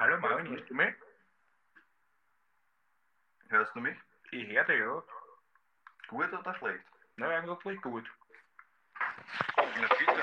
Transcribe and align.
Hallo 0.00 0.16
Marvin, 0.20 0.48
hörst 0.50 0.70
du 0.70 0.74
mich? 0.74 0.94
Hörst 3.48 3.74
du 3.74 3.80
mich? 3.80 3.96
Ich 4.30 4.46
höre 4.46 4.62
dich, 4.62 4.78
ja. 4.78 5.02
Gut 6.06 6.32
oder 6.32 6.54
schlecht? 6.54 6.84
Na, 7.16 7.26
eigentlich 7.30 7.82
gut. 7.82 8.04
Na 9.56 9.88
bitte. 9.98 10.22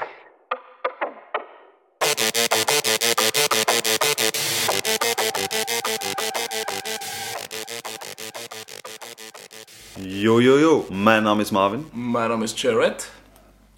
Jo, 9.97 10.39
jo, 10.39 10.57
jo, 10.57 10.87
mein 10.89 11.25
Name 11.25 11.41
ist 11.41 11.51
Marvin 11.51 11.85
Mein 11.91 12.29
Name 12.29 12.45
ist 12.45 12.61
Jared. 12.63 13.09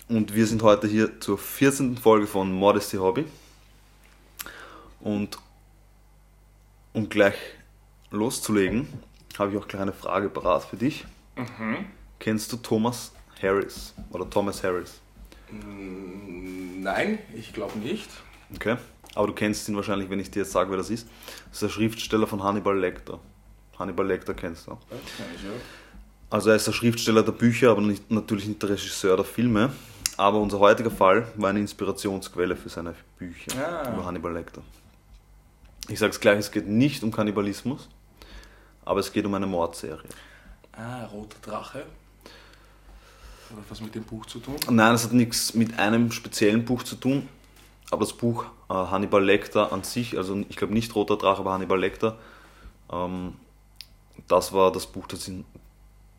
und 0.09 0.35
wir 0.35 0.45
sind 0.45 0.61
heute 0.61 0.85
hier 0.85 1.19
zur 1.19 1.39
14. 1.39 1.97
Folge 1.97 2.27
von 2.27 2.51
Modesty 2.51 2.97
Hobby. 2.97 3.25
Und 4.99 5.39
um 6.97 7.09
gleich 7.09 7.35
loszulegen, 8.11 8.87
habe 9.37 9.51
ich 9.51 9.57
auch 9.57 9.67
gleich 9.67 9.81
eine 9.83 9.93
Frage 9.93 10.29
parat 10.29 10.63
für 10.63 10.77
dich. 10.77 11.05
Kennst 12.19 12.51
du 12.51 12.57
Thomas 12.57 13.11
Harris 13.41 13.93
oder 14.09 14.27
Thomas 14.29 14.63
Harris? 14.63 14.99
Nein, 15.51 17.19
ich 17.35 17.53
glaube 17.53 17.77
nicht. 17.79 18.09
Okay. 18.55 18.77
Aber 19.15 19.27
du 19.27 19.33
kennst 19.33 19.69
ihn 19.69 19.75
wahrscheinlich, 19.75 20.09
wenn 20.09 20.19
ich 20.19 20.31
dir 20.31 20.39
jetzt 20.43 20.51
sage, 20.51 20.69
wer 20.71 20.77
das 20.77 20.89
ist. 20.89 21.07
Das 21.45 21.53
ist 21.53 21.61
der 21.61 21.69
Schriftsteller 21.69 22.27
von 22.27 22.41
Hannibal 22.43 22.77
Lecter. 22.77 23.19
Hannibal 23.77 24.07
Lecter 24.07 24.33
kennst 24.33 24.67
du. 24.67 24.71
Ich, 24.91 25.43
ja. 25.43 25.51
Also 26.29 26.49
er 26.49 26.55
ist 26.55 26.65
der 26.67 26.71
Schriftsteller 26.73 27.23
der 27.23 27.31
Bücher, 27.31 27.71
aber 27.71 27.81
nicht, 27.81 28.09
natürlich 28.11 28.47
nicht 28.47 28.61
der 28.61 28.69
Regisseur 28.71 29.15
der 29.15 29.25
Filme. 29.25 29.71
Aber 30.17 30.39
unser 30.39 30.57
heutiger 30.59 30.89
Fall 30.91 31.27
war 31.35 31.51
eine 31.51 31.59
Inspirationsquelle 31.59 32.55
für 32.55 32.69
seine 32.69 32.95
Bücher 33.19 33.51
Ah. 33.55 33.93
über 33.93 34.05
Hannibal 34.05 34.33
Lecter. 34.33 34.61
Ich 35.87 35.99
sage 35.99 36.11
es 36.11 36.19
gleich, 36.19 36.39
es 36.39 36.51
geht 36.51 36.67
nicht 36.67 37.03
um 37.03 37.11
Kannibalismus, 37.11 37.87
aber 38.83 38.99
es 38.99 39.11
geht 39.11 39.25
um 39.25 39.33
eine 39.33 39.47
Mordserie. 39.47 40.09
Ah, 40.73 41.05
Roter 41.05 41.37
Drache. 41.41 41.79
Hat 41.79 43.57
das 43.57 43.69
was 43.69 43.81
mit 43.81 43.95
dem 43.95 44.03
Buch 44.03 44.25
zu 44.25 44.39
tun? 44.39 44.57
Nein, 44.69 44.93
es 44.93 45.05
hat 45.05 45.13
nichts 45.13 45.53
mit 45.53 45.79
einem 45.79 46.11
speziellen 46.11 46.65
Buch 46.65 46.83
zu 46.83 46.97
tun, 46.97 47.29
aber 47.89 48.01
das 48.01 48.13
Buch 48.13 48.45
äh, 48.69 48.73
Hannibal 48.73 49.23
Lecter 49.23 49.71
an 49.71 49.83
sich, 49.83 50.17
also 50.17 50.43
ich 50.49 50.57
glaube 50.57 50.73
nicht 50.73 50.93
Roter 50.93 51.17
Drache, 51.17 51.39
aber 51.39 51.53
Hannibal 51.53 51.79
Lecter, 51.79 52.17
ähm, 52.91 53.35
das 54.27 54.51
war 54.51 54.71
das 54.73 54.85
Buch, 54.87 55.07
das, 55.07 55.27
ihn, 55.29 55.45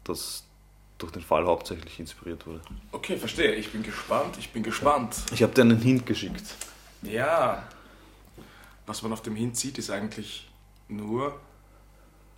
das 0.05 0.45
durch 0.97 1.13
den 1.13 1.23
Fall 1.23 1.45
hauptsächlich 1.47 2.01
inspiriert 2.01 2.47
wurde. 2.47 2.61
Okay, 2.93 3.17
verstehe. 3.17 3.55
Ich 3.55 3.71
bin 3.71 3.83
gespannt. 3.83 4.37
Ich 4.39 4.51
bin 4.51 4.63
gespannt. 4.63 5.17
Ich 5.33 5.43
habe 5.43 5.53
dir 5.53 5.63
einen 5.63 5.81
Hint 5.81 6.07
geschickt. 6.07 6.55
Ja. 7.03 7.63
Was 8.89 9.03
man 9.03 9.13
auf 9.13 9.21
dem 9.21 9.37
Hint 9.37 9.55
sieht, 9.55 9.77
ist 9.77 9.91
eigentlich 9.91 10.51
nur 10.89 11.39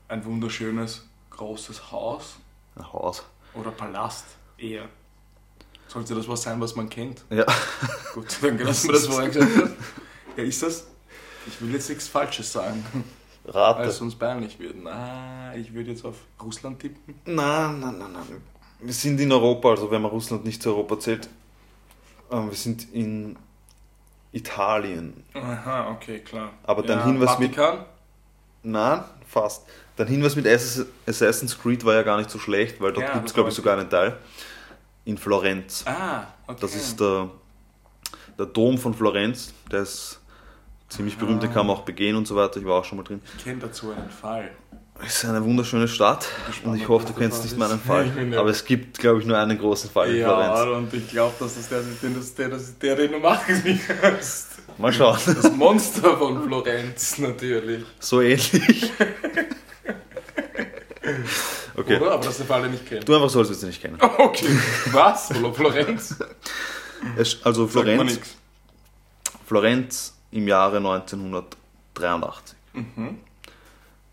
ein 0.08 0.24
wunderschönes, 0.24 1.08
großes 1.30 1.92
Haus 1.92 2.38
Ein 2.74 2.92
Haus. 2.92 3.22
oder 3.54 3.70
Palast 3.70 4.24
eher. 4.58 4.88
Sollte 5.86 6.16
das 6.16 6.26
was 6.26 6.42
sein, 6.42 6.60
was 6.60 6.74
man 6.74 6.88
kennt? 6.88 7.24
Ja. 7.30 7.46
Gut, 8.14 8.36
danke, 8.42 8.64
dass 8.64 8.82
du 8.82 8.88
mir 8.88 8.94
das 8.94 9.06
vorher 9.06 9.28
gesagt 9.30 9.50
hast. 9.62 9.72
Ja, 10.36 10.42
ist 10.42 10.62
das? 10.64 10.88
Ich 11.46 11.60
will 11.62 11.72
jetzt 11.72 11.88
nichts 11.88 12.08
Falsches 12.08 12.52
sagen, 12.52 12.84
weil 13.44 13.52
Rate. 13.54 13.88
es 13.88 13.98
sonst 13.98 14.16
peinlich 14.16 14.58
wird. 14.58 14.74
Na, 14.82 15.54
ich 15.54 15.72
würde 15.72 15.90
jetzt 15.90 16.04
auf 16.04 16.16
Russland 16.42 16.80
tippen. 16.80 17.14
Nein, 17.26 17.78
nein, 17.78 17.96
nein, 17.96 18.12
nein. 18.12 18.42
Wir 18.80 18.92
sind 18.92 19.20
in 19.20 19.30
Europa, 19.30 19.70
also 19.70 19.88
wenn 19.88 20.02
man 20.02 20.10
Russland 20.10 20.44
nicht 20.44 20.60
zu 20.60 20.70
Europa 20.70 20.98
zählt. 20.98 21.28
Ähm, 22.32 22.50
wir 22.50 22.56
sind 22.56 22.92
in 22.92 23.38
Italien. 24.32 25.24
Aha, 25.34 25.90
okay, 25.90 26.20
klar. 26.20 26.50
Aber 26.64 26.82
dein 26.82 27.04
Hinweis 27.04 27.38
mit- 27.38 27.54
Vatikan? 27.56 27.84
Nein, 28.62 29.02
fast. 29.26 29.66
Dein 29.96 30.06
Hinweis 30.06 30.36
mit 30.36 30.46
Assass- 30.46 30.86
Assassin's 31.06 31.58
Creed 31.58 31.84
war 31.84 31.94
ja 31.94 32.02
gar 32.02 32.16
nicht 32.18 32.30
so 32.30 32.38
schlecht, 32.38 32.80
weil 32.80 32.92
dort 32.92 33.06
Ja, 33.08 33.14
gibt 33.14 33.26
es, 33.28 33.34
glaube 33.34 33.48
ich, 33.48 33.54
sogar 33.54 33.78
einen 33.78 33.90
Teil. 33.90 34.16
In 35.04 35.18
Florenz. 35.18 35.84
Ah, 35.86 36.26
okay. 36.46 36.58
Das 36.60 36.74
ist 36.74 37.00
der, 37.00 37.30
der 38.38 38.46
Dom 38.46 38.78
von 38.78 38.94
Florenz. 38.94 39.52
Der 39.72 39.80
ist 39.80 40.20
ziemlich 40.88 41.16
berühmt, 41.16 41.42
den 41.42 41.52
kann 41.52 41.66
man 41.66 41.76
auch 41.76 41.82
begehen 41.82 42.16
und 42.16 42.26
so 42.26 42.36
weiter. 42.36 42.58
Ich 42.60 42.66
war 42.66 42.80
auch 42.80 42.84
schon 42.84 42.98
mal 42.98 43.04
drin. 43.04 43.20
Ich 43.36 43.44
kenne 43.44 43.58
dazu 43.60 43.90
einen 43.92 44.10
Fall. 44.10 44.50
Es 45.06 45.22
ist 45.24 45.24
eine 45.30 45.42
wunderschöne 45.44 45.88
Stadt 45.88 46.26
und 46.64 46.76
ich 46.76 46.86
hoffe, 46.88 47.06
du 47.06 47.12
kennst 47.14 47.42
nicht 47.42 47.56
meinen 47.56 47.80
Fall. 47.80 48.10
ja- 48.32 48.38
Aber 48.40 48.50
es 48.50 48.64
gibt, 48.64 48.98
glaube 48.98 49.20
ich, 49.20 49.26
nur 49.26 49.36
einen 49.38 49.58
großen 49.58 49.90
Fall 49.90 50.14
in 50.14 50.22
Florenz. 50.24 50.60
und 50.76 50.94
ich 50.94 51.08
glaube, 51.08 51.34
dass 51.40 51.54
das 51.56 51.68
der, 51.68 51.80
den, 52.02 52.14
das, 52.14 52.34
der, 52.34 52.48
das, 52.50 52.78
der, 52.78 52.96
den 52.96 53.12
du 53.12 53.18
machen 53.18 53.62
wirst. 53.64 54.48
Mal 54.78 54.92
schauen. 54.92 55.18
Das 55.26 55.50
Monster 55.52 56.16
von 56.16 56.42
Florenz, 56.46 57.18
natürlich. 57.18 57.84
So 57.98 58.20
ähnlich. 58.20 58.92
Okay. 61.76 61.96
Oder? 61.98 62.12
Aber 62.12 62.18
das 62.22 62.32
ist 62.32 62.38
der 62.40 62.46
Fall, 62.46 62.62
den 62.62 62.74
ich 62.74 62.84
kenne. 62.86 63.00
Du 63.00 63.14
einfach 63.14 63.30
so, 63.30 63.38
als 63.40 63.48
würdest 63.48 63.62
du 63.62 63.66
nicht 63.68 63.80
kennen. 63.80 63.98
Okay. 64.18 64.46
Was? 64.92 65.28
Florenz? 65.54 66.14
Es- 67.16 67.38
Also 67.44 67.66
Florenz. 67.66 68.20
Florenz 69.46 70.14
im 70.30 70.46
Jahre 70.46 70.76
1983. 70.76 72.56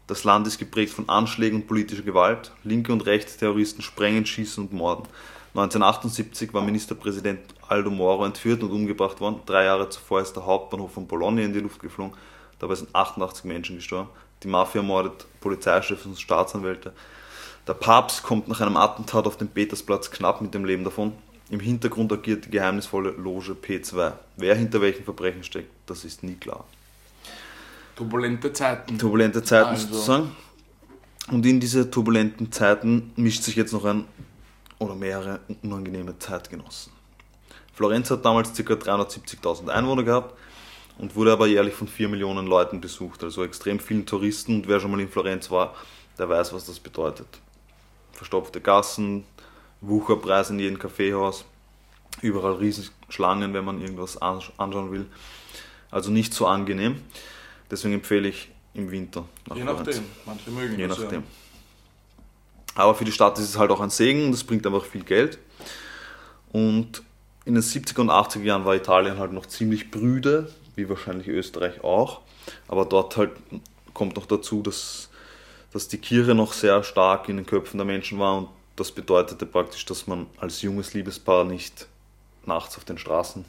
Das 0.07 0.23
Land 0.23 0.47
ist 0.47 0.57
geprägt 0.57 0.93
von 0.93 1.09
Anschlägen 1.09 1.61
und 1.61 1.67
politischer 1.67 2.01
Gewalt. 2.01 2.51
Linke 2.63 2.93
und 2.93 3.05
rechte 3.05 3.37
Terroristen 3.37 3.81
sprengen, 3.81 4.25
schießen 4.25 4.63
und 4.63 4.71
morden. 4.73 5.03
1978 5.49 6.53
war 6.53 6.61
Ministerpräsident 6.61 7.41
Aldo 7.67 7.89
Moro 7.89 8.23
entführt 8.23 8.63
und 8.63 8.71
umgebracht 8.71 9.19
worden. 9.19 9.41
Drei 9.45 9.65
Jahre 9.65 9.89
zuvor 9.89 10.21
ist 10.21 10.33
der 10.33 10.45
Hauptbahnhof 10.45 10.93
von 10.93 11.07
Bologna 11.07 11.41
in 11.41 11.51
die 11.51 11.59
Luft 11.59 11.81
geflogen. 11.81 12.15
Dabei 12.59 12.75
sind 12.75 12.95
88 12.95 13.43
Menschen 13.43 13.75
gestorben. 13.75 14.09
Die 14.43 14.47
Mafia 14.47 14.81
mordet 14.81 15.25
Polizeichefs 15.41 16.05
und 16.05 16.17
Staatsanwälte. 16.17 16.93
Der 17.67 17.73
Papst 17.73 18.23
kommt 18.23 18.47
nach 18.47 18.61
einem 18.61 18.77
Attentat 18.77 19.27
auf 19.27 19.35
dem 19.35 19.49
Petersplatz 19.49 20.09
knapp 20.09 20.39
mit 20.39 20.53
dem 20.53 20.63
Leben 20.63 20.85
davon. 20.85 21.11
Im 21.49 21.59
Hintergrund 21.59 22.13
agiert 22.13 22.45
die 22.45 22.51
geheimnisvolle 22.51 23.09
Loge 23.11 23.53
P2. 23.61 24.13
Wer 24.37 24.55
hinter 24.55 24.79
welchen 24.79 25.03
Verbrechen 25.03 25.43
steckt, 25.43 25.71
das 25.85 26.05
ist 26.05 26.23
nie 26.23 26.35
klar. 26.35 26.63
Turbulente 27.97 28.53
Zeiten. 28.53 28.97
Turbulente 28.97 29.43
Zeiten 29.43 29.69
Also. 29.71 29.87
sozusagen. 29.87 30.31
Und 31.31 31.45
in 31.45 31.59
diese 31.59 31.91
turbulenten 31.91 32.51
Zeiten 32.51 33.11
mischt 33.17 33.43
sich 33.43 33.55
jetzt 33.57 33.73
noch 33.73 33.83
ein 33.83 34.05
oder 34.79 34.95
mehrere 34.95 35.39
unangenehme 35.63 36.17
Zeitgenossen. 36.19 36.93
Florenz 37.73 38.09
hat 38.11 38.23
damals 38.23 38.53
ca. 38.53 38.73
370.000 38.73 39.67
Einwohner 39.69 40.03
gehabt 40.03 40.35
und 40.99 41.15
wurde 41.15 41.31
aber 41.33 41.47
jährlich 41.47 41.73
von 41.73 41.87
4 41.87 42.07
Millionen 42.07 42.47
Leuten 42.47 42.79
besucht, 42.79 43.23
also 43.23 43.43
extrem 43.43 43.79
vielen 43.79 44.05
Touristen. 44.05 44.55
Und 44.57 44.67
wer 44.67 44.79
schon 44.79 44.91
mal 44.91 44.99
in 44.99 45.09
Florenz 45.09 45.51
war, 45.51 45.75
der 46.17 46.29
weiß, 46.29 46.53
was 46.53 46.65
das 46.65 46.79
bedeutet. 46.79 47.27
Verstopfte 48.13 48.61
Gassen, 48.61 49.23
Wucherpreise 49.81 50.53
in 50.53 50.59
jedem 50.59 50.79
Kaffeehaus, 50.79 51.45
überall 52.21 52.53
riesige 52.53 52.89
Schlangen, 53.09 53.53
wenn 53.53 53.65
man 53.65 53.81
irgendwas 53.81 54.19
ansch- 54.21 54.51
anschauen 54.57 54.91
will. 54.91 55.05
Also 55.91 56.09
nicht 56.11 56.33
so 56.33 56.47
angenehm. 56.47 57.01
Deswegen 57.69 57.95
empfehle 57.95 58.29
ich 58.29 58.49
im 58.73 58.89
Winter 58.91 59.25
nach 59.47 59.55
Je 59.55 59.63
Florenz. 59.63 59.87
nachdem. 59.87 60.03
Manche 60.25 60.49
mögen 60.51 60.79
Je 60.79 60.87
das 60.87 60.99
nachdem. 60.99 61.23
Aber 62.75 62.93
für 62.95 63.05
die 63.05 63.11
Stadt 63.11 63.37
ist 63.39 63.45
es 63.49 63.57
halt 63.57 63.71
auch 63.71 63.81
ein 63.81 63.89
Segen 63.89 64.25
und 64.25 64.33
es 64.33 64.43
bringt 64.43 64.65
einfach 64.65 64.85
viel 64.85 65.03
Geld. 65.03 65.39
Und 66.51 67.01
in 67.45 67.55
den 67.55 67.63
70er 67.63 68.01
und 68.01 68.09
80er 68.11 68.43
Jahren 68.43 68.65
war 68.65 68.75
Italien 68.75 69.17
halt 69.17 69.31
noch 69.31 69.45
ziemlich 69.45 69.89
brüde, 69.89 70.53
wie 70.75 70.87
wahrscheinlich 70.87 71.27
Österreich 71.27 71.83
auch. 71.83 72.21
Aber 72.67 72.85
dort 72.85 73.17
halt 73.17 73.31
kommt 73.93 74.15
noch 74.15 74.27
dazu, 74.27 74.61
dass, 74.61 75.09
dass 75.73 75.87
die 75.87 75.97
Kirche 75.97 76.35
noch 76.35 76.53
sehr 76.53 76.83
stark 76.83 77.29
in 77.29 77.37
den 77.37 77.45
Köpfen 77.45 77.77
der 77.77 77.85
Menschen 77.85 78.19
war 78.19 78.37
und 78.37 78.49
das 78.75 78.91
bedeutete 78.91 79.45
praktisch, 79.47 79.85
dass 79.85 80.05
man 80.05 80.27
als 80.37 80.61
junges 80.61 80.93
Liebespaar 80.93 81.45
nicht 81.45 81.87
nachts 82.45 82.77
auf 82.77 82.85
den 82.85 82.99
Straßen 82.99 83.43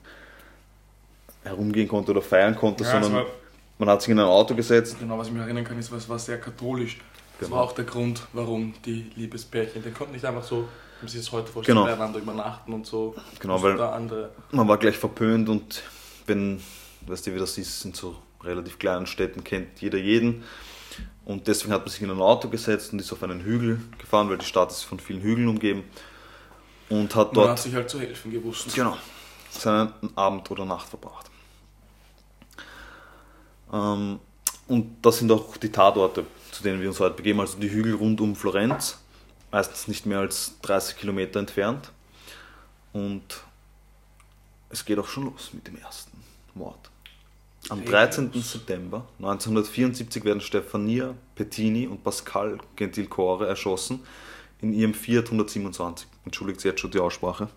herumgehen 1.44 1.86
konnte 1.86 2.12
oder 2.12 2.22
feiern 2.22 2.56
konnte, 2.56 2.84
Ja, 2.84 3.02
sondern 3.02 3.26
man 3.78 3.88
hat 3.88 4.02
sich 4.02 4.10
in 4.10 4.18
ein 4.18 4.26
Auto 4.26 4.54
gesetzt. 4.54 4.96
Genau, 4.98 5.18
was 5.18 5.28
ich 5.28 5.32
mich 5.32 5.42
erinnern 5.42 5.64
kann, 5.64 5.78
ist, 5.78 5.90
es 5.92 6.08
war 6.08 6.18
sehr 6.18 6.40
katholisch. 6.40 6.98
Das 7.38 7.48
Genau. 7.48 7.56
war 7.60 7.64
auch 7.66 7.72
der 7.72 7.84
Grund, 7.84 8.22
warum 8.32 8.74
die 8.84 9.10
Liebespärchen, 9.14 9.82
die 9.82 9.90
konnten 9.92 10.12
nicht 10.14 10.24
einfach 10.24 10.42
so, 10.42 10.68
wie 11.02 11.08
sie 11.08 11.18
es 11.18 11.30
heute 11.30 11.50
vorstellen, 11.52 11.78
Genau. 11.78 11.88
beieinander 11.88 12.18
übernachten 12.18 12.72
und 12.72 12.84
so. 12.86 13.14
Genau, 13.38 13.62
weil- 13.62 14.30
man 14.50 14.66
war 14.68 14.76
gleich 14.78 14.98
verpönt 14.98 15.48
und 15.48 15.82
wenn, 16.26 16.60
weißt 17.06 17.26
du, 17.28 17.34
wie 17.34 17.38
das 17.38 17.56
ist, 17.56 17.84
in 17.84 17.94
so 17.94 18.16
relativ 18.42 18.78
kleinen 18.78 19.06
Städten 19.06 19.44
kennt 19.44 19.80
jeder 19.80 19.98
jeden. 19.98 20.42
Und 21.24 21.46
deswegen 21.46 21.72
hat 21.72 21.82
man 21.82 21.90
sich 21.90 22.02
in 22.02 22.10
ein 22.10 22.20
Auto 22.20 22.48
gesetzt 22.48 22.92
und 22.92 22.98
ist 22.98 23.12
auf 23.12 23.22
einen 23.22 23.42
Hügel 23.42 23.80
gefahren, 23.98 24.28
weil 24.30 24.38
die 24.38 24.44
Stadt 24.46 24.70
ist 24.72 24.82
von 24.82 24.98
vielen 24.98 25.20
Hügeln 25.20 25.46
umgeben. 25.46 25.84
Und 26.88 27.14
hat 27.14 27.34
Man 27.34 27.42
hat 27.44 27.50
dort 27.50 27.58
sich 27.60 27.74
halt 27.74 27.88
zu 27.90 28.00
helfen 28.00 28.32
gewusst. 28.32 28.74
genau, 28.74 28.96
seinen 29.50 29.92
Abend 30.16 30.50
oder 30.50 30.64
Nacht 30.64 30.88
verbracht. 30.88 31.26
Ähm, 33.72 34.20
und 34.66 34.96
das 35.02 35.18
sind 35.18 35.32
auch 35.32 35.56
die 35.56 35.72
Tatorte, 35.72 36.26
zu 36.50 36.62
denen 36.62 36.80
wir 36.80 36.88
uns 36.88 37.00
heute 37.00 37.16
begeben. 37.16 37.40
Also 37.40 37.58
die 37.58 37.70
Hügel 37.70 37.94
rund 37.94 38.20
um 38.20 38.36
Florenz, 38.36 38.98
meistens 39.50 39.88
nicht 39.88 40.06
mehr 40.06 40.20
als 40.20 40.54
30 40.62 40.96
Kilometer 40.96 41.40
entfernt. 41.40 41.90
Und 42.92 43.42
es 44.70 44.84
geht 44.84 44.98
auch 44.98 45.08
schon 45.08 45.24
los 45.24 45.50
mit 45.52 45.66
dem 45.66 45.76
ersten 45.78 46.22
Mord. 46.54 46.90
Am 47.70 47.78
Regnus. 47.78 47.92
13. 47.92 48.32
September 48.34 49.06
1974 49.18 50.24
werden 50.24 50.40
Stefania 50.40 51.14
Pettini 51.34 51.86
und 51.86 52.02
Pascal 52.04 52.58
Gentilcore 52.76 53.46
erschossen 53.46 54.00
in 54.60 54.72
ihrem 54.72 54.94
Fiat 54.94 55.26
127. 55.26 56.06
Entschuldigt 56.24 56.62
jetzt 56.64 56.80
schon 56.80 56.90
die 56.90 57.00
Aussprache. 57.00 57.48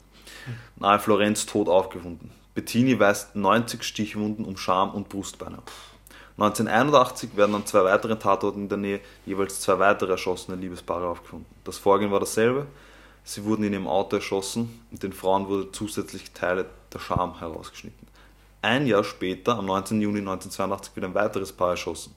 Nahe 0.75 0.99
Florenz 0.99 1.45
tot 1.45 1.67
aufgefunden. 1.67 2.31
Bettini 2.53 2.99
weist 2.99 3.35
90 3.35 3.83
Stichwunden 3.83 4.45
um 4.45 4.57
Schamn 4.57 4.91
und 4.91 5.07
Brustbeine 5.07 5.59
auf. 5.59 5.90
1981 6.37 7.35
werden 7.35 7.55
an 7.55 7.65
zwei 7.65 7.83
weiteren 7.83 8.19
Tatorten 8.19 8.63
in 8.63 8.69
der 8.69 8.77
Nähe 8.77 8.99
jeweils 9.25 9.61
zwei 9.61 9.79
weitere 9.79 10.11
erschossene 10.11 10.57
Liebespaare 10.57 11.07
aufgefunden. 11.07 11.45
Das 11.63 11.77
Vorgehen 11.77 12.11
war 12.11 12.19
dasselbe. 12.19 12.65
Sie 13.23 13.43
wurden 13.43 13.63
in 13.63 13.73
ihrem 13.73 13.87
Auto 13.87 14.15
erschossen 14.15 14.81
und 14.91 15.03
den 15.03 15.13
Frauen 15.13 15.47
wurde 15.47 15.71
zusätzlich 15.71 16.31
Teile 16.31 16.65
der 16.91 16.99
Scham 16.99 17.37
herausgeschnitten. 17.39 18.07
Ein 18.63 18.87
Jahr 18.87 19.03
später, 19.03 19.57
am 19.57 19.65
19. 19.65 20.01
Juni 20.01 20.19
1982, 20.19 20.95
wird 20.95 21.05
ein 21.05 21.15
weiteres 21.15 21.51
Paar 21.51 21.71
erschossen. 21.71 22.15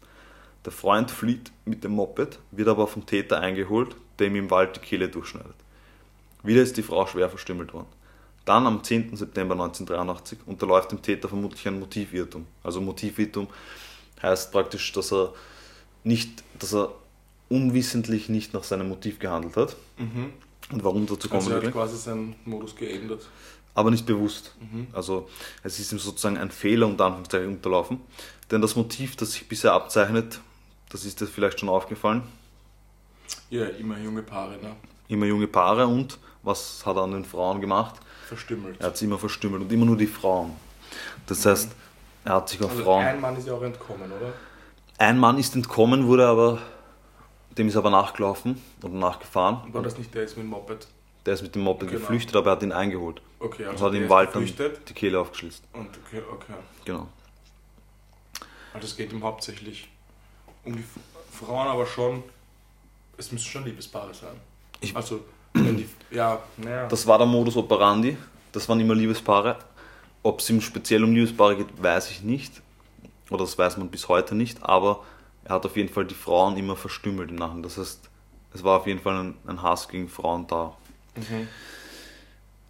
Der 0.64 0.72
Freund 0.72 1.10
flieht 1.10 1.52
mit 1.64 1.84
dem 1.84 1.92
Moped, 1.92 2.38
wird 2.50 2.68
aber 2.68 2.86
vom 2.86 3.04
Täter 3.04 3.40
eingeholt, 3.40 3.96
der 4.18 4.28
ihm 4.28 4.36
im 4.36 4.50
Wald 4.50 4.76
die 4.76 4.80
Kehle 4.80 5.08
durchschneidet. 5.08 5.54
Wieder 6.42 6.62
ist 6.62 6.76
die 6.76 6.82
Frau 6.82 7.06
schwer 7.06 7.28
verstümmelt 7.28 7.72
worden. 7.72 7.88
Dann 8.44 8.66
am 8.66 8.84
10. 8.84 9.16
September 9.16 9.54
1983 9.54 10.40
unterläuft 10.46 10.92
dem 10.92 11.00
Täter 11.00 11.28
vermutlich 11.28 11.66
ein 11.66 11.80
Motivirrtum. 11.80 12.46
Also 12.62 12.80
Motivirrtum 12.80 13.48
heißt 14.30 14.52
praktisch, 14.52 14.92
dass 14.92 15.12
er 15.12 15.32
nicht, 16.04 16.42
dass 16.58 16.74
er 16.74 16.92
unwissentlich 17.48 18.28
nicht 18.28 18.54
nach 18.54 18.64
seinem 18.64 18.88
Motiv 18.88 19.18
gehandelt 19.18 19.56
hat. 19.56 19.76
Und 19.98 20.82
warum 20.84 21.06
dazu 21.06 21.28
kommen 21.28 21.40
Also 21.40 21.50
er 21.50 21.56
hat 21.56 21.62
gleich. 21.62 21.74
quasi 21.74 21.96
seinen 21.96 22.34
Modus 22.44 22.74
geändert. 22.74 23.26
aber 23.74 23.90
nicht 23.90 24.06
bewusst. 24.06 24.54
Also 24.92 25.28
es 25.62 25.78
ist 25.78 25.92
ihm 25.92 25.98
sozusagen 25.98 26.38
ein 26.38 26.50
Fehler 26.50 26.86
unter 26.86 27.06
Anführungszeichen 27.06 27.48
unterlaufen. 27.48 28.00
Denn 28.50 28.60
das 28.60 28.76
Motiv, 28.76 29.16
das 29.16 29.32
sich 29.32 29.48
bisher 29.48 29.72
abzeichnet, 29.72 30.40
das 30.90 31.04
ist 31.04 31.20
dir 31.20 31.26
vielleicht 31.26 31.60
schon 31.60 31.68
aufgefallen, 31.68 32.22
Ja, 33.50 33.64
immer 33.66 33.98
junge 33.98 34.22
Paare, 34.22 34.58
ne? 34.58 34.76
immer 35.08 35.26
junge 35.26 35.46
Paare 35.48 35.86
und 35.86 36.18
was 36.42 36.84
hat 36.86 36.96
er 36.96 37.02
an 37.02 37.12
den 37.12 37.24
Frauen 37.24 37.60
gemacht? 37.60 37.94
Verstümmelt. 38.28 38.80
Er 38.80 38.88
hat 38.88 38.96
sie 38.96 39.04
immer 39.06 39.18
verstümmelt 39.18 39.62
und 39.62 39.72
immer 39.72 39.86
nur 39.86 39.96
die 39.96 40.06
Frauen. 40.06 40.52
Das 41.26 41.44
heißt, 41.46 41.70
er 42.24 42.34
hat 42.34 42.48
sich 42.48 42.62
auf 42.62 42.70
also 42.70 42.82
Frauen. 42.82 43.04
ein 43.04 43.20
Mann 43.20 43.36
ist 43.36 43.46
ja 43.46 43.54
auch 43.54 43.62
entkommen, 43.62 44.10
oder? 44.10 44.32
Ein 44.98 45.18
Mann 45.18 45.38
ist 45.38 45.54
entkommen, 45.56 46.06
wurde 46.06 46.26
aber, 46.26 46.58
dem 47.58 47.68
ist 47.68 47.76
aber 47.76 47.90
nachgelaufen 47.90 48.60
oder 48.82 48.94
nachgefahren. 48.94 49.72
War 49.72 49.82
das 49.82 49.98
nicht 49.98 50.14
der 50.14 50.22
jetzt 50.22 50.36
mit 50.36 50.44
dem 50.46 50.50
Moped? 50.50 50.86
Der 51.26 51.34
ist 51.34 51.42
mit 51.42 51.54
dem 51.54 51.62
Moped 51.62 51.88
Genau. 51.88 52.00
geflüchtet, 52.00 52.36
aber 52.36 52.50
er 52.50 52.52
hat 52.56 52.62
ihn 52.62 52.72
eingeholt. 52.72 53.20
Okay, 53.40 53.64
Und 53.64 53.70
also 53.72 53.86
hat 53.86 53.92
der 53.92 53.98
im 54.00 54.04
ist 54.04 54.10
Wald 54.10 54.34
dann 54.34 54.44
die 54.44 54.92
Kehle 54.94 55.18
aufgeschlitzt. 55.20 55.64
und 55.72 55.88
okay, 56.06 56.22
okay. 56.32 56.52
Genau. 56.84 57.08
Also 58.72 58.86
es 58.86 58.96
geht 58.96 59.12
ihm 59.12 59.22
hauptsächlich 59.22 59.88
um 60.64 60.76
die 60.76 60.84
Frauen, 61.32 61.66
aber 61.68 61.86
schon, 61.86 62.22
es 63.16 63.30
müssen 63.32 63.46
schon 63.46 63.64
Liebespaare 63.64 64.12
sein. 64.14 64.34
Ich- 64.80 64.94
also, 64.96 65.20
wenn 65.52 65.76
die, 65.76 65.88
ja, 66.10 66.40
naja. 66.56 66.86
Das 66.88 67.06
war 67.06 67.18
der 67.18 67.26
Modus 67.26 67.56
operandi. 67.56 68.16
Das 68.52 68.68
waren 68.68 68.80
immer 68.80 68.94
Liebespaare. 68.94 69.56
Ob 70.24 70.40
es 70.40 70.50
ihm 70.50 70.60
speziell 70.60 71.04
um 71.04 71.14
Liebespaare 71.14 71.56
geht, 71.56 71.80
weiß 71.80 72.10
ich 72.10 72.22
nicht. 72.22 72.60
Oder 73.30 73.44
das 73.44 73.56
weiß 73.56 73.76
man 73.76 73.88
bis 73.88 74.08
heute 74.08 74.34
nicht. 74.34 74.64
Aber 74.64 75.04
er 75.44 75.54
hat 75.54 75.64
auf 75.64 75.76
jeden 75.76 75.92
Fall 75.92 76.04
die 76.04 76.14
Frauen 76.14 76.56
immer 76.56 76.74
verstümmelt 76.74 77.30
im 77.30 77.36
Nachhinein. 77.36 77.62
Das 77.62 77.78
heißt, 77.78 78.10
es 78.52 78.64
war 78.64 78.80
auf 78.80 78.88
jeden 78.88 79.00
Fall 79.00 79.16
ein, 79.16 79.34
ein 79.46 79.62
Hass 79.62 79.88
gegen 79.88 80.08
Frauen 80.08 80.48
da. 80.48 80.76
Mhm. 81.14 81.46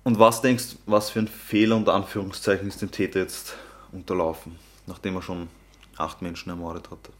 Und 0.03 0.19
was 0.19 0.43
denkst 0.43 0.73
du, 0.73 0.77
was 0.85 1.09
für 1.09 1.21
ein 1.21 1.29
Fehler 1.29 1.77
unter 1.77 1.95
Anführungszeichen 1.95 2.69
ist 2.69 2.83
dem 2.83 2.91
Täter 2.91 3.21
jetzt 3.21 3.55
unterlaufen, 3.91 4.59
nachdem 4.87 5.17
er 5.17 5.23
schon 5.23 5.49
acht 5.97 6.21
Menschen 6.21 6.51
ermordet 6.51 6.91
hatte? 6.91 7.11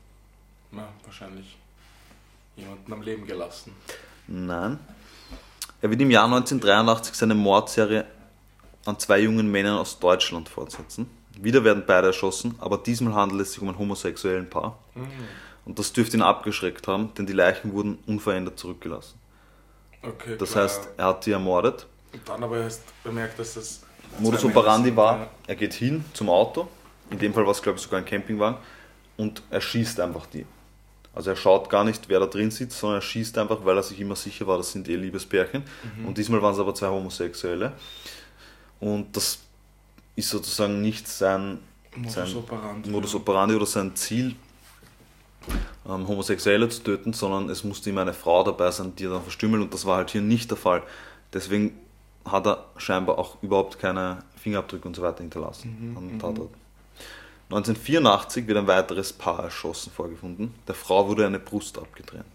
ja, 0.77 0.89
wahrscheinlich 1.05 1.57
jemanden 2.57 2.93
am 2.93 3.03
Leben 3.03 3.27
gelassen. 3.27 3.73
Nein. 4.27 4.79
Er 5.81 5.91
wird 5.91 6.01
im 6.01 6.11
Jahr 6.11 6.25
1983 6.25 7.15
seine 7.15 7.35
Mordserie 7.35 8.07
an 8.85 8.99
zwei 8.99 9.21
jungen 9.21 9.51
Männern 9.51 9.79
aus 9.79 9.99
Deutschland 9.99 10.49
fortsetzen. 10.49 11.09
Wieder 11.41 11.65
werden 11.65 11.85
beide 11.87 12.09
erschossen, 12.09 12.55
aber 12.59 12.79
diesmal 12.79 13.15
handelt 13.15 13.43
es 13.43 13.53
sich 13.53 13.63
um 13.63 13.69
ein 13.69 13.79
homosexuellen 13.79 14.49
Paar. 14.49 14.79
Und 15.65 15.79
das 15.79 15.93
dürfte 15.93 16.17
ihn 16.17 16.23
abgeschreckt 16.23 16.87
haben, 16.87 17.13
denn 17.15 17.27
die 17.27 17.33
Leichen 17.33 17.73
wurden 17.73 17.99
unverändert 18.07 18.59
zurückgelassen. 18.59 19.19
Okay, 20.03 20.37
Das 20.39 20.53
klar. 20.53 20.65
heißt, 20.65 20.89
er 20.97 21.07
hat 21.07 21.27
die 21.27 21.33
ermordet. 21.33 21.87
Und 22.13 22.29
dann 22.29 22.43
aber 22.43 22.59
erst 22.59 22.83
bemerkt, 23.03 23.39
dass 23.39 23.55
das. 23.55 23.83
Modus 24.19 24.45
operandi 24.45 24.91
sind, 24.91 24.97
war, 24.97 25.19
ja. 25.19 25.31
er 25.49 25.57
geht 25.57 25.73
hin 25.73 26.05
zum 26.13 26.29
Auto, 26.29 26.69
in 27.11 27.19
dem 27.19 27.35
Fall 27.35 27.45
war 27.45 27.51
es 27.51 27.61
glaube 27.61 27.79
ich 27.79 27.83
sogar 27.83 27.99
ein 27.99 28.05
Campingwagen, 28.05 28.59
und 29.17 29.43
er 29.51 29.61
schießt 29.61 29.99
einfach 29.99 30.27
die. 30.27 30.47
Also 31.15 31.31
er 31.31 31.37
schaut 31.37 31.71
gar 31.71 31.85
nicht, 31.85 32.09
wer 32.09 32.21
da 32.21 32.27
drin 32.27 32.51
sitzt, 32.51 32.79
sondern 32.79 32.99
er 32.99 33.03
schießt 33.03 33.39
einfach, 33.39 33.65
weil 33.65 33.77
er 33.77 33.83
sich 33.83 33.99
immer 34.01 34.17
sicher 34.17 34.47
war, 34.47 34.57
das 34.57 34.73
sind 34.73 34.89
eh 34.89 34.97
Liebespärchen. 34.97 35.63
Mhm. 35.97 36.07
Und 36.07 36.19
diesmal 36.19 36.43
waren 36.43 36.55
es 36.55 36.61
aber 36.61 36.75
zwei 36.75 36.89
Homosexuelle. 36.89 37.73
Und 38.85 39.17
das 39.17 39.39
ist 40.15 40.29
sozusagen 40.29 40.83
nicht 40.83 41.09
sein 41.09 41.59
Modus 41.97 42.13
sein 42.13 42.37
operandi. 42.37 42.91
Modus 42.91 43.15
operandi 43.15 43.55
oder 43.55 43.65
sein 43.65 43.97
Ziel, 43.97 44.37
ähm, 45.89 46.07
Homosexuelle 46.07 46.69
zu 46.69 46.83
töten, 46.83 47.15
sondern 47.15 47.49
es 47.49 47.65
musste 47.65 47.89
immer 47.89 48.03
eine 48.03 48.13
Frau 48.13 48.45
dabei 48.45 48.71
sein, 48.71 48.95
die 48.95 49.05
er 49.05 49.13
dann 49.13 49.23
verstümmelt 49.23 49.63
und 49.63 49.73
das 49.73 49.87
war 49.87 49.97
halt 49.97 50.11
hier 50.11 50.21
nicht 50.21 50.51
der 50.51 50.59
Fall. 50.59 50.83
Deswegen 51.33 51.79
hat 52.27 52.47
er 52.47 52.67
scheinbar 52.77 53.19
auch 53.19 53.43
überhaupt 53.43 53.79
keine 53.79 54.23
Fingerabdrücke 54.37 54.87
und 54.87 54.97
so 54.97 55.01
weiter 55.01 55.23
hinterlassen 55.23 55.95
an 55.97 56.09
den 56.09 56.19
Tatorten. 56.19 56.61
1984 57.49 58.47
wird 58.47 58.59
ein 58.59 58.67
weiteres 58.67 59.15
Paar 59.15 59.45
erschossen 59.45 59.93
vorgefunden. 59.93 60.53
Der 60.69 60.75
Frau 60.75 61.09
wurde 61.09 61.27
eine 61.27 61.39
Brust 61.39 61.79
abgetrennt. 61.79 62.27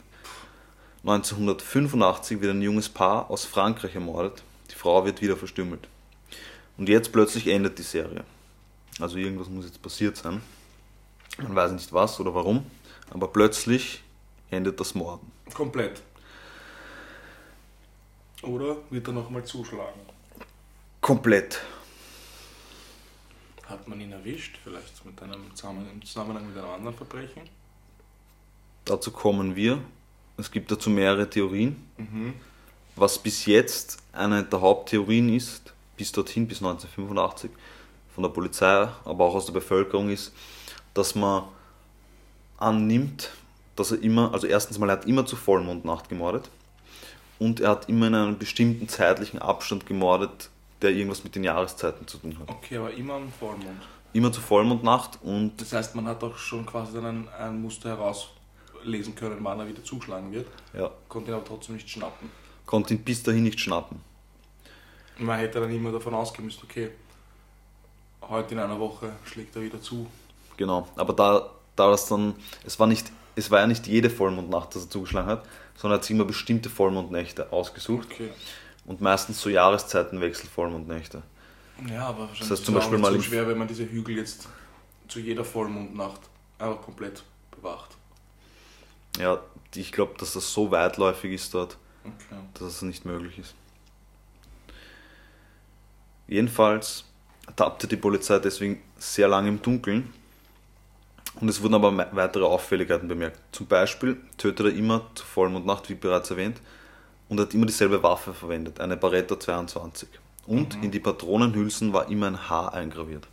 1985 1.04 2.42
wird 2.42 2.56
ein 2.56 2.62
junges 2.64 2.90
Paar 2.90 3.30
aus 3.30 3.46
Frankreich 3.46 3.94
ermordet. 3.94 4.42
Die 4.72 4.76
Frau 4.76 5.06
wird 5.06 5.22
wieder 5.22 5.38
verstümmelt. 5.38 5.88
Und 6.80 6.88
jetzt 6.88 7.12
plötzlich 7.12 7.46
endet 7.48 7.78
die 7.78 7.84
Serie. 7.84 8.24
Also 9.02 9.18
irgendwas 9.18 9.50
muss 9.50 9.66
jetzt 9.66 9.82
passiert 9.82 10.16
sein. 10.16 10.42
Man 11.38 11.54
weiß 11.54 11.74
nicht 11.74 11.92
was 11.92 12.18
oder 12.22 12.34
warum, 12.34 12.66
aber 13.10 13.28
plötzlich 13.28 14.02
endet 14.50 14.80
das 14.80 14.96
Morden. 14.96 15.30
Komplett. 15.54 16.02
Oder 18.44 18.78
wird 18.90 19.06
er 19.08 19.14
nochmal 19.14 19.44
zuschlagen? 19.44 20.00
Komplett. 21.02 21.60
Hat 23.66 23.86
man 23.90 24.00
ihn 24.00 24.14
erwischt? 24.14 24.58
Vielleicht 24.64 25.06
mit 25.06 25.22
einem 25.22 25.54
zusammen, 25.54 25.86
im 25.92 26.02
Zusammenhang 26.06 26.48
mit 26.48 26.58
einem 26.58 26.72
anderen 26.72 26.96
Verbrechen? 26.96 27.42
Dazu 28.86 29.12
kommen 29.12 29.54
wir. 29.54 29.82
Es 30.38 30.50
gibt 30.50 30.72
dazu 30.72 30.90
mehrere 30.90 31.30
Theorien. 31.30 31.76
Was 32.96 33.22
bis 33.22 33.46
jetzt 33.46 33.98
eine 34.14 34.46
der 34.46 34.62
Haupttheorien 34.62 35.36
ist, 35.36 35.74
bis 36.00 36.14
dorthin, 36.14 36.48
bis 36.48 36.60
1985, 36.60 37.52
von 38.16 38.24
der 38.24 38.30
Polizei, 38.30 38.88
aber 39.04 39.26
auch 39.26 39.36
aus 39.36 39.46
der 39.46 39.54
Bevölkerung 39.54 40.10
ist, 40.10 40.34
dass 40.94 41.14
man 41.14 41.44
annimmt, 42.58 43.32
dass 43.76 43.92
er 43.92 44.02
immer, 44.02 44.34
also 44.34 44.48
erstens 44.48 44.80
mal, 44.80 44.90
er 44.90 44.94
hat 44.94 45.06
immer 45.06 45.26
zur 45.26 45.38
Vollmondnacht 45.38 46.08
gemordet 46.08 46.50
und 47.38 47.60
er 47.60 47.72
hat 47.72 47.90
immer 47.90 48.08
in 48.08 48.16
einem 48.16 48.38
bestimmten 48.38 48.88
zeitlichen 48.88 49.40
Abstand 49.40 49.86
gemordet, 49.86 50.50
der 50.82 50.92
irgendwas 50.92 51.26
mit 51.26 51.36
den 51.36 51.44
Jahreszeiten 51.44 52.08
zu 52.08 52.18
tun 52.18 52.38
hat. 52.40 52.50
Okay, 52.50 52.78
aber 52.78 52.94
immer 52.94 53.16
am 53.16 53.30
Vollmond. 53.32 53.82
Immer 54.14 54.32
zur 54.32 54.42
Vollmondnacht 54.42 55.20
und 55.22 55.60
Das 55.60 55.74
heißt, 55.74 55.96
man 55.96 56.08
hat 56.08 56.24
auch 56.24 56.38
schon 56.38 56.66
quasi 56.66 56.94
dann 56.94 57.06
ein, 57.06 57.30
ein 57.38 57.62
Muster 57.62 57.90
herauslesen 57.90 59.16
können, 59.16 59.40
wann 59.42 59.60
er 59.60 59.68
wieder 59.68 59.84
zuschlagen 59.84 60.32
wird, 60.32 60.48
ja, 60.74 60.90
konnte 61.10 61.32
ihn 61.32 61.36
aber 61.36 61.46
trotzdem 61.46 61.76
nicht 61.76 61.90
schnappen. 61.90 62.32
konnte 62.66 62.94
ihn 62.94 63.04
bis 63.04 63.22
dahin 63.22 63.44
nicht 63.44 63.60
schnappen. 63.60 64.02
Man 65.20 65.38
hätte 65.40 65.60
dann 65.60 65.72
immer 65.72 65.92
davon 65.92 66.14
ausgehen 66.14 66.46
müssen, 66.46 66.62
okay, 66.64 66.92
heute 68.22 68.54
in 68.54 68.60
einer 68.60 68.80
Woche 68.80 69.12
schlägt 69.26 69.56
er 69.56 69.62
wieder 69.62 69.82
zu. 69.82 70.08
Genau, 70.58 70.88
aber 70.96 71.14
da, 71.14 71.50
da 71.76 71.92
das 71.92 72.08
dann, 72.08 72.36
es 72.66 72.80
war 72.80 72.88
nicht, 72.88 73.12
es 73.36 73.52
war 73.52 73.60
ja 73.60 73.68
nicht 73.68 73.88
jede 73.88 74.10
Vollmondnacht, 74.10 74.76
dass 74.76 74.84
er 74.86 74.90
zugeschlagen 74.90 75.28
hat, 75.28 75.46
sondern 75.76 75.98
er 75.98 76.00
hat 76.00 76.06
sich 76.06 76.16
immer 76.16 76.26
bestimmte 76.26 76.70
Vollmondnächte 76.70 77.52
ausgesucht 77.52 78.08
Okay. 78.12 78.30
und 78.86 79.02
meistens 79.02 79.42
so 79.42 79.50
Jahreszeitenwechsel 79.50 80.50
Vollmondnächte. 80.50 81.22
Ja, 81.90 82.08
aber 82.08 82.20
wahrscheinlich 82.20 82.40
Das 82.40 82.52
heißt 82.52 82.66
zum 82.66 82.76
ist 82.76 82.82
Beispiel 82.82 82.98
mal 83.00 83.14
so 83.14 83.22
schwer, 83.22 83.48
wenn 83.48 83.58
man 83.58 83.68
diese 83.68 83.90
Hügel 83.90 84.18
jetzt 84.18 84.48
zu 85.08 85.20
jeder 85.20 85.46
Vollmondnacht 85.46 86.20
einfach 86.60 86.82
komplett 86.82 87.24
bewacht. 87.52 87.96
Ja, 89.18 89.40
ich 89.76 89.92
glaube, 89.92 90.14
dass 90.18 90.34
das 90.34 90.52
so 90.54 90.72
weitläufig 90.72 91.34
ist 91.34 91.54
dort, 91.54 91.78
Okay. 92.04 92.40
dass 92.54 92.64
es 92.64 92.82
nicht 92.82 93.06
möglich 93.06 93.40
ist. 93.40 93.54
Jedenfalls 96.30 97.06
tappte 97.56 97.88
die 97.88 97.96
Polizei 97.98 98.38
deswegen 98.38 98.82
sehr 99.00 99.28
lange 99.28 99.50
im 99.50 99.62
Dunkeln 99.62 100.14
und 101.42 101.50
es 101.50 101.62
wurden 101.62 101.74
aber 101.74 101.92
weitere 102.12 102.44
Auffälligkeiten 102.44 103.08
bemerkt. 103.08 103.40
Zum 103.52 103.66
Beispiel 103.66 104.18
tötet 104.38 104.68
er 104.68 104.74
immer 104.74 105.08
zur 105.16 105.26
Vollmondnacht, 105.26 105.90
wie 105.90 105.96
bereits 105.96 106.30
erwähnt, 106.30 106.62
und 107.30 107.40
hat 107.40 107.54
immer 107.56 107.66
dieselbe 107.66 108.02
Waffe 108.04 108.34
verwendet, 108.34 108.80
eine 108.80 108.96
Barretta 108.96 109.40
22. 109.40 110.08
Und 110.46 110.76
in 110.84 110.92
die 110.92 111.00
Patronenhülsen 111.00 111.94
war 111.94 112.10
immer 112.10 112.28
ein 112.28 112.50
Haar 112.50 112.74
eingraviert. 112.74 113.28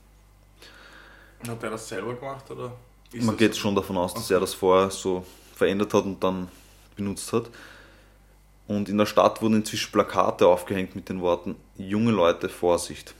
Hat 1.46 1.62
er 1.62 1.70
das 1.70 1.88
selber 1.88 2.14
gemacht 2.14 2.50
oder? 2.50 2.72
Man 3.12 3.36
geht 3.36 3.56
schon 3.56 3.74
davon 3.74 3.96
aus, 3.98 4.14
dass 4.14 4.24
Okay. 4.24 4.34
er 4.34 4.40
das 4.40 4.54
vorher 4.54 4.90
so 4.90 5.24
verändert 5.54 5.92
hat 5.94 6.04
und 6.04 6.22
dann 6.22 6.48
benutzt 6.96 7.32
hat. 7.32 7.50
Und 8.68 8.88
in 8.88 8.98
der 8.98 9.06
Stadt 9.06 9.40
wurden 9.42 9.56
inzwischen 9.56 9.92
Plakate 9.92 10.46
aufgehängt 10.46 10.96
mit 10.96 11.08
den 11.08 11.20
Worten 11.20 11.56
Junge 11.76 12.10
Leute, 12.10 12.48
Vorsicht. 12.48 13.14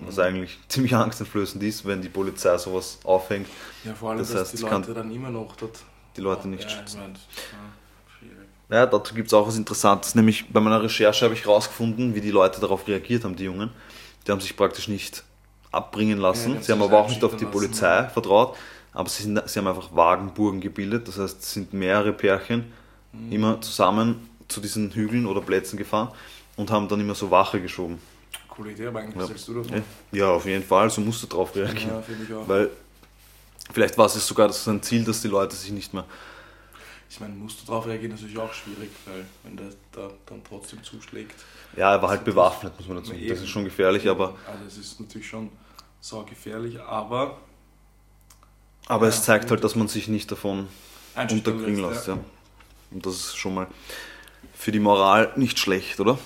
Was 0.00 0.18
eigentlich 0.18 0.58
ziemlich 0.68 0.94
angsteinflößend 0.94 1.62
ist, 1.62 1.86
wenn 1.86 2.02
die 2.02 2.10
Polizei 2.10 2.56
sowas 2.58 2.98
aufhängt, 3.04 3.48
Ja, 3.84 3.94
vor 3.94 4.10
allem, 4.10 4.18
Das 4.18 4.30
dass 4.32 4.40
heißt, 4.52 4.58
die 4.58 4.62
Leute 4.62 4.92
dann 4.94 5.10
immer 5.10 5.30
noch 5.30 5.56
dort. 5.56 5.78
die 6.16 6.20
Leute 6.20 6.48
nicht 6.48 6.64
ja, 6.64 6.68
schützen. 6.68 6.98
Ich 6.98 7.02
mein, 7.02 7.14
ja, 7.14 8.18
schwierig. 8.18 8.48
Ja, 8.68 8.84
dazu 8.86 9.14
gibt 9.14 9.28
es 9.28 9.34
auch 9.34 9.46
was 9.48 9.56
Interessantes, 9.56 10.14
nämlich 10.14 10.52
bei 10.52 10.60
meiner 10.60 10.82
Recherche 10.82 11.24
habe 11.24 11.34
ich 11.34 11.44
herausgefunden, 11.44 12.14
wie 12.14 12.20
die 12.20 12.30
Leute 12.30 12.60
darauf 12.60 12.86
reagiert 12.86 13.24
haben, 13.24 13.36
die 13.36 13.44
Jungen. 13.44 13.70
Die 14.26 14.32
haben 14.32 14.40
sich 14.40 14.56
praktisch 14.56 14.88
nicht 14.88 15.24
abbringen 15.72 16.20
Ja, 16.20 16.28
lassen, 16.28 16.54
haben 16.56 16.62
sie 16.62 16.72
haben 16.72 16.82
aber 16.82 16.98
auch 16.98 17.08
nicht 17.08 17.24
auf 17.24 17.36
die 17.36 17.44
lassen, 17.44 17.52
Polizei 17.52 17.96
ja. 17.96 18.08
vertraut, 18.08 18.56
aber 18.92 19.08
sie, 19.08 19.22
sind, 19.22 19.42
sie 19.48 19.58
haben 19.58 19.66
einfach 19.68 19.94
Wagenburgen 19.94 20.60
gebildet, 20.60 21.08
das 21.08 21.18
heißt, 21.18 21.40
es 21.42 21.52
sind 21.52 21.72
mehrere 21.72 22.12
Pärchen 22.12 22.72
Mhm. 23.16 23.32
immer 23.32 23.60
zusammen 23.60 24.28
zu 24.48 24.60
diesen 24.60 24.92
Hügeln 24.92 25.26
oder 25.26 25.40
Plätzen 25.40 25.76
gefahren 25.76 26.10
und 26.56 26.70
haben 26.70 26.88
dann 26.88 27.00
immer 27.00 27.14
so 27.14 27.30
Wache 27.30 27.60
geschoben. 27.60 27.98
Coole 28.48 28.72
Idee, 28.72 28.86
aber 28.86 29.00
eigentlich 29.00 29.22
Ja. 29.22 29.28
hältst 29.28 29.48
du 29.48 29.54
davon? 29.62 29.84
Ja, 30.12 30.18
ja 30.18 30.30
auf 30.30 30.46
jeden 30.46 30.64
Fall, 30.64 30.88
so 30.90 31.00
musst 31.00 31.22
du 31.22 31.26
drauf 31.26 31.54
reagieren. 31.54 31.88
Ja, 31.88 32.02
finde 32.02 32.24
ich 32.24 32.32
auch. 32.32 32.48
Weil 32.48 32.70
vielleicht 33.72 33.98
war 33.98 34.06
es 34.06 34.26
sogar 34.26 34.52
so 34.52 34.70
ein 34.70 34.82
Ziel, 34.82 35.04
dass 35.04 35.20
die 35.20 35.28
Leute 35.28 35.54
sich 35.56 35.72
nicht 35.72 35.92
mehr 35.92 36.04
Ich 37.10 37.20
meine, 37.20 37.34
musst 37.34 37.62
du 37.62 37.66
darauf 37.66 37.86
reagieren, 37.86 38.12
ist 38.14 38.20
natürlich 38.22 38.38
auch 38.38 38.52
schwierig, 38.52 38.90
weil 39.06 39.26
wenn 39.44 39.56
der 39.56 39.66
da 39.92 40.10
dann 40.26 40.42
trotzdem 40.48 40.82
zuschlägt. 40.82 41.34
Ja, 41.76 41.92
er 41.92 42.02
war 42.02 42.08
halt 42.08 42.20
Das 42.20 42.24
bewaffnet, 42.26 42.72
muss 42.78 42.88
man 42.88 42.96
dazu 42.98 43.10
sagen. 43.10 43.28
Das 43.28 43.40
ist 43.40 43.48
schon 43.48 43.64
gefährlich, 43.64 44.08
aber, 44.08 44.34
Also 44.46 44.64
es 44.66 44.76
ist 44.78 45.00
natürlich 45.00 45.28
schon 45.28 45.50
sau 46.00 46.22
gefährlich, 46.24 46.80
aber 46.80 47.38
aber 48.88 49.06
Ja, 49.06 49.10
es 49.10 49.22
zeigt 49.24 49.50
halt, 49.50 49.64
dass 49.64 49.74
man 49.74 49.88
sich 49.88 50.06
nicht 50.08 50.30
davon 50.30 50.68
unterkriegen 51.16 51.76
lässt, 51.82 52.06
lässt. 52.06 52.08
Ja. 52.08 52.18
Und 52.90 53.04
das 53.04 53.14
ist 53.14 53.36
schon 53.36 53.54
mal 53.54 53.66
für 54.54 54.72
die 54.72 54.80
Moral 54.80 55.32
nicht 55.36 55.58
schlecht, 55.58 56.00
oder? 56.00 56.18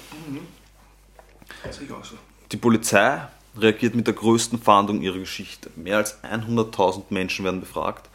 Ja. 1.64 1.72
Sehe 1.72 1.86
ich 1.86 1.92
auch 1.92 2.04
so. 2.04 2.16
Die 2.52 2.56
Polizei 2.56 3.20
reagiert 3.56 3.94
mit 3.94 4.06
der 4.06 4.14
größten 4.14 4.60
Fahndung 4.60 5.02
ihrer 5.02 5.18
Geschichte. 5.18 5.70
Mehr 5.76 5.98
als 5.98 6.22
100.000 6.22 7.04
Menschen 7.10 7.44
werden 7.44 7.60
befragt 7.60 8.08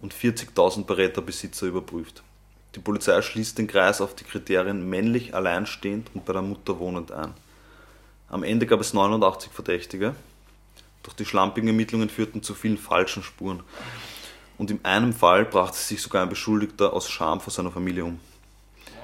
und 0.00 0.14
40.000 0.14 0.84
Beretta-Besitzer 0.84 1.66
überprüft. 1.66 2.22
Die 2.74 2.80
Polizei 2.80 3.20
schließt 3.22 3.56
den 3.58 3.66
Kreis 3.66 4.00
auf 4.00 4.14
die 4.14 4.24
Kriterien 4.24 4.88
männlich, 4.88 5.34
alleinstehend 5.34 6.10
und 6.14 6.24
bei 6.24 6.32
der 6.32 6.42
Mutter 6.42 6.78
wohnend 6.78 7.12
ein. 7.12 7.32
Am 8.28 8.42
Ende 8.42 8.66
gab 8.66 8.80
es 8.80 8.92
89 8.92 9.52
Verdächtige. 9.52 10.14
Doch 11.02 11.12
die 11.12 11.24
schlampigen 11.24 11.68
Ermittlungen 11.68 12.08
führten 12.08 12.42
zu 12.42 12.54
vielen 12.54 12.78
falschen 12.78 13.22
Spuren. 13.22 13.62
Und 14.58 14.70
in 14.70 14.84
einem 14.84 15.12
Fall 15.12 15.44
brachte 15.44 15.76
sich 15.78 16.00
sogar 16.00 16.22
ein 16.22 16.28
Beschuldigter 16.28 16.92
aus 16.92 17.10
Scham 17.10 17.40
vor 17.40 17.52
seiner 17.52 17.70
Familie 17.72 18.04
um. 18.04 18.20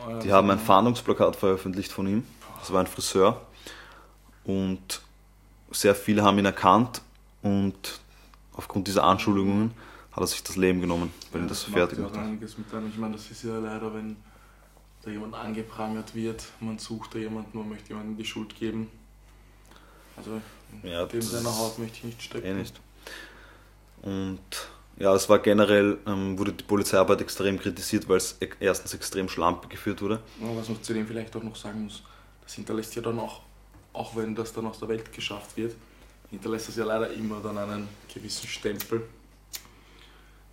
Oh, 0.06 0.10
ja, 0.10 0.18
Die 0.20 0.32
haben 0.32 0.50
ein 0.50 0.58
Fahndungsplakat 0.58 1.36
veröffentlicht 1.36 1.90
von 1.92 2.06
ihm. 2.06 2.24
Das 2.60 2.72
war 2.72 2.80
ein 2.80 2.86
Friseur. 2.86 3.40
Und 4.44 5.00
sehr 5.70 5.94
viele 5.94 6.22
haben 6.22 6.38
ihn 6.38 6.44
erkannt. 6.46 7.02
Und 7.42 8.00
aufgrund 8.54 8.86
dieser 8.86 9.04
Anschuldigungen 9.04 9.72
hat 10.12 10.22
er 10.22 10.26
sich 10.26 10.42
das 10.42 10.56
Leben 10.56 10.80
genommen, 10.80 11.12
weil 11.32 11.42
ihn 11.42 11.48
das 11.48 11.66
macht 11.68 11.78
fertig 11.78 11.98
ja 11.98 12.06
auch 12.06 12.10
hat. 12.10 12.18
einiges 12.18 12.58
mit 12.58 12.72
einem. 12.74 12.88
Ich 12.88 12.98
meine, 12.98 13.14
das 13.14 13.30
ist 13.30 13.42
ja 13.44 13.58
leider, 13.58 13.92
wenn 13.94 14.16
da 15.02 15.10
jemand 15.10 15.34
angeprangert 15.34 16.14
wird, 16.14 16.44
man 16.60 16.78
sucht 16.78 17.14
da 17.14 17.18
jemanden, 17.18 17.56
man 17.58 17.68
möchte 17.68 17.88
jemandem 17.90 18.16
die 18.16 18.24
Schuld 18.24 18.54
geben. 18.54 18.88
Also 20.16 20.40
Ja, 20.82 21.06
dem 21.06 21.20
das 21.20 21.30
seiner 21.30 21.56
Haut 21.56 21.78
möchte 21.78 21.98
ich 21.98 22.04
nicht 22.04 22.22
stecken. 22.22 22.46
eh 22.46 22.54
nicht. 22.54 22.78
Und 24.02 24.40
ja, 25.00 25.14
es 25.14 25.28
war 25.28 25.38
generell, 25.40 25.98
ähm, 26.06 26.38
wurde 26.38 26.52
die 26.52 26.62
Polizeiarbeit 26.62 27.20
extrem 27.22 27.58
kritisiert, 27.58 28.08
weil 28.08 28.18
es 28.18 28.36
erstens 28.60 28.94
extrem 28.94 29.28
schlampig 29.28 29.70
geführt 29.70 30.00
wurde. 30.02 30.20
Ja, 30.40 30.54
was 30.54 30.68
man 30.68 30.80
zu 30.82 30.92
dem 30.94 31.06
vielleicht 31.06 31.34
auch 31.34 31.42
noch 31.42 31.56
sagen 31.56 31.84
muss, 31.84 32.02
das 32.42 32.54
hinterlässt 32.54 32.94
ja 32.94 33.02
dann 33.02 33.18
auch, 33.18 33.40
auch 33.92 34.14
wenn 34.14 34.34
das 34.34 34.52
dann 34.52 34.66
aus 34.66 34.78
der 34.78 34.88
Welt 34.88 35.12
geschafft 35.12 35.56
wird, 35.56 35.74
hinterlässt 36.30 36.68
das 36.68 36.76
ja 36.76 36.84
leider 36.84 37.12
immer 37.12 37.40
dann 37.40 37.58
einen 37.58 37.88
gewissen 38.14 38.46
Stempel, 38.46 39.02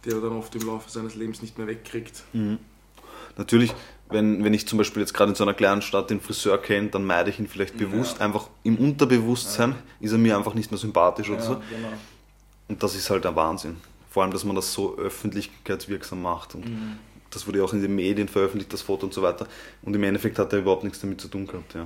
der 0.05 0.13
er 0.15 0.21
dann 0.21 0.31
oft 0.37 0.55
im 0.55 0.65
Laufe 0.65 0.89
seines 0.89 1.15
Lebens 1.15 1.41
nicht 1.41 1.57
mehr 1.57 1.67
wegkriegt. 1.67 2.23
Natürlich, 3.35 3.73
wenn, 4.09 4.43
wenn 4.43 4.53
ich 4.53 4.67
zum 4.67 4.77
Beispiel 4.77 5.01
jetzt 5.01 5.13
gerade 5.13 5.31
in 5.31 5.35
so 5.35 5.43
einer 5.43 5.53
kleinen 5.53 5.81
Stadt 5.81 6.09
den 6.09 6.21
Friseur 6.21 6.57
kenne, 6.59 6.87
dann 6.89 7.03
meide 7.05 7.29
ich 7.29 7.37
ihn 7.39 7.47
vielleicht 7.47 7.77
bewusst. 7.77 8.19
Ja. 8.19 8.25
Einfach 8.25 8.47
im 8.63 8.77
Unterbewusstsein 8.77 9.75
ist 9.99 10.13
er 10.13 10.17
mir 10.17 10.37
einfach 10.37 10.53
nicht 10.53 10.71
mehr 10.71 10.77
sympathisch 10.77 11.29
oder 11.29 11.39
Ja, 11.39 11.45
so. 11.45 11.55
genau. 11.69 11.89
Und 12.69 12.81
das 12.81 12.95
ist 12.95 13.09
halt 13.09 13.25
ein 13.25 13.35
Wahnsinn. 13.35 13.77
Vor 14.17 14.23
allem, 14.23 14.31
dass 14.31 14.45
man 14.45 14.55
das 14.55 14.73
so 14.73 14.97
öffentlichkeitswirksam 14.97 16.23
macht. 16.23 16.55
Und 16.55 16.67
Mhm. 16.67 16.97
das 17.29 17.45
wurde 17.45 17.59
ja 17.59 17.63
auch 17.63 17.73
in 17.73 17.83
den 17.83 17.93
Medien 17.95 18.27
veröffentlicht, 18.27 18.73
das 18.73 18.81
Foto 18.81 19.05
und 19.05 19.13
so 19.13 19.21
weiter. 19.21 19.45
Und 19.83 19.95
im 19.95 20.01
Endeffekt 20.01 20.39
hat 20.39 20.51
er 20.53 20.57
überhaupt 20.57 20.83
nichts 20.83 20.99
damit 21.01 21.21
zu 21.21 21.27
tun 21.27 21.45
gehabt. 21.45 21.75
Ja. 21.75 21.85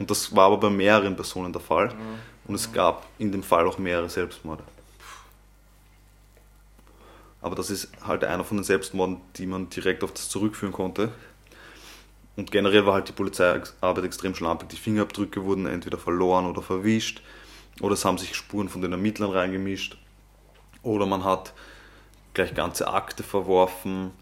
Und 0.00 0.10
das 0.10 0.34
war 0.34 0.46
aber 0.46 0.56
bei 0.58 0.70
mehreren 0.70 1.14
Personen 1.14 1.52
der 1.52 1.62
Fall. 1.62 1.94
Und 2.48 2.56
es 2.56 2.72
gab 2.72 3.06
in 3.20 3.30
dem 3.30 3.44
Fall 3.44 3.64
auch 3.68 3.78
mehrere 3.78 4.08
Selbstmorde. 4.10 4.64
Aber 7.42 7.54
das 7.54 7.70
ist 7.70 7.90
halt 8.04 8.24
einer 8.24 8.42
von 8.42 8.56
den 8.56 8.64
Selbstmorden, 8.64 9.18
die 9.36 9.46
man 9.46 9.70
direkt 9.70 10.02
auf 10.02 10.10
das 10.12 10.28
zurückführen 10.28 10.72
konnte. 10.72 11.12
Und 12.34 12.50
generell 12.50 12.86
war 12.86 12.94
halt 12.94 13.06
die 13.06 13.12
Polizeiarbeit 13.12 14.02
extrem 14.04 14.34
schlampig. 14.34 14.70
Die 14.70 14.76
Fingerabdrücke 14.78 15.44
wurden 15.44 15.66
entweder 15.66 15.96
verloren 15.96 16.46
oder 16.46 16.60
verwischt. 16.60 17.22
Oder 17.80 17.94
es 17.94 18.04
haben 18.04 18.18
sich 18.18 18.34
Spuren 18.34 18.68
von 18.68 18.82
den 18.82 18.90
Ermittlern 18.90 19.30
reingemischt. 19.30 19.96
Oder 20.86 21.04
man 21.04 21.24
hat 21.24 21.52
gleich 22.32 22.54
ganze 22.54 22.86
Akte 22.86 23.24
verworfen. 23.24 24.12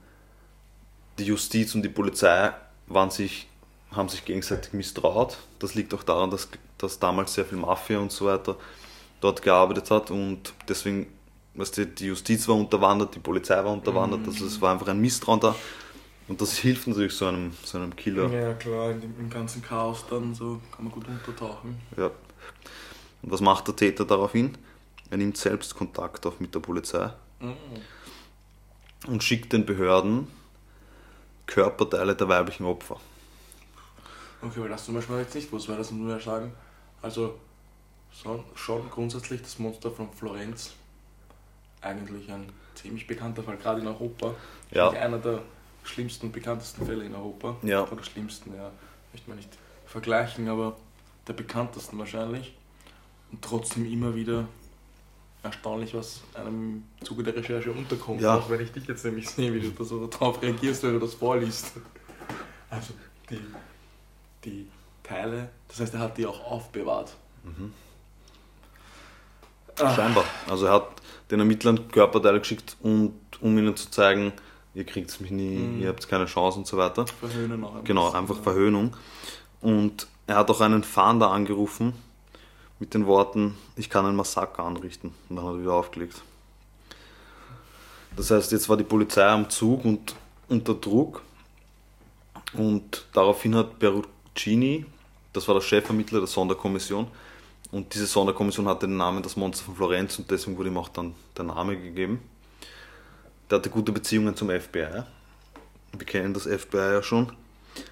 Die 1.18 1.24
Justiz 1.24 1.74
und 1.74 1.82
die 1.82 1.90
Polizei 1.90 2.52
waren 2.86 3.10
sich, 3.10 3.48
haben 3.92 4.08
sich 4.08 4.24
gegenseitig 4.24 4.72
misstraut. 4.72 5.36
Das 5.58 5.74
liegt 5.74 5.92
auch 5.92 6.02
daran, 6.02 6.30
dass, 6.30 6.48
dass 6.78 6.98
damals 6.98 7.34
sehr 7.34 7.44
viel 7.44 7.58
Mafia 7.58 7.98
und 7.98 8.10
so 8.10 8.26
weiter 8.26 8.56
dort 9.20 9.42
gearbeitet 9.42 9.90
hat. 9.90 10.10
Und 10.10 10.54
deswegen, 10.66 11.06
weißt 11.54 11.76
du, 11.76 11.86
die 11.86 12.06
Justiz 12.06 12.48
war 12.48 12.56
unterwandert, 12.56 13.14
die 13.14 13.20
Polizei 13.20 13.62
war 13.62 13.72
unterwandert. 13.72 14.26
Also 14.26 14.46
es 14.46 14.58
war 14.62 14.72
einfach 14.72 14.88
ein 14.88 15.00
Misstrauen 15.00 15.40
da. 15.40 15.54
Und 16.28 16.40
das 16.40 16.56
hilft 16.56 16.86
natürlich 16.86 17.12
so 17.12 17.26
einem, 17.26 17.52
so 17.62 17.76
einem 17.76 17.94
Killer. 17.94 18.30
Ja, 18.30 18.54
klar, 18.54 18.92
im 18.92 19.28
ganzen 19.28 19.60
Chaos 19.60 20.06
dann 20.08 20.34
so 20.34 20.62
kann 20.74 20.86
man 20.86 20.94
gut 20.94 21.06
untertauchen. 21.06 21.78
Ja. 21.98 22.06
Und 23.20 23.30
was 23.30 23.42
macht 23.42 23.68
der 23.68 23.76
Täter 23.76 24.06
daraufhin? 24.06 24.56
Er 25.10 25.16
nimmt 25.16 25.36
selbst 25.36 25.74
Kontakt 25.74 26.26
auf 26.26 26.40
mit 26.40 26.54
der 26.54 26.60
Polizei 26.60 27.10
Mhm. 27.40 27.56
und 29.06 29.22
schickt 29.22 29.52
den 29.52 29.66
Behörden 29.66 30.28
Körperteile 31.46 32.14
der 32.14 32.28
weiblichen 32.28 32.64
Opfer. 32.64 32.98
Okay, 34.40 34.60
weil 34.60 34.68
das 34.68 34.84
zum 34.84 34.94
Beispiel 34.94 35.18
jetzt 35.18 35.34
nicht 35.34 35.50
wusste, 35.52 35.72
weil 35.72 35.78
das 35.78 35.90
nur 35.90 36.10
ja 36.10 36.20
sagen, 36.20 36.52
also 37.02 37.38
schon, 38.54 38.90
grundsätzlich 38.90 39.42
das 39.42 39.58
Monster 39.58 39.90
von 39.90 40.10
Florenz 40.12 40.72
eigentlich 41.80 42.30
ein 42.30 42.50
ziemlich 42.74 43.06
bekannter 43.06 43.42
Fall, 43.42 43.56
gerade 43.56 43.80
in 43.80 43.86
Europa. 43.86 44.34
Ja. 44.70 44.90
Einer 44.90 45.18
der 45.18 45.42
schlimmsten 45.82 46.26
und 46.26 46.32
bekanntesten 46.32 46.86
Fälle 46.86 47.04
in 47.04 47.14
Europa. 47.14 47.56
Ja. 47.62 47.86
Oder 47.86 48.02
schlimmsten, 48.02 48.54
ja, 48.54 48.70
möchte 49.12 49.28
man 49.28 49.36
nicht 49.36 49.50
vergleichen, 49.86 50.48
aber 50.48 50.76
der 51.28 51.34
bekanntesten 51.34 51.98
wahrscheinlich. 51.98 52.54
Und 53.32 53.42
trotzdem 53.42 53.84
immer 53.90 54.14
wieder 54.14 54.48
erstaunlich, 55.44 55.94
was 55.94 56.22
einem 56.34 56.82
im 57.00 57.06
Zuge 57.06 57.22
der 57.22 57.36
Recherche 57.36 57.70
unterkommt. 57.70 58.20
Ja. 58.20 58.36
Auch 58.38 58.50
wenn 58.50 58.60
ich 58.60 58.72
dich 58.72 58.86
jetzt 58.86 59.04
nämlich 59.04 59.28
sehe, 59.28 59.52
wie 59.54 59.60
du 59.60 59.70
da 59.70 59.84
so 59.84 60.06
darauf 60.06 60.42
reagierst, 60.42 60.82
wenn 60.82 60.94
du 60.94 60.98
das 61.00 61.14
vorliest. 61.14 61.72
Also 62.70 62.94
die, 63.30 63.38
die 64.44 64.66
Teile, 65.02 65.50
das 65.68 65.80
heißt, 65.80 65.94
er 65.94 66.00
hat 66.00 66.18
die 66.18 66.26
auch 66.26 66.42
aufbewahrt. 66.50 67.14
Ah. 69.80 69.94
Scheinbar. 69.94 70.24
Also 70.48 70.66
er 70.66 70.72
hat 70.72 70.88
den 71.30 71.40
Ermittlern 71.40 71.88
Körperteile 71.88 72.38
geschickt, 72.40 72.76
und, 72.82 73.14
um 73.40 73.56
ihnen 73.58 73.76
zu 73.76 73.90
zeigen, 73.90 74.32
ihr 74.74 74.84
kriegt 74.84 75.20
mich 75.20 75.30
nie, 75.30 75.56
Mhm. 75.58 75.82
ihr 75.82 75.88
habt 75.88 76.08
keine 76.08 76.26
Chance 76.26 76.58
und 76.58 76.66
so 76.66 76.76
weiter. 76.76 77.06
Verhöhnen 77.06 77.64
auch 77.64 77.76
ein 77.76 77.84
Genau, 77.84 78.04
bisschen, 78.04 78.20
einfach 78.20 78.36
ja. 78.36 78.42
Verhöhnung. 78.42 78.96
Und 79.60 80.06
er 80.26 80.36
hat 80.36 80.50
auch 80.50 80.60
einen 80.60 80.84
Fahnder 80.84 81.30
angerufen 81.30 81.92
mit 82.78 82.94
den 82.94 83.06
Worten, 83.06 83.56
ich 83.76 83.88
kann 83.88 84.06
ein 84.06 84.16
Massaker 84.16 84.64
anrichten. 84.64 85.14
Und 85.28 85.36
dann 85.36 85.44
hat 85.44 85.54
er 85.54 85.60
wieder 85.60 85.74
aufgelegt. 85.74 86.22
Das 88.16 88.30
heißt, 88.30 88.52
jetzt 88.52 88.68
war 88.68 88.76
die 88.76 88.84
Polizei 88.84 89.26
am 89.26 89.48
Zug 89.50 89.84
und 89.84 90.14
unter 90.48 90.74
Druck. 90.74 91.22
Und 92.52 93.06
daraufhin 93.12 93.56
hat 93.56 93.78
Perugini, 93.78 94.86
das 95.32 95.48
war 95.48 95.54
der 95.54 95.62
Chefermittler 95.62 96.20
der 96.20 96.28
Sonderkommission, 96.28 97.08
und 97.74 97.92
diese 97.92 98.06
Sonderkommission 98.06 98.68
hatte 98.68 98.86
den 98.86 98.96
Namen 98.96 99.20
das 99.20 99.36
Monster 99.36 99.64
von 99.64 99.74
Florenz 99.74 100.16
und 100.20 100.30
deswegen 100.30 100.56
wurde 100.56 100.68
ihm 100.68 100.76
auch 100.76 100.90
dann 100.90 101.12
der 101.36 101.44
Name 101.44 101.76
gegeben. 101.76 102.20
Der 103.50 103.58
hatte 103.58 103.68
gute 103.68 103.90
Beziehungen 103.90 104.36
zum 104.36 104.48
FBI. 104.48 105.02
Wir 105.92 106.06
kennen 106.06 106.34
das 106.34 106.44
FBI 106.44 106.76
ja 106.76 107.02
schon 107.02 107.32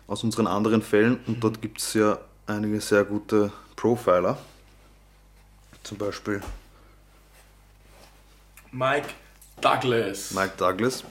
aus 0.06 0.22
unseren 0.22 0.46
anderen 0.46 0.82
Fällen 0.82 1.18
und 1.26 1.42
dort 1.42 1.60
gibt 1.60 1.80
es 1.80 1.94
ja 1.94 2.18
einige 2.46 2.80
sehr 2.80 3.04
gute 3.04 3.50
Profiler. 3.74 4.38
Zum 5.82 5.98
Beispiel 5.98 6.40
Mike 8.70 9.08
Douglas. 9.60 10.32
Mike 10.32 10.54
Douglas. 10.56 11.04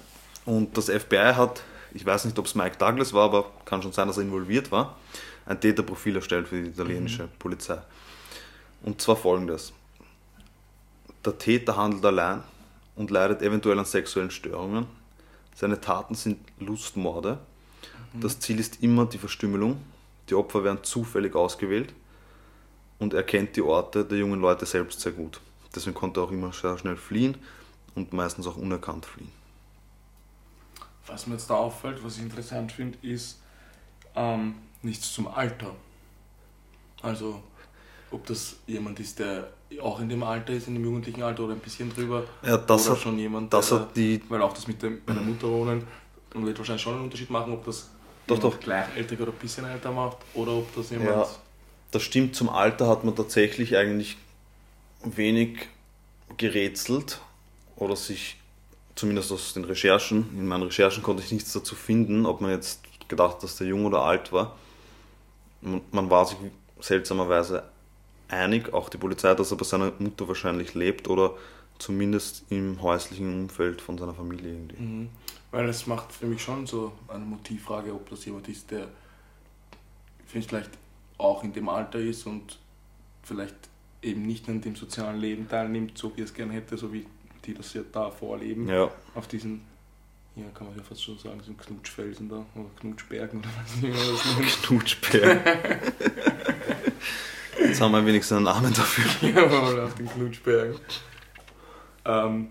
Und 0.46 0.76
das 0.76 0.90
FBI 0.90 1.34
hat, 1.36 1.62
ich 1.94 2.06
weiß 2.06 2.26
nicht, 2.26 2.38
ob 2.40 2.46
es 2.46 2.56
Mike 2.56 2.78
Douglas 2.78 3.14
war, 3.14 3.26
aber 3.26 3.52
kann 3.66 3.82
schon 3.82 3.92
sein, 3.92 4.08
dass 4.08 4.18
er 4.18 4.24
involviert 4.24 4.72
war, 4.72 4.98
ein 5.46 5.60
Täterprofil 5.60 6.16
erstellt 6.16 6.48
für 6.48 6.62
die 6.62 6.70
italienische 6.70 7.28
Polizei. 7.38 7.78
Und 8.82 9.02
zwar 9.02 9.16
folgendes. 9.16 9.74
Der 11.24 11.38
Täter 11.38 11.76
handelt 11.76 12.04
allein 12.04 12.44
und 12.96 13.12
leidet 13.12 13.44
eventuell 13.44 13.78
an 13.78 13.86
sexuellen 13.86 14.32
Störungen. 14.32 14.88
Seine 15.54 15.80
Taten 15.80 16.16
sind 16.16 16.40
Lustmorde. 16.60 17.38
Das 18.14 18.40
Ziel 18.40 18.60
ist 18.60 18.82
immer 18.82 19.06
die 19.06 19.20
Verstümmelung. 19.20 19.80
Die 20.30 20.34
Opfer 20.34 20.64
werden 20.64 20.80
zufällig 20.84 21.36
ausgewählt 21.36 21.94
und 23.02 23.14
er 23.14 23.24
kennt 23.24 23.56
die 23.56 23.62
Orte 23.62 24.06
der 24.06 24.18
jungen 24.20 24.40
Leute 24.40 24.66
selbst 24.66 25.02
sehr 25.02 25.12
gut. 25.12 25.42
Deswegen 25.76 25.96
konnte 25.96 26.20
er 26.20 26.24
auch 26.26 26.32
immer 26.32 26.54
sehr 26.54 26.78
schnell 26.78 26.96
fliehen 26.96 27.36
und 27.96 28.14
meistens 28.14 28.46
auch 28.48 28.58
unerkannt 28.58 29.06
fliehen. 29.06 29.32
Was 31.08 31.28
mir 31.28 31.34
jetzt 31.34 31.50
da 31.50 31.56
auffällt, 31.56 32.04
was 32.04 32.18
ich 32.18 32.24
interessant 32.24 32.72
finde, 32.72 32.98
ist 33.02 33.40
ähm, 34.16 34.56
nichts 34.84 35.12
zum 35.14 35.28
Alter. 35.28 35.72
Also, 37.02 37.42
ob 38.12 38.26
das 38.28 38.58
jemand 38.68 39.00
ist, 39.00 39.18
der 39.20 39.50
auch 39.82 40.00
in 40.00 40.10
dem 40.10 40.22
Alter 40.24 40.54
ist, 40.54 40.68
in 40.68 40.76
dem 40.76 40.84
jugendlichen 40.84 41.24
Alter 41.24 41.44
oder 41.46 41.54
ein 41.54 41.60
bisschen 41.60 41.90
drüber. 41.94 42.24
Ja, 42.44 42.58
das 42.58 42.86
oder 42.86 42.92
hat- 42.96 43.02
schon 43.02 43.18
jemand, 43.18 43.52
Das 43.54 43.72
hat 43.72 43.96
die 43.96 44.22
weil 44.30 44.42
auch 44.42 44.54
das 44.54 44.68
mit 44.68 44.82
dem, 44.84 45.02
bei 45.06 45.14
der 45.14 45.24
Mutter 45.24 45.48
wohnen, 45.50 45.88
wird 46.34 46.58
wahrscheinlich 46.58 46.82
schon 46.84 46.94
einen 46.96 47.04
Unterschied 47.06 47.30
machen, 47.30 47.52
ob 47.54 47.66
das 47.66 47.90
Doch, 48.28 48.38
doch. 48.40 48.60
gleichaltrig 48.60 49.20
oder 49.20 49.32
ein 49.32 49.38
bisschen 49.40 49.66
älter 49.66 49.92
macht 49.92 50.18
oder 50.36 50.52
ob 50.52 50.74
das 50.76 50.92
jemand. 50.92 51.10
Ja. 51.10 51.28
Das 51.92 52.04
stimmt, 52.04 52.36
zum 52.36 52.50
Alter 52.50 52.88
hat 52.88 53.04
man 53.04 53.16
tatsächlich 53.16 53.76
eigentlich 53.76 54.18
wenig 55.04 55.68
gerätselt 56.38 57.22
oder 57.76 57.96
sich, 57.96 58.38
zumindest 58.96 59.32
aus 59.32 59.54
den 59.54 59.66
Recherchen, 59.66 60.30
in 60.38 60.48
meinen 60.48 60.64
Recherchen 60.64 61.04
konnte 61.04 61.24
ich 61.24 61.32
nichts 61.32 61.52
dazu 61.54 61.76
finden, 61.76 62.26
ob 62.26 62.42
man 62.42 62.52
jetzt 62.52 62.82
gedacht 63.10 63.44
dass 63.44 63.58
der 63.58 63.68
jung 63.68 63.86
oder 63.86 64.04
alt 64.04 64.32
war. 64.32 64.56
Man 65.62 66.10
war 66.10 66.26
sich 66.26 66.38
seltsamerweise 66.80 67.64
einig, 68.30 68.74
auch 68.74 68.90
die 68.90 68.98
Polizei, 68.98 69.36
dass 69.36 69.52
er 69.52 69.58
bei 69.58 69.66
seiner 69.66 69.92
Mutter 70.00 70.28
wahrscheinlich 70.28 70.74
lebt 70.74 71.08
oder 71.08 71.36
zumindest 71.78 72.46
im 72.50 72.82
häuslichen 72.82 73.44
Umfeld 73.44 73.82
von 73.82 73.98
seiner 73.98 74.14
Familie 74.14 74.54
irgendwie. 74.54 74.82
Mhm. 74.82 75.10
Weil 75.52 75.68
es 75.68 75.86
macht 75.86 76.14
für 76.14 76.26
mich 76.26 76.42
schon 76.42 76.66
so 76.66 76.94
eine 77.08 77.26
Motivfrage, 77.26 77.94
ob 77.94 78.10
das 78.10 78.26
jemand 78.26 78.48
ist, 78.48 78.72
der 78.72 78.88
vielleicht 80.26 80.72
auch 81.42 81.44
in 81.44 81.54
dem 81.54 81.70
Alter 81.70 82.00
ist 82.00 82.26
und 82.28 82.60
vielleicht 83.24 83.56
eben 84.02 84.26
nicht 84.26 84.48
an 84.50 84.62
dem 84.62 84.76
sozialen 84.76 85.20
Leben 85.20 85.48
teilnimmt, 85.50 85.98
so 85.98 86.16
wie 86.16 86.22
er 86.22 86.26
es 86.26 86.34
gerne 86.34 86.54
hätte, 86.54 86.78
so 86.78 86.92
wie 86.94 87.06
die 87.46 87.54
das 87.54 87.74
ja 87.74 87.82
da 87.92 88.10
vorleben. 88.12 88.68
Ja, 88.70 88.90
Auf 89.16 89.28
diesen, 89.28 89.62
ja 90.36 90.44
kann 90.54 90.68
man 90.68 90.78
ja 90.78 90.84
fast 90.84 91.04
schon 91.04 91.18
sagen, 91.18 91.42
so 91.46 91.54
Knutschfelsen 91.54 92.30
da 92.30 92.46
oder 92.56 92.70
Knutschbergen 92.80 93.40
oder 93.40 93.50
was 93.62 93.76
nicht, 93.82 94.38
nennt. 94.40 94.64
Knutschbär. 94.64 95.42
Jetzt 97.60 97.82
haben 97.82 97.92
wir 97.92 98.06
wenigstens 98.06 98.38
einen 98.38 98.46
Namen 98.46 98.74
dafür. 98.74 99.30
Jawohl, 99.36 99.80
auf 99.82 99.96
den 99.96 100.08
Knutschbergen. 100.08 100.80
Ähm, 102.06 102.50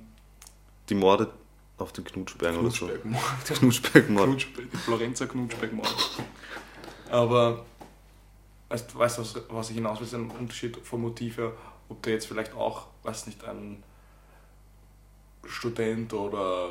Die 0.89 0.95
Morde 0.95 1.31
auf 1.79 1.93
den 1.93 2.05
Knutschbergen 2.05 2.61
oder 2.61 2.71
so. 2.71 2.87
Knutschbergmord. 2.87 3.59
Knutschbergmord. 3.59 4.27
Knutschberg, 4.29 4.67
Florenzer 4.85 5.27
Knutschbergmord. 5.27 5.95
Aber 7.11 7.65
weißt, 8.71 8.97
weißt 8.99 9.19
du, 9.19 9.23
was, 9.23 9.35
was 9.51 9.69
ich 9.71 9.77
hinaus 9.77 9.99
will, 10.01 10.07
ist 10.07 10.15
ein 10.15 10.31
Unterschied 10.31 10.77
vom 10.79 11.03
Motiv 11.03 11.37
her, 11.37 11.53
ob 11.91 12.03
der 12.03 12.15
jetzt 12.15 12.27
vielleicht 12.27 12.55
auch, 12.55 12.87
weiß 13.03 13.27
nicht, 13.27 13.45
ein 13.45 13.83
Student 15.45 16.13
oder 16.15 16.71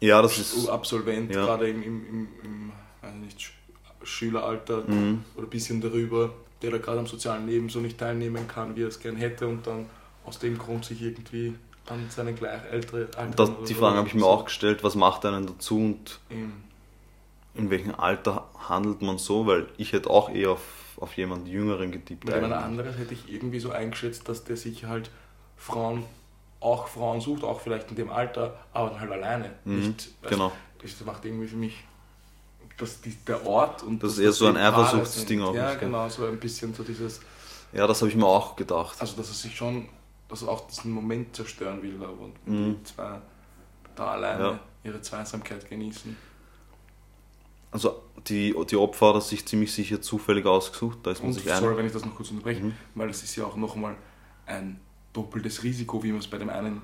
Ja, 0.00 0.22
das 0.22 0.38
ist. 0.38 0.68
Absolvent, 0.68 1.34
ja. 1.34 1.44
gerade 1.44 1.68
im, 1.68 1.82
im, 1.82 2.06
im, 2.08 2.28
im 2.42 2.72
weiß 3.02 3.14
nicht, 3.16 3.38
Sch- 3.38 3.50
Schüleralter 4.06 4.82
Mhm. 4.86 5.24
oder 5.36 5.46
ein 5.46 5.50
bisschen 5.50 5.80
darüber, 5.80 6.30
der 6.62 6.70
da 6.72 6.78
gerade 6.78 6.98
am 7.00 7.06
sozialen 7.06 7.46
Leben 7.46 7.68
so 7.68 7.80
nicht 7.80 7.98
teilnehmen 7.98 8.46
kann, 8.48 8.76
wie 8.76 8.82
er 8.82 8.88
es 8.88 9.00
gern 9.00 9.16
hätte 9.16 9.46
und 9.46 9.66
dann 9.66 9.86
aus 10.24 10.38
dem 10.38 10.56
Grund 10.58 10.84
sich 10.84 11.02
irgendwie 11.02 11.54
an 11.86 12.06
seine 12.08 12.32
gleich 12.32 12.62
ältere 12.70 13.08
Alter 13.16 13.46
die 13.68 13.74
Frage 13.74 13.98
habe 13.98 14.08
ich 14.08 14.14
mir 14.14 14.24
auch 14.24 14.46
gestellt, 14.46 14.82
was 14.82 14.94
macht 14.94 15.26
einen 15.26 15.46
dazu 15.46 15.76
und 15.78 16.18
in 17.54 17.70
welchem 17.70 17.94
Alter 17.94 18.48
handelt 18.68 19.02
man 19.02 19.18
so, 19.18 19.46
weil 19.46 19.66
ich 19.76 19.92
hätte 19.92 20.10
auch 20.10 20.28
eher 20.30 20.50
auf, 20.52 20.60
auf 20.96 21.16
jemanden 21.16 21.46
Jüngeren 21.46 21.92
getippt. 21.92 22.26
Bei 22.26 22.34
jemand 22.34 22.52
eigentlich. 22.54 22.64
anderes 22.66 22.98
hätte 22.98 23.14
ich 23.14 23.32
irgendwie 23.32 23.60
so 23.60 23.70
eingeschätzt, 23.70 24.28
dass 24.28 24.44
der 24.44 24.56
sich 24.56 24.84
halt 24.84 25.10
Frauen, 25.56 26.04
auch 26.60 26.88
Frauen 26.88 27.20
sucht, 27.20 27.44
auch 27.44 27.60
vielleicht 27.60 27.90
in 27.90 27.96
dem 27.96 28.10
Alter, 28.10 28.58
aber 28.72 28.90
dann 28.90 29.00
halt 29.00 29.12
alleine. 29.12 29.50
Mhm, 29.64 29.76
Nicht, 29.88 30.08
weißt 30.22 30.32
genau. 30.32 30.52
Das 30.82 31.04
macht 31.04 31.24
irgendwie 31.24 31.46
für 31.46 31.56
mich 31.56 31.84
dass 32.76 33.00
die, 33.00 33.14
der 33.28 33.46
Ort 33.46 33.84
und 33.84 34.02
Das 34.02 34.12
ist 34.12 34.18
dass 34.18 34.24
eher 34.24 34.32
so 34.32 34.46
ein 34.46 34.56
Eifersuchtsding 34.56 35.42
auch, 35.42 35.54
Ja, 35.54 35.74
genau, 35.76 36.08
so 36.08 36.26
ein 36.26 36.40
bisschen 36.40 36.74
so 36.74 36.82
dieses, 36.82 37.20
Ja, 37.72 37.86
das 37.86 38.00
habe 38.00 38.10
ich 38.10 38.16
mir 38.16 38.26
auch 38.26 38.56
gedacht. 38.56 38.96
also 39.00 39.16
dass 39.16 39.28
er 39.28 39.34
sich 39.34 39.56
schon, 39.56 39.88
dass 40.28 40.42
er 40.42 40.48
auch 40.48 40.66
diesen 40.66 40.90
Moment 40.90 41.36
zerstören 41.36 41.80
will 41.82 42.02
und 42.02 42.34
Mhm. 42.48 42.76
die 42.80 42.84
zwei 42.84 43.20
da 43.94 44.06
alleine 44.08 44.42
Ja. 44.44 44.58
ihre 44.82 45.00
Zweisamkeit 45.00 45.68
genießen. 45.68 46.16
Also 47.74 48.00
die, 48.28 48.54
die 48.70 48.76
Opfer 48.76 49.08
hat 49.08 49.14
er 49.16 49.20
sich 49.20 49.44
ziemlich 49.46 49.72
sicher 49.72 50.00
zufällig 50.00 50.46
ausgesucht, 50.46 50.98
da 51.02 51.10
ist 51.10 51.18
man 51.18 51.28
Und 51.28 51.32
sich 51.34 51.42
sorry, 51.42 51.64
einig. 51.66 51.78
wenn 51.78 51.86
ich 51.86 51.92
das 51.92 52.04
noch 52.04 52.14
kurz 52.14 52.30
unterbreche, 52.30 52.62
Mhm. 52.62 52.74
weil 52.94 53.10
es 53.10 53.24
ist 53.24 53.34
ja 53.34 53.44
auch 53.46 53.56
nochmal 53.56 53.96
ein 54.46 54.78
doppeltes 55.12 55.64
Risiko, 55.64 56.00
wie 56.04 56.12
man 56.12 56.20
es 56.20 56.28
bei 56.28 56.38
dem 56.38 56.50
einen 56.50 56.80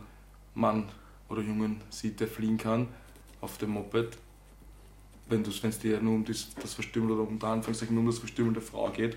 Mann 0.57 0.89
oder 1.29 1.43
Jungen 1.43 1.81
sieht, 1.91 2.19
der 2.19 2.27
fliehen 2.27 2.59
kann 2.59 2.89
auf 3.41 3.57
dem 3.59 3.71
Moped. 3.71 4.19
Wenn 5.29 5.43
es 5.43 5.79
dir 5.79 6.01
nur 6.01 6.15
um 6.17 6.25
das, 6.25 6.49
das 6.61 6.75
Verstümmeln 6.75 7.17
oder 7.21 7.29
unter 7.29 7.47
Anführungszeichen 7.47 7.95
nur 7.95 8.03
um 8.03 8.11
das 8.11 8.19
Verstümmeln 8.19 8.55
der 8.55 8.63
Frau 8.65 8.91
geht, 8.91 9.17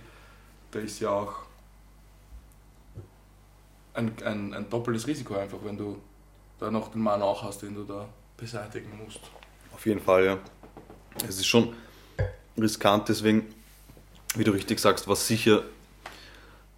da 0.70 0.78
ist 0.80 1.00
ja 1.00 1.10
auch 1.10 1.38
ein, 3.96 4.12
ein, 4.24 4.54
ein 4.54 4.70
doppeltes 4.70 5.08
Risiko 5.08 5.34
einfach, 5.34 5.58
wenn 5.64 5.78
du 5.78 5.98
da 6.60 6.70
noch 6.70 6.92
den 6.92 7.02
Mann 7.02 7.24
auch 7.24 7.42
hast, 7.42 7.64
den 7.64 7.74
du 7.74 7.84
da 7.84 8.08
beseitigen 8.38 8.92
musst. 9.04 9.22
Auf 9.74 9.84
jeden 9.88 10.00
Fall, 10.00 10.26
ja. 10.26 10.38
Es 11.22 11.38
ist 11.38 11.46
schon 11.46 11.74
riskant, 12.58 13.08
deswegen, 13.10 13.54
wie 14.36 14.44
du 14.44 14.52
richtig 14.52 14.80
sagst, 14.80 15.08
war 15.08 15.16
sicher, 15.16 15.64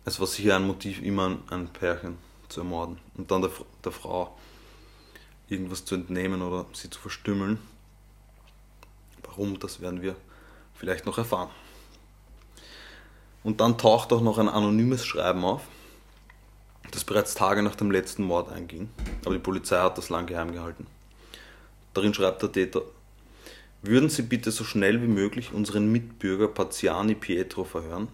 es 0.04 0.20
war 0.20 0.28
sicher 0.28 0.56
ein 0.56 0.68
Motiv, 0.68 1.02
immer 1.02 1.38
ein, 1.50 1.68
Pärchen 1.70 2.18
zu 2.50 2.62
ermorden 2.62 3.00
und 3.16 3.32
dann 3.32 3.42
der, 3.42 3.52
der 3.84 3.92
Frau 3.92 4.38
irgendwas 5.48 5.86
zu 5.86 5.96
entnehmen 5.96 6.42
oder 6.42 6.66
sie 6.74 6.90
zu 6.90 7.00
verstümmeln. 7.00 7.60
Warum, 9.24 9.60
das 9.60 9.82
werden 9.82 10.02
wir 10.02 10.16
vielleicht 10.74 11.06
noch 11.06 11.18
erfahren. 11.18 11.50
Und 13.44 13.62
dann 13.62 13.78
taucht 13.78 14.12
auch 14.12 14.22
noch 14.22 14.38
ein 14.38 14.50
anonymes 14.50 15.06
Schreiben 15.06 15.44
auf, 15.46 15.62
das 16.92 17.04
bereits 17.04 17.36
Tage 17.36 17.62
nach 17.64 17.76
dem 17.76 17.92
letzten 17.92 18.24
Mord 18.24 18.52
einging, 18.52 18.90
aber 19.24 19.36
die 19.36 19.42
Polizei 19.42 19.78
hat 19.78 19.98
das 19.98 20.10
lang 20.10 20.26
geheim 20.26 20.52
gehalten. 20.52 20.88
Darin 21.94 22.14
schreibt 22.14 22.42
der 22.42 22.52
Täter, 22.52 22.82
würden 23.88 24.10
Sie 24.10 24.22
bitte 24.22 24.52
so 24.52 24.64
schnell 24.64 25.02
wie 25.02 25.08
möglich 25.08 25.52
unseren 25.54 25.92
Mitbürger 25.92 26.48
Paziani 26.48 27.16
Pietro 27.16 27.64
verhören, 27.64 28.08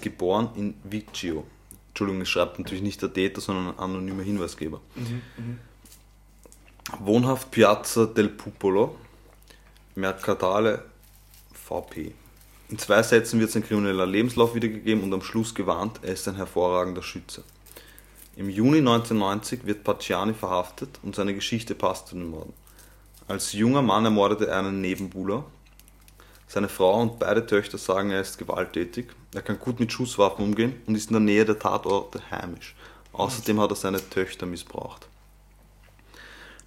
geboren 0.00 0.50
in 0.56 0.74
Vicchio. 0.84 1.46
Entschuldigung, 1.88 2.22
es 2.22 2.28
schreibt 2.30 2.58
natürlich 2.58 2.82
nicht 2.82 3.02
der 3.02 3.12
Täter, 3.12 3.40
sondern 3.40 3.68
ein 3.68 3.78
anonymer 3.78 4.22
Hinweisgeber. 4.22 4.80
Wohnhaft 7.00 7.50
Piazza 7.50 8.06
del 8.06 8.28
Pupolo, 8.28 8.96
Mercatale 9.94 10.84
VP. 11.52 12.14
In 12.70 12.78
zwei 12.78 13.02
Sätzen 13.02 13.38
wird 13.40 13.50
sein 13.50 13.62
krimineller 13.62 14.06
Lebenslauf 14.06 14.54
wiedergegeben 14.54 15.04
und 15.04 15.12
am 15.12 15.22
Schluss 15.22 15.54
gewarnt, 15.54 16.00
er 16.02 16.14
ist 16.14 16.26
ein 16.26 16.36
hervorragender 16.36 17.02
Schütze. 17.02 17.44
Im 18.36 18.48
Juni 18.48 18.78
1990 18.78 19.66
wird 19.66 19.84
Pacciani 19.84 20.32
verhaftet 20.32 20.98
und 21.02 21.14
seine 21.14 21.34
Geschichte 21.34 21.74
passt 21.74 22.08
zu 22.08 22.14
den 22.14 22.30
Morden. 22.30 22.54
Als 23.32 23.54
junger 23.54 23.80
Mann 23.80 24.04
ermordete 24.04 24.46
er 24.48 24.58
einen 24.58 24.82
Nebenbuhler. 24.82 25.44
Seine 26.46 26.68
Frau 26.68 27.00
und 27.00 27.18
beide 27.18 27.46
Töchter 27.46 27.78
sagen, 27.78 28.10
er 28.10 28.20
ist 28.20 28.36
gewalttätig. 28.36 29.06
Er 29.32 29.40
kann 29.40 29.58
gut 29.58 29.80
mit 29.80 29.90
Schusswaffen 29.90 30.44
umgehen 30.44 30.82
und 30.84 30.96
ist 30.96 31.08
in 31.08 31.14
der 31.14 31.20
Nähe 31.22 31.46
der 31.46 31.58
Tatorte 31.58 32.20
heimisch. 32.30 32.74
Außerdem 33.14 33.58
hat 33.58 33.70
er 33.70 33.76
seine 33.76 34.06
Töchter 34.10 34.44
missbraucht. 34.44 35.08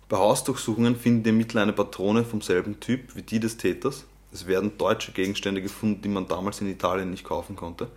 Bei 0.10 0.18
Hausdurchsuchungen 0.18 0.96
finden 0.96 1.22
die 1.22 1.30
Ermittler 1.30 1.62
eine 1.62 1.74
Patrone 1.74 2.26
vom 2.26 2.42
selben 2.42 2.80
Typ 2.80 3.16
wie 3.16 3.22
die 3.22 3.40
des 3.40 3.58
Täters. 3.58 4.06
Es 4.34 4.48
werden 4.48 4.76
deutsche 4.80 5.12
Gegenstände 5.12 5.62
gefunden, 5.62 6.02
die 6.02 6.10
man 6.10 6.28
damals 6.28 6.62
in 6.62 6.68
Italien 6.68 7.12
nicht 7.12 7.26
kaufen 7.26 7.56
konnte. 7.56 7.90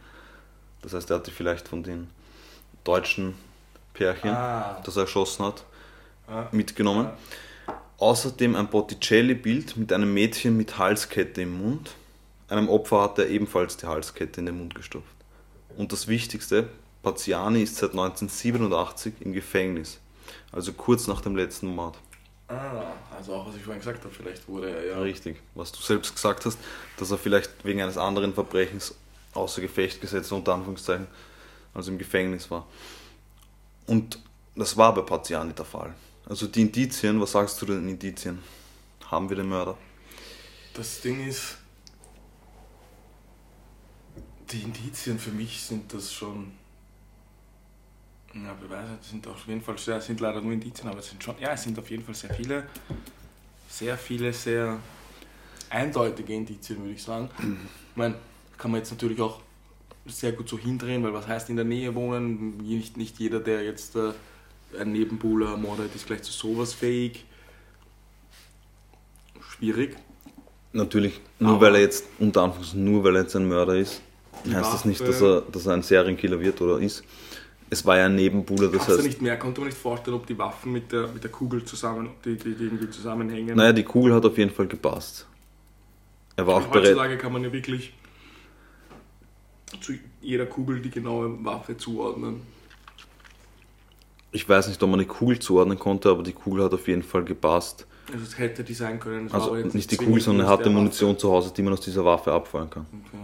Das 0.83 0.93
heißt, 0.93 1.09
er 1.09 1.17
hatte 1.17 1.31
vielleicht 1.31 1.69
von 1.69 1.83
den 1.83 2.11
deutschen 2.85 3.35
Pärchen, 3.95 4.29
Ah. 4.29 4.83
das 4.85 4.97
er 4.97 5.05
erschossen 5.05 5.47
hat, 5.47 5.65
Ja. 6.29 6.49
mitgenommen. 6.53 7.09
Außerdem 7.99 8.55
ein 8.55 8.69
Botticelli-Bild 8.69 9.77
mit 9.77 9.93
einem 9.93 10.15
Mädchen 10.15 10.57
mit 10.57 10.79
Halskette 10.79 11.43
im 11.43 11.61
Mund. 11.61 11.91
Einem 12.49 12.69
Opfer 12.69 13.03
hat 13.03 13.19
er 13.19 13.29
ebenfalls 13.29 13.77
die 13.77 13.87
Halskette 13.87 14.39
in 14.39 14.47
den 14.47 14.59
Mund 14.59 14.77
gestopft. 14.77 15.15
Und 15.77 15.93
das 15.93 16.07
Wichtigste, 16.07 16.69
Paziani 17.03 17.63
ist 17.63 17.77
seit 17.77 17.91
1987 17.91 19.15
im 19.21 19.33
Gefängnis. 19.33 19.99
Also 20.53 20.73
kurz 20.73 21.09
nach 21.09 21.21
dem 21.21 21.35
letzten 21.35 21.75
Mord. 21.75 21.99
Ah, 22.47 22.93
also 23.17 23.35
auch 23.35 23.49
was 23.49 23.57
ich 23.57 23.63
vorhin 23.63 23.81
gesagt 23.81 24.05
habe, 24.05 24.15
vielleicht 24.15 24.49
wurde 24.49 24.71
er 24.71 24.87
ja. 24.87 24.99
Richtig. 25.01 25.41
Was 25.55 25.73
du 25.73 25.83
selbst 25.83 26.15
gesagt 26.15 26.47
hast, 26.47 26.59
dass 26.99 27.11
er 27.11 27.19
vielleicht 27.19 27.65
wegen 27.65 27.83
eines 27.83 27.99
anderen 27.99 28.33
Verbrechens 28.33 28.95
außer 29.35 29.61
Gefecht 29.61 30.01
gesetzt, 30.01 30.33
unter 30.33 30.55
Anführungszeichen, 30.55 31.09
also 31.75 31.91
im 31.91 31.99
Gefängnis 31.99 32.49
war. 32.51 32.67
Und 33.87 34.21
das 34.55 34.77
war 34.77 34.95
bei 34.95 35.03
Paziani 35.03 35.53
der 35.53 35.65
Fall. 35.65 35.95
Also 36.29 36.47
die 36.47 36.61
Indizien, 36.61 37.19
was 37.21 37.33
sagst 37.33 37.61
du 37.63 37.67
den 37.67 37.89
Indizien? 37.89 38.39
Haben 39.07 39.31
wir 39.31 39.37
den 39.37 39.49
Mörder? 39.49 39.79
Das 40.75 41.01
Ding 41.01 41.27
ist, 41.27 41.57
die 44.51 44.61
Indizien 44.61 45.19
für 45.19 45.31
mich 45.31 45.63
sind 45.63 45.93
das 45.93 46.13
schon. 46.13 46.53
Ja, 48.35 48.53
Beweise 48.53 48.99
sind 49.01 49.27
auf 49.27 49.47
jeden 49.47 49.63
Fall 49.63 49.79
sehr, 49.79 50.03
sind 50.03 50.21
leider 50.21 50.43
nur 50.43 50.53
Indizien, 50.53 50.91
aber 50.91 50.99
es 50.99 51.09
sind 51.09 51.25
schon, 51.25 51.35
ja, 51.41 51.53
es 51.53 51.63
sind 51.63 51.79
auf 51.79 51.91
jeden 51.91 52.05
Fall 52.05 52.15
sehr 52.15 52.35
viele, 52.35 52.69
sehr 53.71 53.97
viele, 53.97 54.35
sehr 54.35 54.79
eindeutige 55.71 56.35
Indizien, 56.35 56.79
würde 56.81 56.93
ich 56.93 57.03
sagen. 57.03 57.31
Ich 57.39 57.97
meine, 57.97 58.17
kann 58.59 58.71
man 58.71 58.81
jetzt 58.81 58.91
natürlich 58.91 59.21
auch 59.23 59.41
sehr 60.05 60.33
gut 60.33 60.49
so 60.49 60.59
hindrehen, 60.59 61.03
weil 61.03 61.15
was 61.15 61.27
heißt 61.27 61.49
in 61.49 61.57
der 61.57 61.65
Nähe 61.65 61.95
wohnen? 61.95 62.59
Nicht, 62.59 62.99
nicht 62.99 63.19
jeder, 63.19 63.41
der 63.41 63.65
jetzt 63.65 63.97
äh, 63.97 64.13
einen 64.79 64.93
Nebenbuhler 64.93 65.51
ermordet, 65.53 65.95
ist 65.95 66.07
gleich 66.07 66.23
zu 66.23 66.33
sowas 66.33 66.75
fähig. 66.75 67.25
Schwierig. 69.41 69.97
Natürlich, 70.73 71.21
nur 71.39 71.53
Aber- 71.53 71.61
weil 71.63 71.77
er 71.77 71.81
jetzt, 71.83 72.05
unter 72.19 72.43
Anführungszeichen, 72.43 72.85
nur 72.85 73.03
weil 73.05 73.17
er 73.17 73.23
jetzt 73.23 73.35
ein 73.37 73.49
Mörder 73.49 73.77
ist, 73.77 74.03
heißt 74.45 74.73
das 74.73 74.85
nicht, 74.85 75.01
Waffe- 75.01 75.07
dass 75.07 75.23
er, 75.23 75.41
dass 75.43 75.67
er 75.67 75.73
ein 75.75 75.83
Serienkiller 75.83 76.39
wird 76.41 76.61
oder 76.61 76.79
ist. 76.79 77.03
Es 77.71 77.85
war 77.85 77.99
ja 77.99 78.07
ein 78.07 78.15
Nebenbuhler, 78.15 78.69
das 78.69 78.73
Kannst 78.73 78.89
du 78.89 78.93
heißt, 78.95 79.05
nicht 79.07 79.23
mehr, 79.23 79.39
konnte 79.39 79.61
man 79.61 79.69
nicht 79.69 79.79
vorstellen, 79.79 80.17
ob 80.17 80.27
die 80.27 80.39
Waffen 80.39 80.73
mit 80.73 80.91
der, 80.93 81.09
mit 81.09 81.23
der 81.23 81.31
Kugel 81.31 81.65
zusammen, 81.65 82.11
die, 82.25 82.37
die, 82.37 82.55
die 82.55 82.65
irgendwie 82.65 82.89
zusammenhängen. 82.91 83.57
naja, 83.57 83.73
die 83.73 83.83
Kugel 83.83 84.15
hat 84.15 84.25
auf 84.25 84.37
jeden 84.39 84.51
Fall 84.53 84.67
gepasst. 84.67 85.27
Er 86.37 86.47
war 86.47 86.57
auch 86.57 86.67
bereit. 86.69 86.89
Heutzutage 86.89 87.19
kann 87.19 87.33
man 87.33 87.43
ja 87.43 87.53
wirklich 87.53 87.93
zu 89.81 89.93
jeder 90.23 90.47
Kugel 90.47 90.81
die 90.81 90.91
genaue 90.91 91.45
Waffe 91.45 91.77
zuordnen. 91.77 92.41
Ich 94.31 94.49
weiß 94.49 94.69
nicht, 94.69 94.83
ob 94.83 94.91
man 94.91 95.01
eine 95.01 95.09
Kugel 95.09 95.39
zuordnen 95.39 95.79
konnte, 95.79 96.11
aber 96.11 96.23
die 96.23 96.33
Kugel 96.33 96.65
hat 96.65 96.75
auf 96.75 96.87
jeden 96.87 97.03
Fall 97.03 97.25
gepasst. 97.25 97.87
Also 98.13 98.25
es 98.25 98.39
hätte 98.39 98.65
die 98.65 98.75
sein 98.75 99.01
können. 99.01 99.31
war 99.33 99.41
Also 99.41 99.57
jetzt 99.57 99.75
nicht 99.75 99.91
die 99.91 99.97
Kugel, 99.97 100.21
sondern 100.21 100.47
er 100.47 100.53
hatte 100.53 100.71
Munition 100.71 101.19
zu 101.19 101.31
Hause, 101.31 101.53
die 101.55 101.63
man 101.63 101.73
aus 101.73 101.81
dieser 101.81 102.05
Waffe 102.05 102.33
abfeuern 102.33 102.71
kann. 102.71 102.87
Waffe. 102.91 103.17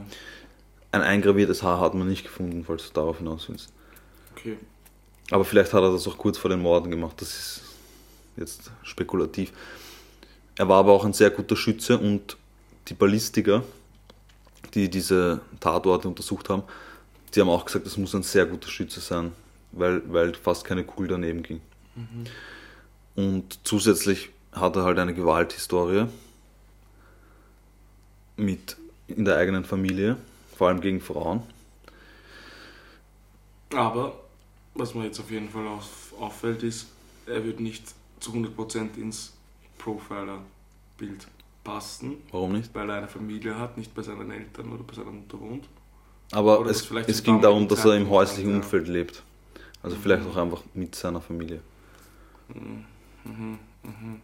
Ein 0.92 1.02
eingraviertes 1.02 1.62
Haar 1.62 1.80
hat 1.80 1.94
man 1.94 2.08
nicht 2.08 2.24
gefunden, 2.24 2.64
falls 2.66 2.88
du 2.88 2.94
darauf 2.94 3.18
hinaus 3.18 3.48
willst. 3.48 3.72
Okay. 4.36 4.52
okay. 4.52 4.66
Aber 5.30 5.44
vielleicht 5.44 5.72
hat 5.72 5.82
er 5.82 5.92
das 5.92 6.06
auch 6.06 6.18
kurz 6.18 6.38
vor 6.38 6.50
den 6.50 6.60
Morden 6.60 6.90
gemacht. 6.90 7.20
Das 7.20 7.28
ist 7.28 7.62
jetzt 8.36 8.70
spekulativ. 8.82 9.52
Er 10.56 10.68
war 10.68 10.78
aber 10.78 10.92
auch 10.92 11.04
ein 11.04 11.12
sehr 11.12 11.30
guter 11.30 11.56
Schütze 11.56 11.98
und 11.98 12.36
die 12.88 12.94
Ballistiker, 12.94 13.62
die 14.74 14.88
diese 14.88 15.40
Tatorte 15.60 16.08
untersucht 16.08 16.48
haben, 16.48 16.62
die 17.34 17.40
haben 17.40 17.48
auch 17.48 17.64
gesagt, 17.64 17.86
es 17.86 17.96
muss 17.96 18.14
ein 18.14 18.22
sehr 18.22 18.46
guter 18.46 18.68
Schütze 18.68 19.00
sein, 19.00 19.32
weil, 19.76 20.02
weil 20.12 20.34
fast 20.34 20.64
keine 20.64 20.84
Kugel 20.84 21.08
daneben 21.08 21.42
ging. 21.42 21.60
Und 23.14 23.58
zusätzlich 23.64 24.30
hat 24.52 24.76
er 24.76 24.84
halt 24.84 24.98
eine 24.98 25.14
Gewalthistorie 25.14 26.06
mit 28.36 28.76
in 29.06 29.24
der 29.24 29.36
eigenen 29.36 29.64
Familie, 29.64 30.16
vor 30.56 30.68
allem 30.68 30.80
gegen 30.80 31.00
Frauen. 31.00 31.42
Aber 33.74 34.14
was 34.74 34.94
mir 34.94 35.04
jetzt 35.04 35.20
auf 35.20 35.30
jeden 35.30 35.48
Fall 35.48 35.66
auf, 35.66 36.12
auffällt, 36.18 36.62
ist, 36.62 36.86
er 37.26 37.44
wird 37.44 37.60
nicht 37.60 37.84
zu 38.20 38.32
100% 38.32 38.96
ins 38.96 39.32
Profiler-Bild 39.78 41.26
passen, 41.62 42.16
Warum 42.30 42.52
nicht? 42.52 42.74
weil 42.74 42.88
er 42.90 42.96
eine 42.96 43.08
Familie 43.08 43.58
hat, 43.58 43.76
nicht 43.78 43.94
bei 43.94 44.02
seinen 44.02 44.30
Eltern 44.30 44.72
oder 44.72 44.82
bei 44.82 44.94
seiner 44.94 45.10
Mutter 45.10 45.40
wohnt. 45.40 45.64
Aber 46.32 46.60
Oder 46.60 46.70
es, 46.70 46.90
es 46.90 47.22
ging 47.22 47.40
darum, 47.40 47.68
dass 47.68 47.84
er 47.84 47.96
im 47.96 48.08
häuslichen. 48.08 48.56
Umfeld 48.56 48.88
lebt. 48.88 49.22
Also 49.84 49.96
vielleicht 50.02 50.26
auch 50.26 50.36
einfach 50.36 50.62
mit 50.74 50.94
seiner 50.94 51.20
Familie. 51.20 51.60
Mhm, 52.48 52.84
mhm. 53.24 54.20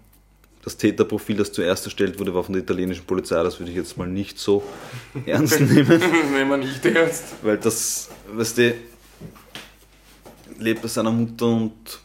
Das 0.63 0.77
Täterprofil, 0.77 1.37
das 1.37 1.53
zuerst 1.53 1.85
erstellt 1.87 2.19
wurde, 2.19 2.35
war 2.35 2.43
von 2.45 2.53
der 2.55 2.63
italienischen 2.63 3.05
Polizei. 3.07 3.43
Das 3.43 3.59
würde 3.61 3.71
ich 3.71 3.77
jetzt 3.77 3.97
mal 3.97 4.07
nicht 4.09 4.39
so 4.39 4.63
ernst 5.27 5.61
nehmen, 5.61 5.89
Wenn 6.33 6.49
man 6.49 6.61
nicht 6.61 6.85
ernst. 6.85 7.35
weil 7.43 7.57
das, 7.59 8.11
weißt 8.33 8.59
du, 8.59 8.75
lebt 10.59 10.83
bei 10.83 10.89
seiner 10.89 11.11
Mutter 11.13 11.47
und 11.47 12.01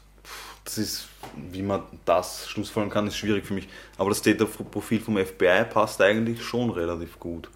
das 0.64 0.78
ist, 0.78 1.08
wie 1.52 1.62
man 1.62 1.84
das 2.06 2.48
schlussfolgern 2.50 2.90
kann, 2.92 3.08
ist 3.08 3.18
schwierig 3.18 3.46
für 3.46 3.54
mich. 3.54 3.68
Aber 3.98 4.10
das 4.10 4.22
Täterprofil 4.22 5.00
vom 5.02 5.18
FBI 5.18 5.66
passt 5.70 6.02
eigentlich 6.02 6.42
schon 6.44 6.70
relativ 6.70 7.20
gut. 7.20 7.50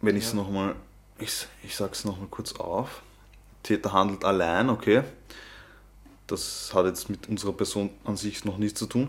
Wenn 0.00 0.16
ich 0.16 0.24
es 0.24 0.30
Ja. 0.30 0.36
nochmal, 0.36 0.74
ich, 1.18 1.46
ich 1.62 1.74
sag's 1.76 2.04
nochmal 2.04 2.28
kurz 2.30 2.52
auf. 2.54 3.02
Täter 3.62 3.92
handelt 3.92 4.24
allein, 4.24 4.70
okay. 4.70 5.02
Das 6.26 6.72
hat 6.74 6.86
jetzt 6.86 7.08
mit 7.08 7.28
unserer 7.28 7.52
Person 7.52 7.90
an 8.04 8.16
sich 8.16 8.44
noch 8.44 8.58
nichts 8.58 8.78
zu 8.78 8.86
tun. 8.86 9.08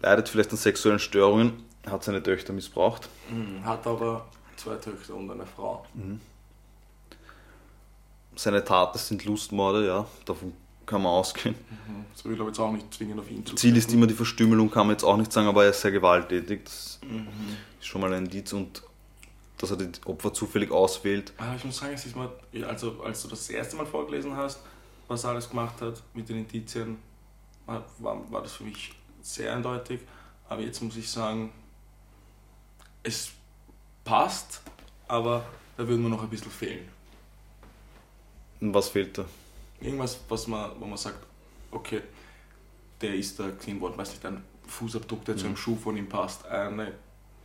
Leidet 0.00 0.28
vielleicht 0.28 0.50
an 0.52 0.56
sexuellen 0.56 0.98
Störungen, 0.98 1.64
hat 1.86 2.04
seine 2.04 2.22
Töchter 2.22 2.52
missbraucht. 2.52 3.08
Mhm, 3.30 3.64
Hat 3.64 3.86
aber 3.86 4.26
zwei 4.56 4.76
Töchter 4.76 5.14
und 5.14 5.30
eine 5.30 5.44
Frau. 5.46 5.84
Seine 8.34 8.64
Taten 8.64 8.98
sind 8.98 9.24
Lustmorde, 9.24 9.86
ja, 9.86 10.06
davon 10.24 10.54
kann 10.86 11.02
man 11.02 11.12
ausgehen. 11.12 11.54
Mhm. 11.68 12.04
Das 12.12 12.24
will 12.24 12.34
aber 12.40 12.48
jetzt 12.48 12.58
auch 12.58 12.72
nicht 12.72 12.92
zwingend 12.94 13.20
auf 13.20 13.30
ihn 13.30 13.44
zu. 13.44 13.54
Ziel 13.54 13.76
ist 13.76 13.92
immer 13.92 14.06
die 14.06 14.14
Verstümmelung, 14.14 14.70
kann 14.70 14.86
man 14.86 14.94
jetzt 14.94 15.04
auch 15.04 15.16
nicht 15.16 15.32
sagen, 15.32 15.48
aber 15.48 15.64
er 15.64 15.70
ist 15.70 15.80
sehr 15.80 15.92
gewalttätig. 15.92 16.64
Das 16.64 17.00
ist 17.80 17.86
schon 17.86 18.00
mal 18.00 18.12
ein 18.12 18.24
Indiz 18.24 18.52
und 18.52 18.82
dass 19.62 19.70
er 19.70 19.76
die 19.76 19.90
Opfer 20.06 20.34
zufällig 20.34 20.72
auswählt. 20.72 21.32
Aber 21.36 21.54
ich 21.54 21.64
muss 21.64 21.76
sagen, 21.76 21.94
es 21.94 22.04
ist 22.04 22.16
mal, 22.16 22.30
also 22.66 23.00
als 23.02 23.22
du 23.22 23.28
das, 23.28 23.48
erste 23.48 23.76
Mal 23.76 23.86
vorgelesen 23.86 24.36
hast, 24.36 24.58
was 25.06 25.22
er 25.22 25.30
alles 25.30 25.48
gemacht 25.48 25.80
hat 25.80 26.02
mit 26.14 26.28
den 26.28 26.38
Indizien, 26.38 26.98
war, 27.66 27.84
war, 27.98 28.42
das 28.42 28.54
für 28.54 28.64
mich 28.64 28.92
sehr 29.22 29.54
eindeutig. 29.54 30.00
Aber 30.48 30.60
jetzt 30.62 30.82
muss 30.82 30.96
ich 30.96 31.08
sagen, 31.08 31.52
es 33.04 33.30
passt, 34.04 34.62
aber 35.06 35.44
da 35.76 35.86
würde 35.86 36.02
mir 36.02 36.08
noch 36.08 36.22
ein 36.22 36.28
bisschen 36.28 36.50
fehlen. 36.50 36.88
Was 38.60 38.88
fehlt 38.88 39.16
da? 39.16 39.24
Irgendwas, 39.80 40.18
was 40.28 40.46
man, 40.48 40.72
wo 40.80 40.86
man 40.86 40.98
sagt, 40.98 41.24
okay, 41.70 42.02
der 43.00 43.14
ist 43.14 43.38
da 43.38 43.48
gesehen 43.50 43.80
worden, 43.80 43.96
weiß 43.96 44.10
nicht, 44.10 44.26
ein 44.26 44.42
Fußabdruck, 44.66 45.24
der 45.24 45.36
zu 45.36 45.46
einem 45.46 45.56
Schuh 45.56 45.76
von 45.76 45.96
ihm 45.96 46.08
passt, 46.08 46.46
eine 46.46 46.92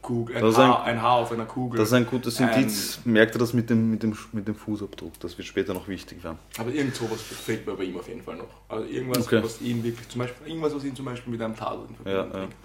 Kugel, 0.08 0.36
ein, 0.38 0.42
Das 0.42 0.54
ist 0.54 0.60
ein- 0.60 0.68
Haar, 0.70 0.84
ein 0.86 1.02
Haar 1.02 1.14
auf 1.18 1.32
einer 1.32 1.46
Kugel. 1.46 1.78
Das 1.80 1.90
ist 1.90 1.94
ein 1.94 2.06
gutes 2.06 2.40
Ein- 2.40 2.50
Indiz. 2.54 3.00
Merkt 3.04 3.36
er 3.36 3.40
das 3.40 3.54
mit 3.54 3.70
dem, 3.70 3.92
mit, 3.92 4.04
dem, 4.04 4.18
mit 4.32 4.48
dem 4.48 4.56
Fußabdruck? 4.56 5.20
Das 5.20 5.38
wird 5.38 5.48
später 5.48 5.74
noch 5.74 5.88
wichtig 5.88 6.24
werden. 6.24 6.38
Aber 6.58 6.72
irgend 6.72 6.96
sowas 6.96 7.22
fehlt 7.22 7.68
mir 7.68 7.74
bei 7.76 7.84
ihm 7.84 7.98
auf 7.98 8.08
jeden 8.08 8.22
Fall 8.24 8.38
noch. 8.38 8.48
Also 8.70 8.86
irgendwas, 8.88 9.26
Okay. 9.28 9.44
was 9.44 9.62
ihn 9.62 9.84
wirklich, 9.84 10.08
zum 10.10 10.20
Beispiel, 10.20 10.48
irgendwas, 10.48 10.74
was 10.76 10.84
ihn 10.86 10.96
zum 10.96 11.06
Beispiel 11.06 11.32
mit 11.32 11.42
einem 11.42 11.56
Tatort 11.56 11.90
in 11.90 11.96
Verbindung 11.96 12.26
Ja, 12.26 12.34
ja. 12.34 12.40
bringt. 12.46 12.56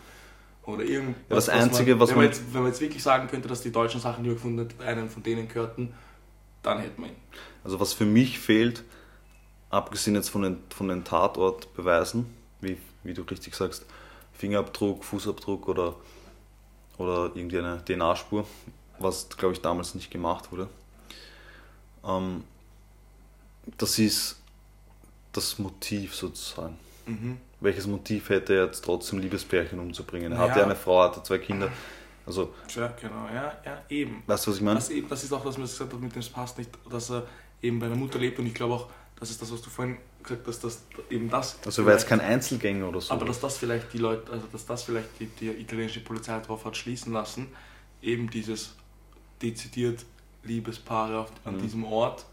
Oder 0.65 0.85
irgendwas, 0.85 1.17
Ja, 1.29 1.35
das 1.37 1.49
was 1.49 1.55
Einzige, 1.55 1.91
man, 1.93 2.01
was 2.01 2.09
wenn 2.11 2.17
man, 2.17 2.25
man- 2.27 2.33
jetzt, 2.33 2.55
wenn 2.55 2.63
man 2.63 2.71
jetzt 2.71 2.81
wirklich 2.81 3.03
sagen 3.03 3.29
könnte, 3.29 3.49
dass 3.49 3.61
die 3.63 3.73
deutschen 3.73 4.01
Sachen, 4.01 4.23
die 4.25 4.31
er 4.31 4.35
gefunden 4.35 4.61
hat, 4.61 4.87
einen 4.87 5.11
von 5.11 5.23
denen 5.25 5.49
gehörten, 5.49 5.93
dann 6.63 6.79
hätten 6.79 7.03
wir 7.03 7.09
ihn. 7.09 7.17
Also 7.65 7.81
was 7.81 7.93
für 7.93 8.05
mich 8.05 8.39
fehlt, 8.39 8.85
abgesehen 9.71 10.15
jetzt 10.15 10.29
von 10.29 10.43
den, 10.43 10.59
von 10.71 10.87
den 10.89 11.03
Tatortbeweisen, 11.05 12.27
wie, 12.61 12.77
wie 13.03 13.15
du 13.15 13.23
richtig 13.23 13.55
sagst, 13.57 13.87
Fingerabdruck, 14.33 15.05
Fußabdruck 15.05 15.69
oder, 15.69 15.97
oder 17.03 17.31
irgendwie 17.35 17.59
eine 17.59 17.85
DNA-Spur, 17.85 18.47
was 18.99 19.29
glaube 19.31 19.55
ich 19.55 19.61
damals 19.61 19.95
nicht 19.95 20.11
gemacht 20.11 20.51
wurde. 20.53 20.69
Ähm, 22.05 22.45
das 23.79 23.99
ist 23.99 24.41
das 25.33 25.59
Motiv 25.59 26.15
sozusagen. 26.15 26.79
Welches 27.61 27.87
Motiv 27.87 28.29
hätte 28.29 28.55
er 28.55 28.67
jetzt 28.67 28.85
trotzdem 28.85 29.19
Liebespärchen 29.19 29.79
umzubringen? 29.79 30.33
Er 30.33 30.39
hatte 30.39 30.59
Ja. 30.61 30.65
eine 30.65 30.77
Frau, 30.77 31.03
hatte 31.03 31.23
zwei 31.23 31.39
Kinder. 31.39 31.71
Also, 32.27 32.55
Ja, 32.75 32.89
genau, 33.01 33.27
ja, 33.27 33.57
ja, 33.65 33.83
eben. 33.89 34.23
weißt 34.27 34.47
du, 34.47 34.51
was 34.51 34.57
ich 34.59 34.63
meine? 34.63 34.79
Das, 34.79 34.91
eben, 34.91 35.09
das 35.09 35.25
ist 35.25 35.33
auch 35.33 35.45
was 35.45 35.57
ich 35.57 35.63
gesagt 35.63 35.93
habe, 35.93 36.03
mit 36.03 36.15
dem 36.15 36.21
es 36.21 36.29
passt 36.29 36.59
nicht, 36.59 36.71
dass 36.91 37.11
er 37.11 37.27
eben 37.61 37.79
bei 37.81 37.87
einer 37.87 37.97
Mutter 37.97 38.19
lebt 38.19 38.39
und 38.39 38.47
ich 38.47 38.55
glaube 38.55 38.75
auch, 38.75 38.89
das 39.19 39.31
ist 39.31 39.43
das, 39.43 39.53
was 39.53 39.61
du 39.63 39.71
vorhin 39.71 39.97
gesagt 40.23 40.47
dass 40.47 40.83
eben 41.11 41.29
das. 41.31 41.59
Also, 41.65 41.85
war 41.85 41.93
jetzt 41.93 42.07
kein 42.07 42.21
Einzelgänger 42.21 42.89
oder 42.89 43.01
so. 43.01 43.13
Aber 43.15 43.25
dass 43.25 43.41
das 43.41 43.59
vielleicht 43.59 43.93
die 43.93 43.99
Leute, 43.99 44.33
also 44.33 44.47
dass 44.53 44.67
das 44.67 44.83
vielleicht 44.85 45.09
die, 45.21 45.27
die 45.27 45.49
italienische 45.51 46.01
Polizei 46.01 46.39
darauf 46.39 46.65
hat 46.65 46.77
schließen 46.77 47.13
lassen, 47.13 47.49
eben 48.03 48.31
dieses 48.31 48.75
dezidiert 49.41 50.05
Liebespaare 50.45 51.27
an 51.45 51.57
Mhm. 51.57 51.63
diesem 51.63 51.85
Ort, 51.85 52.25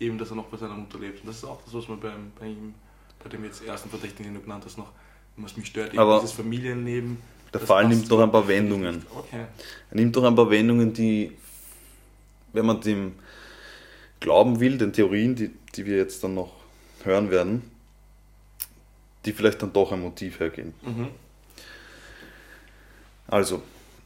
eben 0.00 0.18
dass 0.18 0.30
er 0.30 0.36
noch 0.36 0.46
bei 0.46 0.56
seiner 0.56 0.74
Mutter 0.74 0.98
lebt. 0.98 1.20
Und 1.20 1.28
das 1.28 1.36
ist 1.36 1.44
auch 1.44 1.60
das, 1.64 1.74
was 1.74 1.88
man 1.88 2.00
beim, 2.00 2.32
bei 2.38 2.46
ihm, 2.46 2.74
bei 3.22 3.28
dem 3.28 3.44
jetzt 3.44 3.64
ersten 3.64 3.88
Verdächtigen, 3.88 4.24
den 4.26 4.34
du 4.34 4.40
genannt 4.40 4.64
hast, 4.66 4.78
noch, 4.78 4.90
was 5.36 5.56
mich 5.56 5.66
stört, 5.66 5.90
eben 5.90 5.98
Aber 5.98 6.18
dieses 6.20 6.32
Familienleben. 6.32 7.18
Der 7.52 7.60
das 7.60 7.68
Fall 7.68 7.86
nimmt 7.86 8.10
doch 8.10 8.20
ein 8.20 8.32
paar 8.32 8.48
Wendungen. 8.48 9.04
Okay. 9.14 9.44
Er 9.90 9.96
nimmt 9.96 10.16
doch 10.16 10.24
ein 10.24 10.34
paar 10.34 10.48
Wendungen, 10.50 10.92
die, 10.92 11.32
wenn 12.52 12.66
man 12.66 12.80
dem 12.80 13.14
glauben 14.20 14.58
will, 14.60 14.78
den 14.78 14.92
Theorien, 14.92 15.34
die, 15.34 15.50
die 15.74 15.84
wir 15.84 15.96
jetzt 15.98 16.22
dann 16.24 16.34
noch 16.34 16.61
hören 17.04 17.30
werden, 17.30 17.70
die 19.24 19.32
vielleicht 19.32 19.62
dann 19.62 19.72
doch 19.72 19.92
ein 19.92 20.00
Motiv 20.00 20.40
hergeben. 20.40 20.74
Mhm. 20.82 21.08
Also, 23.28 23.62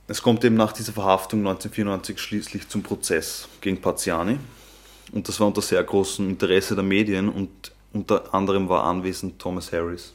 es 0.09 0.23
kommt 0.23 0.45
eben 0.45 0.55
nach 0.55 0.73
dieser 0.73 0.93
Verhaftung 0.93 1.41
1994 1.41 2.19
schließlich 2.19 2.69
zum 2.69 2.83
Prozess 2.83 3.49
gegen 3.61 3.81
Paziani. 3.81 4.39
Und 5.13 5.29
das 5.29 5.41
war 5.41 5.49
unter 5.49 5.63
sehr 5.63 5.83
großem 5.83 6.29
Interesse 6.31 6.75
der 6.75 6.85
Medien 6.85 7.29
und 7.29 7.73
unter 7.93 8.33
anderem 8.35 8.69
war 8.69 8.85
anwesend 8.85 9.39
Thomas 9.39 9.73
Harris 9.73 10.13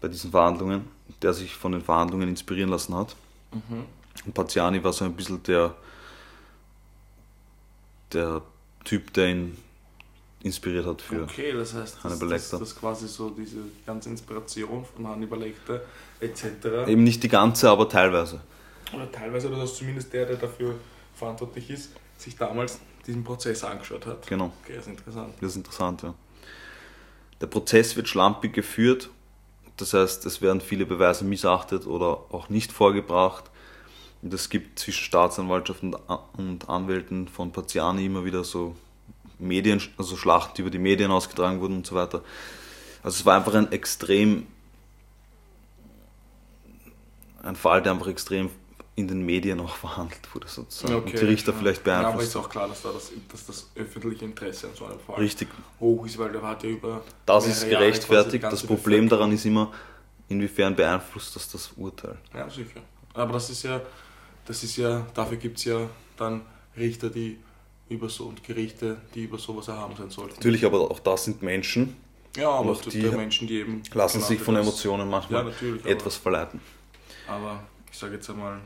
bei 0.00 0.08
diesen 0.08 0.32
Verhandlungen, 0.32 0.84
der 1.22 1.32
sich 1.32 1.54
von 1.54 1.72
den 1.72 1.80
Verhandlungen 1.80 2.28
inspirieren 2.28 2.70
lassen 2.70 2.94
hat. 2.94 3.14
Und 4.26 4.34
Paziani 4.34 4.82
war 4.82 4.92
so 4.92 5.04
ein 5.04 5.14
bisschen 5.14 5.42
der, 5.44 5.74
der 8.12 8.42
Typ, 8.84 9.12
der 9.14 9.28
ihn 9.28 9.56
inspiriert 10.44 10.86
hat 10.86 11.00
für. 11.00 11.22
Okay, 11.22 11.52
das 11.52 11.74
heißt, 11.74 11.96
das, 11.96 12.04
Hannibal 12.04 12.28
das, 12.28 12.42
Lecter. 12.42 12.58
das 12.58 12.76
quasi 12.76 13.08
so 13.08 13.30
diese 13.30 13.60
ganze 13.86 14.10
Inspiration 14.10 14.84
von 14.84 15.08
Hannibal 15.08 15.40
Lecter 15.40 15.80
etc. 16.20 16.86
Eben 16.86 17.02
nicht 17.02 17.22
die 17.22 17.28
ganze, 17.28 17.70
aber 17.70 17.88
teilweise. 17.88 18.40
Oder 18.94 19.10
teilweise, 19.10 19.48
oder 19.48 19.60
dass 19.60 19.76
zumindest 19.76 20.12
der, 20.12 20.26
der 20.26 20.36
dafür 20.36 20.74
verantwortlich 21.14 21.70
ist, 21.70 21.92
sich 22.18 22.36
damals 22.36 22.78
diesen 23.06 23.24
Prozess 23.24 23.64
angeschaut 23.64 24.06
hat. 24.06 24.26
Genau. 24.26 24.52
Okay, 24.62 24.74
das 24.76 24.86
ist 24.86 24.90
interessant. 24.90 25.34
Das 25.40 25.50
ist 25.50 25.56
interessant, 25.56 26.02
ja. 26.02 26.14
Der 27.40 27.46
Prozess 27.46 27.96
wird 27.96 28.08
schlampig 28.08 28.52
geführt, 28.52 29.10
das 29.78 29.94
heißt, 29.94 30.24
es 30.26 30.40
werden 30.40 30.60
viele 30.60 30.86
Beweise 30.86 31.24
missachtet 31.24 31.86
oder 31.86 32.20
auch 32.30 32.48
nicht 32.48 32.70
vorgebracht. 32.70 33.50
Und 34.22 34.32
es 34.32 34.48
gibt 34.48 34.78
zwischen 34.78 35.02
Staatsanwaltschaft 35.02 35.82
und 35.82 36.68
Anwälten 36.68 37.28
von 37.28 37.50
Paziani 37.50 38.06
immer 38.06 38.24
wieder 38.24 38.44
so 38.44 38.76
Medien, 39.44 39.80
also 39.96 40.16
Schlachten, 40.16 40.54
die 40.56 40.62
über 40.62 40.70
die 40.70 40.78
Medien 40.78 41.10
ausgetragen 41.10 41.60
wurden 41.60 41.76
und 41.76 41.86
so 41.86 41.94
weiter. 41.94 42.22
Also 43.02 43.18
es 43.18 43.26
war 43.26 43.36
einfach 43.36 43.54
ein 43.54 43.70
extrem, 43.72 44.46
ein 47.42 47.56
Fall, 47.56 47.82
der 47.82 47.92
einfach 47.92 48.06
extrem 48.08 48.50
in 48.96 49.08
den 49.08 49.24
Medien 49.24 49.60
auch 49.60 49.76
verhandelt 49.76 50.34
wurde 50.34 50.48
sozusagen. 50.48 51.02
und 51.02 51.12
die 51.12 51.16
Richter 51.16 51.52
ja. 51.52 51.58
vielleicht 51.58 51.86
Ja, 51.86 51.94
aber 51.94 52.02
beeinflusst. 52.02 52.28
ist 52.28 52.36
auch 52.36 52.48
klar, 52.48 52.68
dass, 52.68 52.82
da 52.82 52.92
das, 52.92 53.12
dass 53.30 53.46
das 53.46 53.70
öffentliche 53.74 54.24
Interesse 54.24 54.68
an 54.68 54.74
so 54.74 54.86
einem 54.86 55.00
Fall 55.00 55.16
Richtig, 55.16 55.48
hoch 55.80 56.06
ist, 56.06 56.18
weil 56.18 56.32
der 56.32 56.42
hat 56.42 56.62
ja 56.62 56.70
über. 56.70 57.02
Das 57.26 57.46
ist 57.46 57.68
gerechtfertigt. 57.68 58.44
Das 58.44 58.62
Problem 58.64 59.08
daran 59.08 59.32
ist 59.32 59.44
immer, 59.44 59.72
inwiefern 60.28 60.74
beeinflusst 60.74 61.34
das 61.36 61.50
das 61.50 61.72
Urteil. 61.76 62.16
Ja, 62.32 62.48
sicher. 62.48 62.80
Aber 63.12 63.34
das 63.34 63.50
ist 63.50 63.62
ja, 63.64 63.80
das 64.46 64.62
ist 64.62 64.76
ja, 64.76 65.06
dafür 65.14 65.36
gibt 65.36 65.58
es 65.58 65.64
ja 65.64 65.88
dann 66.16 66.42
Richter, 66.76 67.10
die 67.10 67.38
über 67.88 68.08
so 68.08 68.24
und 68.26 68.42
Gerichte, 68.44 68.96
die 69.14 69.24
über 69.24 69.38
sowas 69.38 69.68
erhaben 69.68 69.94
sein 69.96 70.10
sollten. 70.10 70.34
Natürlich, 70.36 70.64
aber 70.64 70.90
auch 70.90 70.98
das 71.00 71.24
sind 71.24 71.42
Menschen, 71.42 71.96
Ja, 72.36 72.50
aber 72.50 72.72
auch 72.72 72.80
die, 72.80 73.02
Menschen, 73.02 73.46
die 73.46 73.58
eben. 73.60 73.82
lassen 73.92 74.20
sich 74.20 74.40
von 74.40 74.56
Emotionen 74.56 75.08
manchmal 75.08 75.44
Ja, 75.44 75.50
natürlich. 75.50 75.82
aber- 75.82 75.90
etwas 75.90 76.16
verleiten. 76.16 76.60
Aber 77.28 77.62
ich 77.90 77.98
sage 77.98 78.14
jetzt 78.14 78.28
einmal, 78.30 78.60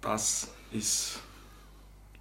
das 0.00 0.48
ist 0.72 1.20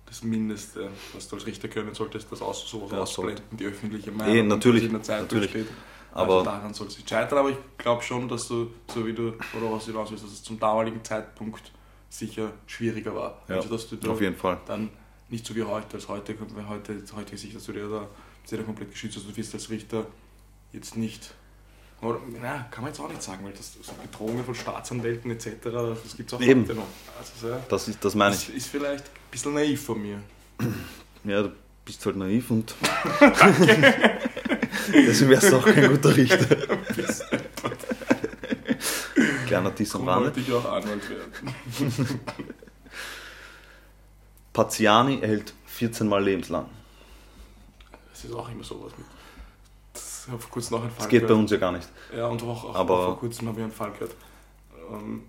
das 0.05 0.23
Mindeste, 0.23 0.89
was 1.13 1.27
du 1.27 1.35
als 1.37 1.45
Richter 1.45 1.67
können 1.67 1.93
solltest, 1.95 2.31
das 2.31 2.41
aus, 2.41 2.69
sowas 2.69 2.91
Ja, 2.91 2.99
ausblenden, 2.99 3.43
die 3.57 3.65
öffentliche 3.65 4.11
Meinung, 4.11 4.35
Eh, 4.35 4.43
natürlich, 4.43 4.81
die 4.81 4.87
in 4.87 4.93
der 4.93 5.03
Zeitung 5.03 5.23
natürlich. 5.23 5.49
steht. 5.49 5.67
Aber- 6.11 6.33
also 6.35 6.45
daran 6.45 6.73
soll 6.75 6.87
es 6.87 6.97
nicht 6.97 7.09
scheitern, 7.09 7.39
aber 7.39 7.49
ich 7.49 7.57
glaube 7.77 8.03
schon, 8.03 8.27
dass 8.29 8.47
du, 8.47 8.71
so 8.93 9.05
wie 9.07 9.13
du, 9.13 9.29
oder 9.57 9.71
was 9.71 9.85
du 9.85 9.91
hinaus 9.91 10.11
willst, 10.11 10.23
dass 10.23 10.31
es 10.31 10.43
zum 10.43 10.59
damaligen 10.59 11.03
Zeitpunkt 11.03 11.71
sicher 12.09 12.51
schwieriger 12.67 13.15
war. 13.15 13.41
Ja, 13.47 13.55
also, 13.55 13.69
dass 13.69 13.89
du 13.89 14.11
Auf 14.11 14.21
jeden 14.21 14.35
Fall. 14.37 14.59
dann 14.67 14.89
nicht 15.29 15.45
so 15.45 15.55
wie 15.55 15.63
heute, 15.63 15.95
als 15.95 16.07
heute, 16.07 16.35
wenn 16.55 16.67
heute, 16.69 17.01
heute 17.15 17.37
Sicht, 17.37 17.55
dass 17.55 17.65
du 17.65 17.73
dir 17.73 17.87
da, 17.89 18.07
sehr 18.45 18.61
komplett 18.63 18.91
geschützt 18.91 19.15
hast, 19.17 19.27
du 19.29 19.35
wirst 19.35 19.53
als 19.53 19.69
Richter 19.69 20.05
jetzt 20.73 20.97
nicht, 20.97 21.33
oder, 22.01 22.19
na, 22.41 22.67
kann 22.71 22.83
man 22.83 22.91
jetzt 22.91 22.99
auch 22.99 23.07
nicht 23.09 23.23
sagen, 23.23 23.45
weil 23.45 23.53
das 23.53 23.73
so 23.81 23.93
Bedrohungen 24.01 24.43
von 24.43 24.53
Staatsanwälten 24.55 25.31
etc., 25.31 25.47
das 25.63 26.17
gibt 26.17 26.29
es 26.31 26.37
auch 26.37 26.41
Eben. 26.41 26.63
heute 26.63 26.75
noch. 26.75 26.87
Also, 27.17 27.47
ja, 27.49 27.59
Das, 27.69 27.87
ist, 27.87 28.03
das 28.03 28.15
meine 28.15 28.35
das 28.35 28.49
ich. 28.49 28.55
ist 28.55 28.67
vielleicht 28.67 29.05
ein 29.05 29.31
bisschen 29.31 29.53
naiv 29.53 29.81
von 29.85 30.01
mir. 30.01 30.19
Ja, 31.25 31.41
du 31.41 31.53
bist 31.85 32.05
halt 32.05 32.17
naiv 32.17 32.51
und. 32.51 32.75
Deswegen 34.93 35.29
wärst 35.29 35.49
du 35.51 35.55
auch 35.55 35.65
kein 35.65 35.89
guter 35.89 36.13
Richter. 36.17 36.57
Kleiner 39.47 39.71
Diss 39.71 39.95
am 39.95 40.07
Rande. 40.09 40.33
ich 40.37 40.51
auch 40.51 40.65
Anwalt 40.65 41.01
werden. 41.09 42.19
Paziani 44.53 45.19
erhält 45.21 45.53
14 45.65 46.07
Mal 46.07 46.23
lebenslang. 46.23 46.65
Das 48.11 48.23
ist 48.25 48.33
auch 48.33 48.49
immer 48.49 48.63
sowas 48.63 48.91
mit. 48.97 49.07
Das, 49.93 50.23
ich 50.25 50.31
habe 50.31 50.41
vor 50.41 50.51
kurzem 50.51 50.75
noch 50.77 50.81
einen 50.83 50.91
Fall 50.91 50.99
Das 50.99 51.09
geht 51.09 51.21
bei 51.23 51.27
gehört. 51.27 51.39
uns 51.41 51.51
ja 51.51 51.57
gar 51.57 51.71
nicht. 51.71 51.87
Ja, 52.15 52.27
und 52.27 52.41
auch, 52.43 52.63
auch, 52.65 52.75
Aber- 52.75 53.05
vor 53.05 53.19
kurzem 53.19 53.47
habe 53.47 53.59
ich 53.59 53.63
einen 53.63 53.73
Fall 53.73 53.91
gehört, 53.91 54.15
ähm, 54.91 55.23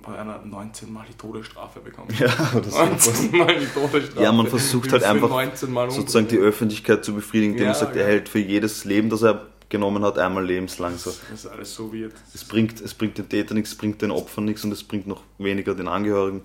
bei 0.00 0.16
einer 0.16 0.38
19 0.44 0.92
Mal 0.92 1.04
die 1.10 1.14
Todesstrafe 1.14 1.80
bekommen. 1.80 2.08
Ja, 2.18 2.26
das 2.54 2.72
19 2.74 3.36
Mal 3.36 3.58
die 3.58 3.66
Todesstrafe. 3.66 4.22
Ja, 4.22 4.30
man 4.32 4.46
versucht 4.46 4.92
halt 4.92 5.02
einfach 5.02 5.28
19 5.28 5.72
Mal 5.72 5.90
sozusagen 5.90 6.28
die. 6.28 6.38
Öffentlichkeit 6.38 7.04
zu 7.04 7.14
befriedigen, 7.14 7.52
indem 7.54 7.66
Ja, 7.66 7.72
man 7.72 7.80
sagt, 7.80 7.96
er 7.96 8.02
ja. 8.02 8.08
hält 8.08 8.28
für 8.28 8.38
jedes 8.38 8.84
Leben, 8.84 9.10
das 9.10 9.22
er 9.22 9.46
genommen 9.68 10.04
hat, 10.04 10.16
einmal 10.18 10.46
lebenslang. 10.46 10.96
So. 10.96 11.10
Das 11.10 11.40
ist 11.44 11.46
alles 11.46 11.74
so 11.74 11.92
weird. 11.92 12.14
Es 12.32 12.44
bringt, 12.44 12.80
es 12.80 12.94
bringt 12.94 13.18
den 13.18 13.28
Täter 13.28 13.54
nichts, 13.54 13.72
es 13.72 13.76
bringt 13.76 14.00
den 14.00 14.12
Opfern 14.12 14.44
nichts 14.44 14.62
und 14.64 14.70
es 14.72 14.84
bringt 14.84 15.06
noch 15.08 15.22
weniger 15.38 15.74
den 15.74 15.88
Angehörigen. 15.88 16.42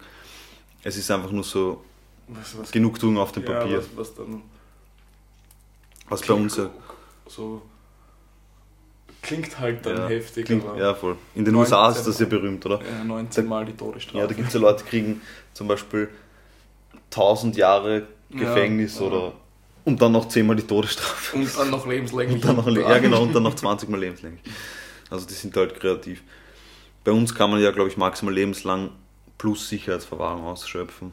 Es 0.84 0.98
ist 0.98 1.10
einfach 1.12 1.32
nur 1.32 1.44
so 1.44 1.82
Was, 2.28 2.58
was, 2.58 2.72
Genugtuung 2.72 3.18
auf 3.18 3.32
dem 3.32 3.44
ja, 3.44 3.60
Papier. 3.60 3.78
was, 3.78 3.90
was 3.96 4.16
dann 4.16 4.42
Was 6.10 6.22
bei 6.22 6.34
uns 6.34 6.58
ja, 6.58 6.70
so 7.28 7.62
klingt 9.22 9.58
halt 9.60 9.86
dann 9.86 9.98
ja, 9.98 10.08
heftig. 10.08 10.46
klingt, 10.46 10.64
ja 10.78 10.94
voll. 10.94 11.18
In 11.34 11.46
den 11.46 11.54
19 11.54 11.74
USA 11.74 11.90
ist 11.90 12.06
das 12.06 12.20
ja 12.20 12.26
berühmt, 12.26 12.66
oder? 12.66 12.80
ja, 12.82 13.04
19 13.04 13.48
Mal 13.48 13.66
die 13.66 13.74
Todesstrafe. 13.74 14.20
Ja, 14.20 14.28
da 14.28 14.34
gibt 14.34 14.50
es 14.50 14.54
ja 14.54 14.60
Leute, 14.60 14.84
die 14.84 14.90
kriegen 14.90 15.22
zum 15.54 15.68
Beispiel 15.68 16.10
1000 17.12 17.56
Jahre 17.56 18.08
Gefängnis 18.30 19.00
Ja, 19.00 19.06
oder 19.06 19.34
und 19.86 20.02
dann 20.02 20.12
noch 20.12 20.28
10 20.28 20.46
Mal 20.46 20.56
die 20.56 20.64
Todesstrafe. 20.64 21.38
Und 21.38 21.58
dann 21.58 21.70
noch 21.70 21.86
lebenslänglich. 21.86 22.36
Und 22.44 22.46
dann 22.46 22.56
noch, 22.56 22.68
ja 22.68 23.00
genau, 23.00 23.22
und 23.22 23.34
dann 23.36 23.44
noch 23.44 23.56
20 23.56 23.90
Mal 23.90 24.00
lebenslänglich. 24.00 24.42
Also 25.10 25.28
die 25.28 25.34
sind 25.34 25.56
halt 25.58 25.78
kreativ. 25.80 26.24
Bei 27.04 27.12
uns 27.12 27.36
kann 27.36 27.52
man 27.52 27.62
ja, 27.62 27.72
glaube 27.72 27.90
ich, 27.90 27.98
maximal 27.98 28.34
lebenslang 28.34 28.92
plus 29.38 29.68
Sicherheitsverwahrung 29.68 30.46
ausschöpfen. 30.46 31.12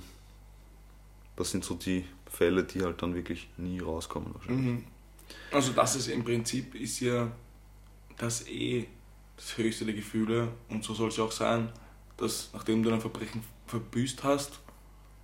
Das 1.40 1.50
sind 1.53 1.64
so 1.64 1.74
die 1.74 2.05
Fälle, 2.31 2.64
die 2.64 2.83
halt 2.83 3.00
dann 3.00 3.14
wirklich 3.14 3.48
nie 3.57 3.81
rauskommen. 3.81 4.35
Wahrscheinlich. 4.35 4.66
Mhm. 4.66 4.85
Also 5.50 5.72
das 5.72 5.96
ist 5.96 6.09
im 6.09 6.22
Prinzip 6.22 6.74
ist 6.74 7.00
ja 7.00 7.31
das 8.18 8.46
eh 8.46 8.87
das 9.37 9.57
höchste 9.57 9.87
der 9.87 9.94
Gefühle 9.94 10.48
und 10.68 10.85
so 10.85 10.92
soll 10.92 11.09
es 11.09 11.16
ja 11.16 11.24
auch 11.24 11.33
sein, 11.33 11.72
dass 12.18 12.50
nachdem 12.53 12.83
du 12.83 12.90
dein 12.90 13.00
Verbrechen 13.00 13.42
verbüßt 13.68 14.22
hast 14.22 14.61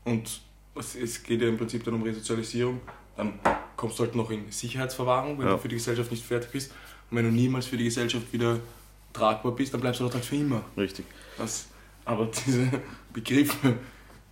und 0.05 0.41
es, 0.75 0.95
es 0.95 1.23
geht 1.23 1.43
ja 1.43 1.49
im 1.49 1.59
Prinzip 1.59 1.85
dann 1.85 1.93
um 1.93 2.03
Resozialisierung, 2.03 2.81
dann 3.19 3.39
kommst 3.77 3.99
du 3.99 4.05
halt 4.05 4.15
noch 4.15 4.31
in 4.31 4.51
Sicherheitsverwahrung, 4.51 5.39
wenn 5.39 5.47
Ja. 5.49 5.53
du 5.53 5.59
für 5.59 5.69
die 5.69 5.75
Gesellschaft 5.77 6.11
nicht 6.11 6.25
fertig 6.25 6.51
bist. 6.51 6.73
Und 7.11 7.19
wenn 7.19 7.27
du 7.27 7.31
niemals 7.31 7.67
für 7.67 7.77
die 7.77 7.85
Gesellschaft 7.85 8.33
wieder 8.33 8.59
tragbar 9.13 9.53
bist, 9.53 9.75
dann 9.75 9.83
bleibst 9.83 10.01
du 10.01 10.05
dort 10.05 10.15
halt 10.15 10.25
für 10.25 10.37
immer. 10.37 10.65
Richtig. 10.79 11.05
Das, 11.37 11.67
aber 12.07 12.25
diese 12.47 12.71
Begriffe 13.13 13.77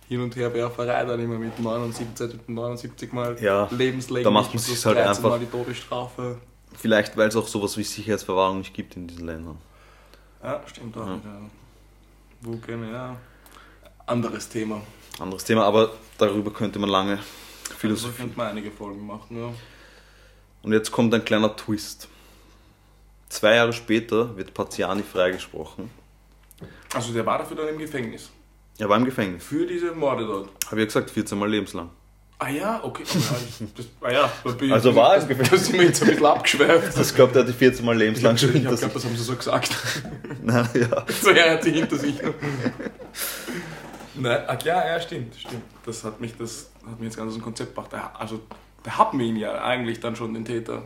hin 0.07 0.21
und 0.21 0.35
her 0.35 0.53
Werferei 0.53 1.03
dann 1.05 1.19
immer 1.19 1.37
mit 1.39 1.59
79, 1.59 2.33
mit 2.33 2.49
79 2.49 3.11
Mal 3.13 3.41
Ja, 3.41 3.67
lebenslänglich 3.71 4.23
da 4.23 4.31
macht 4.31 4.53
man 4.53 4.57
sich's 4.63 4.85
halt 4.85 4.97
13 4.97 5.09
einfach- 5.09 5.29
Mal 5.29 5.39
die 5.39 5.45
Todesstrafe. 5.47 6.39
Vielleicht, 6.77 7.15
weil 7.17 7.27
es 7.29 7.35
auch 7.35 7.47
sowas 7.47 7.77
wie 7.77 7.83
Sicherheitsverwahrung 7.83 8.59
nicht 8.59 8.73
gibt 8.73 8.95
in 8.97 9.07
diesen 9.07 9.25
Ländern. 9.25 9.57
Ja, 10.43 10.61
stimmt 10.67 10.95
auch 10.97 11.07
Ja. 11.07 11.15
wieder. 11.15 11.39
Wo 12.41 12.57
gerne, 12.57 12.91
ja. 12.91 13.15
Anderes 14.05 14.47
Thema. 14.49 14.81
Anderes 15.19 15.43
Thema, 15.45 15.63
aber 15.63 15.93
darüber 16.17 16.51
könnte 16.51 16.77
man 16.77 16.89
lange 16.89 17.15
Da 17.15 17.73
philosophieren. 17.75 18.17
könnte 18.17 18.37
man 18.37 18.47
einige 18.49 18.69
Folgen 18.71 19.05
machen, 19.07 19.39
ja. 19.39 19.51
Und 20.61 20.73
jetzt 20.73 20.91
kommt 20.91 21.13
ein 21.13 21.23
kleiner 21.25 21.55
Twist. 21.55 22.07
Zwei 23.29 23.55
Jahre 23.55 23.73
später 23.73 24.35
wird 24.37 24.53
Paziani 24.53 25.01
freigesprochen. 25.03 25.89
Also 26.93 27.11
der 27.13 27.25
war 27.25 27.39
dafür 27.39 27.57
dann 27.57 27.69
im 27.69 27.77
Gefängnis. 27.79 28.29
Er 28.77 28.89
war 28.89 28.97
im 28.97 29.05
Gefängnis. 29.05 29.43
Für 29.43 29.65
diese 29.65 29.91
Morde 29.93 30.25
dort. 30.25 30.49
Habe 30.65 30.75
ich 30.75 30.79
ja 30.81 30.85
gesagt, 30.85 31.09
14 31.11 31.37
Mal 31.37 31.49
lebenslang. 31.49 31.89
Ah 32.37 32.49
ja, 32.49 32.81
okay. 32.83 33.03
Ich- 33.03 33.67
das, 33.75 33.85
ah 34.01 34.11
ja, 34.11 34.31
da 34.43 34.51
bin 34.51 34.67
ich- 34.67 34.73
Also 34.73 34.93
war 34.93 35.15
das, 35.15 35.23
im 35.23 35.29
Gefängnis. 35.29 35.51
Das 35.51 35.65
sind 35.67 35.79
wir 35.79 35.85
jetzt 35.85 36.01
ein 36.01 36.09
bisschen 36.09 36.25
abgeschweift. 36.25 36.97
Das 36.97 37.15
glaubt 37.15 37.33
er 37.35 37.41
hat 37.43 37.47
die 37.47 37.53
14 37.53 37.85
Mal 37.85 37.93
Ich 37.93 37.99
lebenslang 37.99 38.37
schon 38.37 38.51
hinter 38.51 38.75
sich. 38.75 38.91
das 38.91 39.05
haben 39.05 39.15
sie 39.15 39.23
so 39.23 39.35
gesagt. 39.35 39.69
Nein, 40.43 40.67
ja. 40.73 41.05
So, 41.21 41.29
er 41.29 41.53
hat 41.53 41.63
sie 41.63 41.71
hinter 41.71 41.95
sich. 41.95 42.15
Nein, 44.15 44.43
ach 44.47 44.61
ja, 44.63 44.85
ja, 44.85 44.99
stimmt, 44.99 45.35
stimmt. 45.35 45.63
Das 45.85 46.03
hat 46.03 46.19
mich, 46.21 46.35
das 46.37 46.69
hat 46.85 46.99
mich 46.99 47.07
jetzt 47.07 47.17
ganz 47.17 47.29
aus 47.29 47.35
dem 47.37 47.43
Konzept 47.43 47.75
gebracht. 47.75 47.91
Also, 48.17 48.41
da 48.83 48.97
haben 48.97 49.19
wir 49.19 49.25
ihn 49.25 49.35
ja 49.37 49.63
eigentlich 49.63 49.99
dann 50.01 50.15
schon, 50.15 50.33
den 50.33 50.45
Täter. 50.45 50.83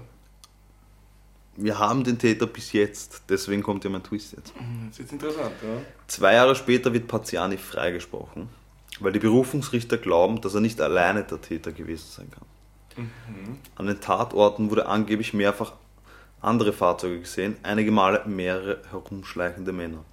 Wir 1.62 1.78
haben 1.78 2.06
den 2.06 2.18
Täter 2.18 2.48
bis 2.48 2.72
jetzt, 2.72 3.24
deswegen 3.28 3.64
kommt 3.64 3.84
ja 3.84 3.90
mein 3.90 4.02
Twist 4.02 4.32
jetzt. 4.32 4.54
Das 4.56 4.92
ist 4.92 5.00
jetzt 5.00 5.12
interessant, 5.12 5.52
ja. 5.62 5.82
Zwei 6.08 6.34
Jahre 6.36 6.56
später 6.56 6.94
wird 6.94 7.08
Paziani 7.08 7.58
freigesprochen, 7.58 8.48
weil 9.02 9.12
die 9.12 9.20
Berufungsrichter 9.20 9.98
glauben, 9.98 10.40
dass 10.40 10.54
er 10.54 10.62
nicht 10.62 10.80
alleine 10.80 11.24
der 11.24 11.42
Täter 11.42 11.74
gewesen 11.74 12.08
sein 12.10 12.32
kann. 12.32 12.46
An 13.76 13.88
den 13.88 14.00
Tatorten 14.00 14.70
wurde 14.70 14.88
angeblich 14.88 15.34
mehrfach 15.34 15.74
andere 16.42 16.72
Fahrzeuge 16.72 17.20
gesehen, 17.20 17.58
einige 17.64 17.92
Male 17.92 18.24
mehrere 18.26 18.82
herumschleichende 18.90 19.74
Männer. 19.74 20.06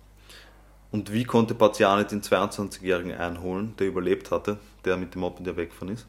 Und 0.90 1.12
wie 1.12 1.24
konnte 1.24 1.54
Partiani 1.54 2.04
den 2.04 2.22
22-Jährigen 2.22 3.12
einholen, 3.12 3.74
der 3.78 3.86
überlebt 3.86 4.32
hatte, 4.32 4.58
der 4.84 4.96
mit 4.96 5.14
dem 5.14 5.20
Moped 5.20 5.46
ja 5.46 5.56
weggefahren 5.56 5.94
ist? 5.94 6.06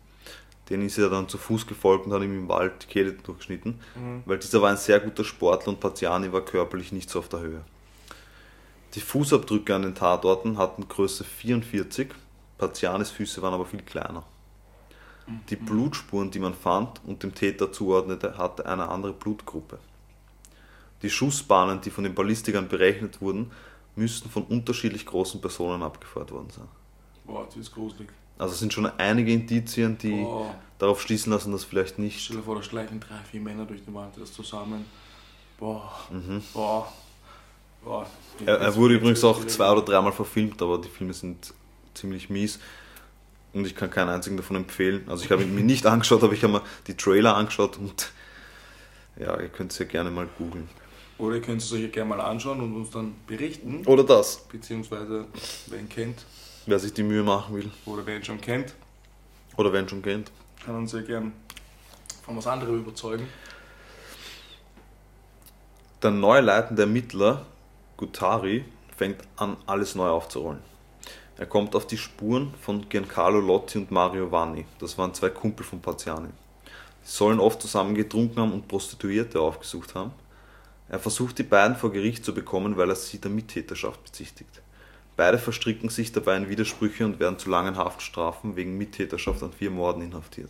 Den 0.69 0.81
ist 0.81 0.97
er 0.97 1.09
dann 1.09 1.29
zu 1.29 1.37
Fuß 1.37 1.65
gefolgt 1.65 2.05
und 2.05 2.13
hat 2.13 2.21
ihm 2.21 2.33
im 2.33 2.49
Wald 2.49 2.83
die 2.83 2.87
Kehle 2.87 3.13
durchgeschnitten, 3.13 3.79
weil 4.25 4.37
dieser 4.37 4.61
war 4.61 4.69
ein 4.69 4.77
sehr 4.77 4.99
guter 4.99 5.23
Sportler 5.23 5.69
und 5.69 5.79
Partiani 5.79 6.31
war 6.33 6.41
körperlich 6.41 6.91
nicht 6.91 7.09
so 7.09 7.19
auf 7.19 7.29
der 7.29 7.39
Höhe. 7.39 7.63
Die 8.95 9.01
Fußabdrücke 9.01 9.75
an 9.75 9.83
den 9.83 9.95
Tatorten 9.95 10.57
hatten 10.57 10.87
Größe 10.87 11.23
44, 11.23 12.09
Partianis 12.57 13.11
Füße 13.11 13.41
waren 13.41 13.53
aber 13.53 13.65
viel 13.65 13.81
kleiner. 13.81 14.23
Die 15.49 15.57
Blutspuren, 15.57 16.31
die 16.31 16.39
man 16.39 16.53
fand 16.53 17.01
und 17.05 17.21
dem 17.21 17.35
Täter 17.35 17.71
zuordnete, 17.71 18.37
hatte 18.37 18.65
eine 18.65 18.87
andere 18.87 19.13
Blutgruppe. 19.13 19.77
Die 21.01 21.09
Schussbahnen, 21.09 21.81
die 21.81 21.91
von 21.91 22.05
den 22.05 22.15
Ballistikern 22.15 22.69
berechnet 22.69 23.21
wurden, 23.21 23.51
müssten 23.95 24.29
von 24.29 24.43
unterschiedlich 24.43 25.05
großen 25.05 25.41
Personen 25.41 25.83
abgefeuert 25.83 26.31
worden 26.31 26.49
sein. 26.49 26.67
Boah, 27.25 27.45
das 27.45 27.57
ist 27.57 27.73
gruselig. 27.73 28.09
Also 28.37 28.53
es 28.53 28.59
sind 28.59 28.73
schon 28.73 28.85
einige 28.85 29.31
Indizien, 29.33 29.97
die 29.97 30.21
Boah. 30.21 30.53
darauf 30.79 31.01
schließen 31.01 31.31
lassen, 31.31 31.51
dass 31.51 31.63
vielleicht 31.63 31.97
nicht. 31.99 32.19
Stell 32.21 32.37
dir 32.37 32.43
vor, 32.43 32.55
da 32.55 32.63
schleichen 32.63 32.99
drei, 32.99 33.17
vier 33.29 33.41
Männer 33.41 33.65
durch 33.65 33.83
den 33.83 33.93
Wald, 33.93 34.11
das 34.19 34.31
zusammen. 34.33 34.85
Boah, 35.59 35.91
Mhm. 36.11 36.43
boah, 36.53 36.91
boah. 37.83 38.07
Er, 38.45 38.59
er 38.59 38.75
wurde 38.75 38.95
übrigens 38.95 39.23
auch 39.23 39.43
zwei 39.47 39.71
oder 39.71 39.81
dreimal 39.81 40.11
verfilmt, 40.11 40.61
aber 40.61 40.77
die 40.77 40.89
Filme 40.89 41.13
sind 41.13 41.53
ziemlich 41.95 42.29
mies. 42.29 42.59
Und 43.53 43.65
ich 43.65 43.75
kann 43.75 43.89
keinen 43.89 44.09
einzigen 44.09 44.37
davon 44.37 44.55
empfehlen. 44.57 45.03
Also 45.09 45.23
ich 45.25 45.31
habe 45.31 45.41
ihn 45.41 45.55
mir 45.55 45.63
nicht 45.63 45.85
angeschaut, 45.87 46.23
aber 46.23 46.33
ich 46.33 46.43
habe 46.43 46.53
mir 46.53 46.61
die 46.85 46.95
Trailer 46.95 47.35
angeschaut 47.35 47.77
und 47.77 48.11
ja, 49.19 49.39
ihr 49.39 49.49
könnt 49.49 49.71
es 49.71 49.79
ja 49.79 49.85
gerne 49.85 50.11
mal 50.11 50.27
googeln. 50.37 50.69
Oder 51.17 51.37
ihr 51.37 51.41
könnt 51.41 51.63
es 51.63 51.73
euch 51.73 51.81
ja 51.81 51.87
gerne 51.87 52.09
mal 52.09 52.21
anschauen 52.21 52.61
und 52.61 52.75
uns 52.75 52.91
dann 52.91 53.15
berichten. 53.25 53.81
Oder 53.87 54.03
das, 54.03 54.47
Beziehungsweise, 54.49 55.25
wer 55.65 55.79
ihn 55.79 55.89
kennt 55.89 56.23
wer 56.67 56.79
sich 56.79 56.93
die 56.93 57.03
Mühe 57.03 57.23
machen 57.23 57.55
will. 57.55 57.71
oder 57.85 58.05
wer 58.05 58.17
ihn 58.17 58.23
schon 58.23 58.39
kennt, 58.41 58.73
Oder 59.57 59.73
wer 59.73 59.81
ihn 59.81 59.89
schon 59.89 60.01
kennt. 60.01 60.31
kann 60.63 60.75
uns 60.75 60.91
ja 60.91 61.01
gern 61.01 61.33
von 62.23 62.37
was 62.37 62.45
anderem 62.47 62.79
überzeugen. 62.79 63.27
Der 66.03 66.11
neu 66.11 66.39
leitende 66.41 66.83
Ermittler, 66.83 67.45
Guttari, 67.95 68.65
fängt 68.95 69.21
an, 69.37 69.57
alles 69.65 69.95
neu 69.95 70.09
aufzurollen. 70.09 70.59
Er 71.37 71.45
kommt 71.45 71.75
auf 71.75 71.87
die 71.87 71.97
Spuren 71.97 72.53
von 72.61 72.87
Giancarlo 72.89 73.39
Lotti 73.39 73.77
und 73.79 73.91
Mario 73.91 74.31
Vanni. 74.31 74.65
Das 74.79 74.97
waren 74.97 75.13
zwei 75.13 75.29
Kumpel 75.29 75.65
von 75.65 75.79
Paziani. 75.81 76.29
Sie 77.03 77.15
sollen 77.17 77.39
oft 77.39 77.61
zusammen 77.61 77.95
getrunken 77.95 78.39
haben 78.41 78.53
und 78.53 78.67
Prostituierte 78.67 79.39
aufgesucht 79.39 79.95
haben. 79.95 80.11
Er 80.89 80.99
versucht 80.99 81.37
die 81.37 81.43
beiden 81.43 81.75
vor 81.75 81.91
Gericht 81.91 82.25
zu 82.25 82.33
bekommen, 82.33 82.75
weil 82.77 82.89
er 82.89 82.95
sie 82.95 83.19
der 83.19 83.31
Mittäterschaft 83.31 84.03
bezichtigt. 84.03 84.61
Beide 85.17 85.39
verstricken 85.39 85.89
sich 85.89 86.11
dabei 86.11 86.37
in 86.37 86.47
Widersprüche 86.47 87.03
und 87.03 87.19
werden 87.19 87.37
zu 87.39 87.49
langen 87.49 87.75
Haftstrafen 87.75 88.55
wegen 88.55 88.77
Mittäterschaft 88.77 89.41
an 89.43 89.51
vier 89.51 89.71
Morden 89.71 90.01
inhaftiert. 90.03 90.49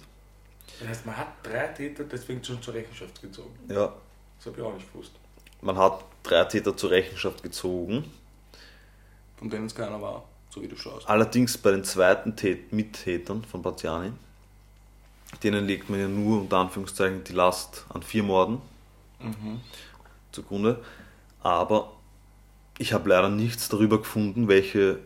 Das 0.79 0.89
heißt, 0.89 1.05
man 1.05 1.17
hat 1.17 1.27
drei 1.41 1.67
Täter 1.69 2.03
deswegen 2.03 2.43
schon 2.43 2.61
zur 2.61 2.73
Rechenschaft 2.75 3.21
gezogen. 3.21 3.57
Ja, 3.69 3.93
Das 4.37 4.45
habe 4.47 4.57
ich 4.57 4.63
auch 4.63 4.73
nicht 4.73 4.91
gewusst. 4.91 5.13
man 5.61 5.77
hat 5.77 6.03
drei 6.21 6.43
Täter 6.43 6.75
zur 6.77 6.91
Rechenschaft 6.91 7.41
gezogen. 7.41 8.03
Von 9.37 9.49
denen 9.49 9.65
es 9.67 9.73
keiner 9.75 10.01
war, 10.01 10.23
so 10.49 10.61
wie 10.61 10.67
du 10.67 10.75
schaust. 10.75 11.07
Allerdings 11.09 11.57
bei 11.57 11.71
den 11.71 11.83
zweiten 11.83 12.35
Tät 12.35 12.73
Mittätern 12.73 13.43
von 13.45 13.61
Baziani, 13.61 14.11
denen 15.43 15.65
legt 15.65 15.89
man 15.89 15.99
ja 15.99 16.07
nur 16.07 16.41
unter 16.41 16.57
Anführungszeichen 16.57 17.23
die 17.23 17.33
Last 17.33 17.85
an 17.89 18.03
vier 18.03 18.23
Morden 18.23 18.61
Mhm. 19.19 19.61
zugrunde. 20.31 20.83
Aber 21.41 21.93
ich 22.77 22.93
habe 22.93 23.09
leider 23.09 23.29
nichts 23.29 23.69
darüber 23.69 23.97
gefunden, 23.99 24.47
welche, 24.47 24.99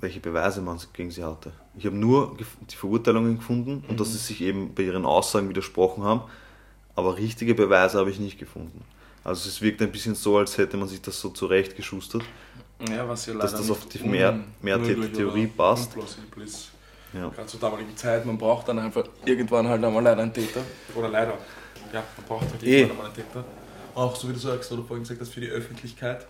welche 0.00 0.20
Beweise 0.20 0.60
man 0.60 0.78
gegen 0.92 1.10
sie 1.10 1.24
hatte. 1.24 1.52
Ich 1.76 1.86
habe 1.86 1.96
nur 1.96 2.36
die 2.70 2.74
Verurteilungen 2.76 3.36
gefunden 3.38 3.84
und 3.88 4.00
dass 4.00 4.12
sie 4.12 4.18
sich 4.18 4.40
eben 4.42 4.74
bei 4.74 4.84
ihren 4.84 5.04
Aussagen 5.04 5.48
widersprochen 5.48 6.04
haben, 6.04 6.22
aber 6.96 7.16
richtige 7.16 7.54
Beweise 7.54 7.98
habe 7.98 8.10
ich 8.10 8.18
nicht 8.18 8.38
gefunden. 8.38 8.82
Also 9.24 9.48
es 9.48 9.60
wirkt 9.60 9.82
ein 9.82 9.92
bisschen 9.92 10.14
so, 10.14 10.38
als 10.38 10.56
hätte 10.58 10.76
man 10.76 10.88
sich 10.88 11.02
das 11.02 11.20
so 11.20 11.28
zurechtgeschustert. 11.28 12.22
Ja, 12.88 13.06
was 13.08 13.26
ja 13.26 13.32
leider 13.34 13.42
Dass 13.50 13.60
das 13.60 13.70
auf 13.70 13.86
die 13.86 13.98
Mehr- 14.06 14.38
Mehrtäter-Theorie 14.62 15.44
oder 15.46 15.52
passt. 15.56 15.96
ist. 15.96 16.70
Ja. 17.12 17.28
Gerade 17.28 17.46
zur 17.46 17.60
damaligen 17.60 17.96
Zeit, 17.96 18.24
man 18.24 18.38
braucht 18.38 18.68
dann 18.68 18.78
einfach 18.78 19.04
irgendwann 19.24 19.66
halt 19.66 19.82
einmal 19.84 20.02
leider 20.02 20.22
einen 20.22 20.32
Täter. 20.32 20.60
Oder 20.94 21.08
leider. 21.08 21.34
Ja, 21.92 22.04
man 22.16 22.26
braucht 22.26 22.50
halt 22.50 22.62
Eh. 22.62 22.80
irgendwann 22.82 22.90
einmal 22.98 23.06
einen 23.06 23.14
Täter. 23.16 23.44
Auch 23.94 24.14
so 24.14 24.28
wie 24.28 24.32
du 24.34 24.38
sagst, 24.38 24.70
oder 24.72 24.82
vorhin 24.84 25.02
gesagt 25.02 25.20
hast, 25.20 25.30
für 25.32 25.40
die 25.40 25.48
Öffentlichkeit. 25.48 26.26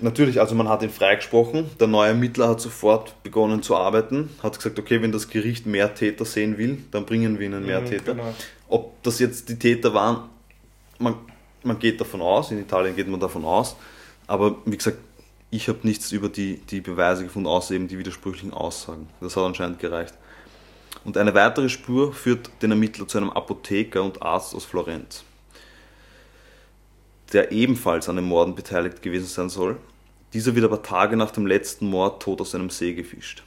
Natürlich, 0.00 0.40
also 0.40 0.54
man 0.54 0.68
hat 0.68 0.82
ihn 0.82 0.90
freigesprochen. 0.90 1.66
Der 1.78 1.86
neue 1.86 2.08
Ermittler 2.08 2.48
hat 2.48 2.60
sofort 2.60 3.22
begonnen 3.22 3.62
zu 3.62 3.76
arbeiten, 3.76 4.30
hat 4.42 4.56
gesagt, 4.56 4.78
okay, 4.78 5.02
wenn 5.02 5.12
das 5.12 5.28
Gericht 5.28 5.66
mehr 5.66 5.94
Täter 5.94 6.24
sehen 6.24 6.58
will, 6.58 6.78
dann 6.90 7.04
bringen 7.06 7.38
wir 7.38 7.46
ihnen 7.46 7.64
mehr 7.66 7.80
Mhm, 7.80 7.86
Täter. 7.86 8.14
genau. 8.14 8.34
Ob 8.68 9.02
das 9.02 9.18
jetzt 9.18 9.48
die 9.48 9.58
Täter 9.58 9.94
waren, 9.94 10.28
man, 10.98 11.14
man 11.62 11.78
geht 11.78 12.00
davon 12.00 12.22
aus, 12.22 12.50
in 12.50 12.58
Italien 12.58 12.96
geht 12.96 13.08
man 13.08 13.20
davon 13.20 13.44
aus, 13.44 13.76
aber 14.26 14.56
wie 14.64 14.76
gesagt, 14.76 14.98
ich 15.50 15.68
habe 15.68 15.78
nichts 15.82 16.12
über 16.12 16.28
die, 16.28 16.58
die 16.70 16.80
Beweise 16.80 17.24
gefunden, 17.24 17.48
außer 17.48 17.74
eben 17.74 17.88
die 17.88 17.98
widersprüchlichen 17.98 18.52
Aussagen. 18.52 19.08
Das 19.20 19.36
hat 19.36 19.42
anscheinend 19.44 19.80
gereicht. 19.80 20.14
Und 21.04 21.16
eine 21.16 21.34
weitere 21.34 21.68
Spur 21.68 22.12
führt 22.12 22.50
den 22.62 22.70
Ermittler 22.70 23.08
zu 23.08 23.18
einem 23.18 23.30
Apotheker 23.30 24.02
und 24.02 24.22
Arzt 24.22 24.54
aus 24.54 24.64
Florenz, 24.64 25.24
der 27.32 27.52
ebenfalls 27.52 28.08
an 28.08 28.16
den 28.16 28.24
Morden 28.26 28.54
beteiligt 28.54 29.02
gewesen 29.02 29.26
sein 29.26 29.48
soll. 29.48 29.76
Dieser 30.32 30.54
wird 30.54 30.64
aber 30.64 30.82
Tage 30.82 31.16
nach 31.16 31.30
dem 31.30 31.46
letzten 31.46 31.88
Mord 31.88 32.22
tot 32.22 32.40
aus 32.40 32.54
einem 32.54 32.70
See 32.70 32.92
gefischt. 32.94 33.42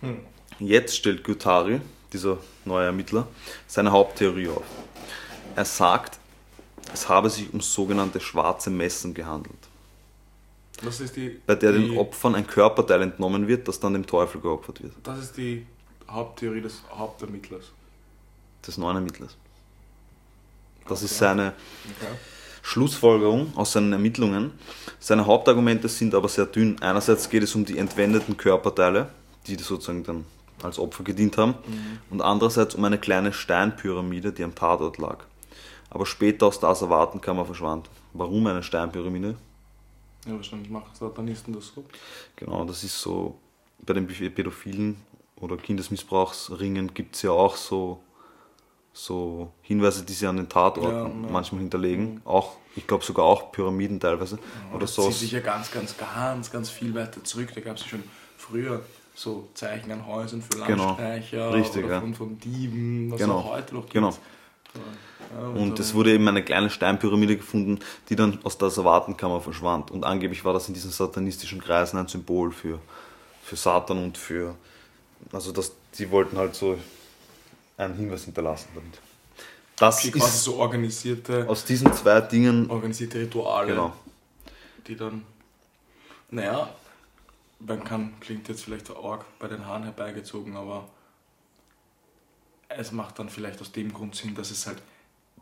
Hm. 0.00 0.20
Jetzt 0.58 0.96
stellt 0.96 1.24
Guttari, 1.24 1.80
dieser 2.12 2.38
neue 2.64 2.86
Ermittler, 2.86 3.26
seine 3.66 3.90
Haupttheorie 3.92 4.48
auf. 4.48 4.64
Er 5.56 5.64
sagt, 5.64 6.18
es 6.92 7.08
habe 7.08 7.30
sich 7.30 7.52
um 7.52 7.60
sogenannte 7.60 8.20
schwarze 8.20 8.70
Messen 8.70 9.14
gehandelt, 9.14 9.54
ist 10.82 11.16
die, 11.16 11.40
bei 11.46 11.54
der 11.54 11.72
die, 11.72 11.88
den 11.90 11.98
Opfern 11.98 12.34
ein 12.34 12.46
Körperteil 12.46 13.02
entnommen 13.02 13.46
wird, 13.48 13.68
das 13.68 13.78
dann 13.80 13.92
dem 13.92 14.06
Teufel 14.06 14.40
geopfert 14.40 14.82
wird, 14.82 14.92
Das 15.02 15.18
ist 15.18 15.36
die 15.36 15.66
Haupttheorie 16.10 16.60
des 16.60 16.82
Hauptermittlers. 16.92 17.66
des 18.66 18.78
neuen 18.78 18.96
Ermittlers. 18.96 19.36
Das 20.88 21.02
ist 21.02 21.12
Okay. 21.12 21.18
seine 21.20 21.54
Okay. 22.00 22.12
Schlussfolgerung 22.62 23.52
aus 23.56 23.72
seinen 23.72 23.92
Ermittlungen. 23.92 24.52
Seine 25.00 25.26
Hauptargumente 25.26 25.88
sind 25.88 26.14
aber 26.14 26.28
sehr 26.28 26.46
dünn. 26.46 26.80
Einerseits 26.80 27.28
geht 27.28 27.42
es 27.42 27.54
um 27.54 27.64
die 27.64 27.76
entwendeten 27.76 28.36
Körperteile, 28.36 29.08
die 29.46 29.56
sozusagen 29.56 30.04
dann 30.04 30.24
als 30.62 30.78
Opfer 30.78 31.02
gedient 31.02 31.36
haben, 31.38 31.54
und 32.08 32.22
andererseits 32.22 32.76
um 32.76 32.84
eine 32.84 32.98
kleine 32.98 33.32
Steinpyramide, 33.32 34.32
die 34.32 34.44
am 34.44 34.54
Tatort 34.54 34.98
lag. 34.98 35.24
Aber 35.90 36.06
später 36.06 36.46
aus 36.46 36.60
das 36.60 36.82
Erwartenkammer 36.82 37.44
verschwand. 37.44 37.90
Warum 38.12 38.46
eine 38.46 38.62
Steinpyramide? 38.62 39.34
Ja, 40.26 40.32
wahrscheinlich 40.34 40.70
machen 40.70 40.90
Satanisten 40.94 41.52
das 41.52 41.72
so. 41.74 41.84
Genau, 42.36 42.64
das 42.64 42.84
ist 42.84 43.00
so, 43.00 43.38
bei 43.80 43.92
den 43.92 44.06
Pädophilen 44.06 44.96
oder 45.40 45.56
Kindesmissbrauchsringen 45.56 46.94
gibt 46.94 47.16
es 47.16 47.22
ja 47.22 47.32
auch 47.32 47.56
so, 47.56 48.00
so 48.92 49.50
Hinweise, 49.62 50.04
die 50.04 50.12
sie 50.12 50.26
an 50.26 50.36
den 50.36 50.48
Tatorten 50.48 50.90
Ja, 50.92 51.02
ja. 51.06 51.32
manchmal 51.32 51.60
hinterlegen. 51.62 52.20
Auch, 52.24 52.56
ich 52.76 52.86
glaube 52.86 53.04
sogar 53.04 53.24
auch 53.24 53.50
Pyramiden 53.52 53.98
teilweise. 54.00 54.38
Aber 54.66 54.76
oder 54.76 54.80
das 54.86 54.94
zieht 54.94 55.12
sich 55.14 55.32
ja 55.32 55.40
ganz, 55.40 55.70
ganz, 55.70 55.96
ganz, 55.96 56.50
ganz 56.50 56.70
viel 56.70 56.94
weiter 56.94 57.22
zurück. 57.24 57.48
Da 57.54 57.60
gab 57.62 57.76
es 57.76 57.82
ja 57.84 57.88
schon 57.88 58.02
früher 58.36 58.82
so 59.14 59.48
Zeichen 59.54 59.90
an 59.92 60.06
Häusern 60.06 60.42
für 60.42 60.58
Genau. 60.64 60.84
Landstreicher 60.86 61.52
Richtig, 61.54 61.84
oder 61.84 61.94
ja. 61.94 62.00
von, 62.00 62.14
von 62.14 62.38
Dieben, 62.40 63.10
was 63.10 63.18
Genau. 63.20 63.38
auch 63.38 63.52
heute 63.52 63.74
noch 63.74 63.82
gibt. 63.82 63.94
Genau. 63.94 64.10
Ja, 65.34 65.46
Und 65.48 65.76
so- 65.76 65.82
es 65.82 65.94
wurde 65.94 66.12
eben 66.14 66.26
eine 66.28 66.42
kleine 66.42 66.70
Steinpyramide 66.70 67.36
gefunden, 67.36 67.78
die 68.08 68.16
dann 68.16 68.38
aus 68.42 68.56
der 68.58 68.68
Asservatenkammer 68.68 69.40
verschwand. 69.40 69.90
Und 69.90 70.04
angeblich 70.04 70.44
war 70.44 70.52
das 70.54 70.68
in 70.68 70.74
diesen 70.74 70.90
satanistischen 70.90 71.60
Kreisen 71.60 71.98
ein 71.98 72.08
Symbol 72.08 72.52
für, 72.52 72.78
für 73.42 73.56
Satan 73.56 73.98
und 74.02 74.16
für. 74.18 74.54
Also, 75.32 75.52
das, 75.52 75.72
die 75.98 76.10
wollten 76.10 76.36
halt 76.38 76.54
so 76.54 76.76
einen 77.84 77.94
Hinweis 77.94 78.24
hinterlassen 78.24 78.68
damit. 78.74 79.00
Das 79.76 79.98
Okay, 79.98 80.10
quasi 80.12 80.26
ist 80.26 80.44
so 80.44 80.56
organisierte, 80.56 81.48
aus 81.48 81.64
diesen 81.64 81.92
zwei 81.92 82.20
Dingen. 82.20 82.70
organisierte 82.70 83.20
Rituale, 83.20 83.68
Genau. 83.68 83.92
die 84.86 84.96
dann, 84.96 85.24
naja, 86.30 86.68
man 87.58 87.82
kann, 87.82 88.14
klingt 88.20 88.48
jetzt 88.48 88.64
vielleicht 88.64 88.86
so 88.86 89.02
arg 89.02 89.24
bei 89.38 89.48
den 89.48 89.66
Haaren 89.66 89.84
herbeigezogen, 89.84 90.56
aber 90.56 90.88
es 92.68 92.92
macht 92.92 93.18
dann 93.18 93.28
vielleicht 93.28 93.60
aus 93.60 93.72
dem 93.72 93.92
Grund 93.92 94.14
Sinn, 94.14 94.34
dass 94.34 94.50
es 94.50 94.66
halt 94.66 94.80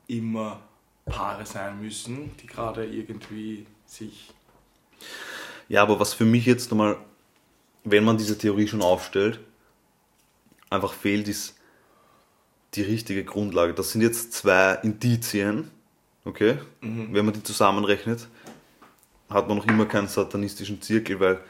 immer 0.06 0.60
Paare 1.06 1.46
sein 1.46 1.80
müssen, 1.80 2.36
die 2.38 2.46
gerade 2.46 2.84
irgendwie 2.86 3.66
sich 3.86 4.32
Ja, 5.68 5.82
aber 5.82 5.98
was 6.00 6.14
für 6.14 6.24
mich 6.24 6.46
jetzt 6.46 6.70
nochmal, 6.70 6.96
wenn 7.84 8.04
man 8.04 8.18
diese 8.18 8.36
Theorie 8.36 8.68
schon 8.68 8.82
aufstellt, 8.82 9.40
einfach 10.68 10.92
fehlt, 10.92 11.26
ist 11.28 11.54
die 12.74 12.82
richtige 12.82 13.24
Grundlage. 13.24 13.74
Das 13.74 13.92
sind 13.92 14.02
jetzt 14.02 14.32
zwei 14.32 14.74
Indizien, 14.82 15.70
okay, 16.24 16.58
wenn 16.80 17.24
man 17.24 17.34
die 17.34 17.42
zusammenrechnet, 17.42 18.28
hat 19.28 19.48
man 19.48 19.58
noch 19.58 19.66
immer 19.66 19.86
keinen 19.86 20.08
satanistischen 20.08 20.80
Zirkel, 20.82 21.20
weil 21.20 21.40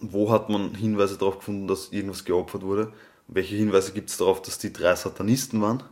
wo 0.00 0.30
hat 0.30 0.48
man 0.48 0.74
Hinweise 0.74 1.16
darauf 1.16 1.38
gefunden, 1.38 1.66
dass 1.66 1.92
irgendwas 1.92 2.24
geopfert 2.24 2.62
wurde? 2.62 2.92
Welche 3.28 3.56
Hinweise 3.56 3.92
gibt 3.92 4.10
es 4.10 4.16
darauf, 4.16 4.42
dass 4.42 4.58
die 4.58 4.72
drei 4.72 4.94
Satanisten 4.94 5.62
waren? 5.62 5.82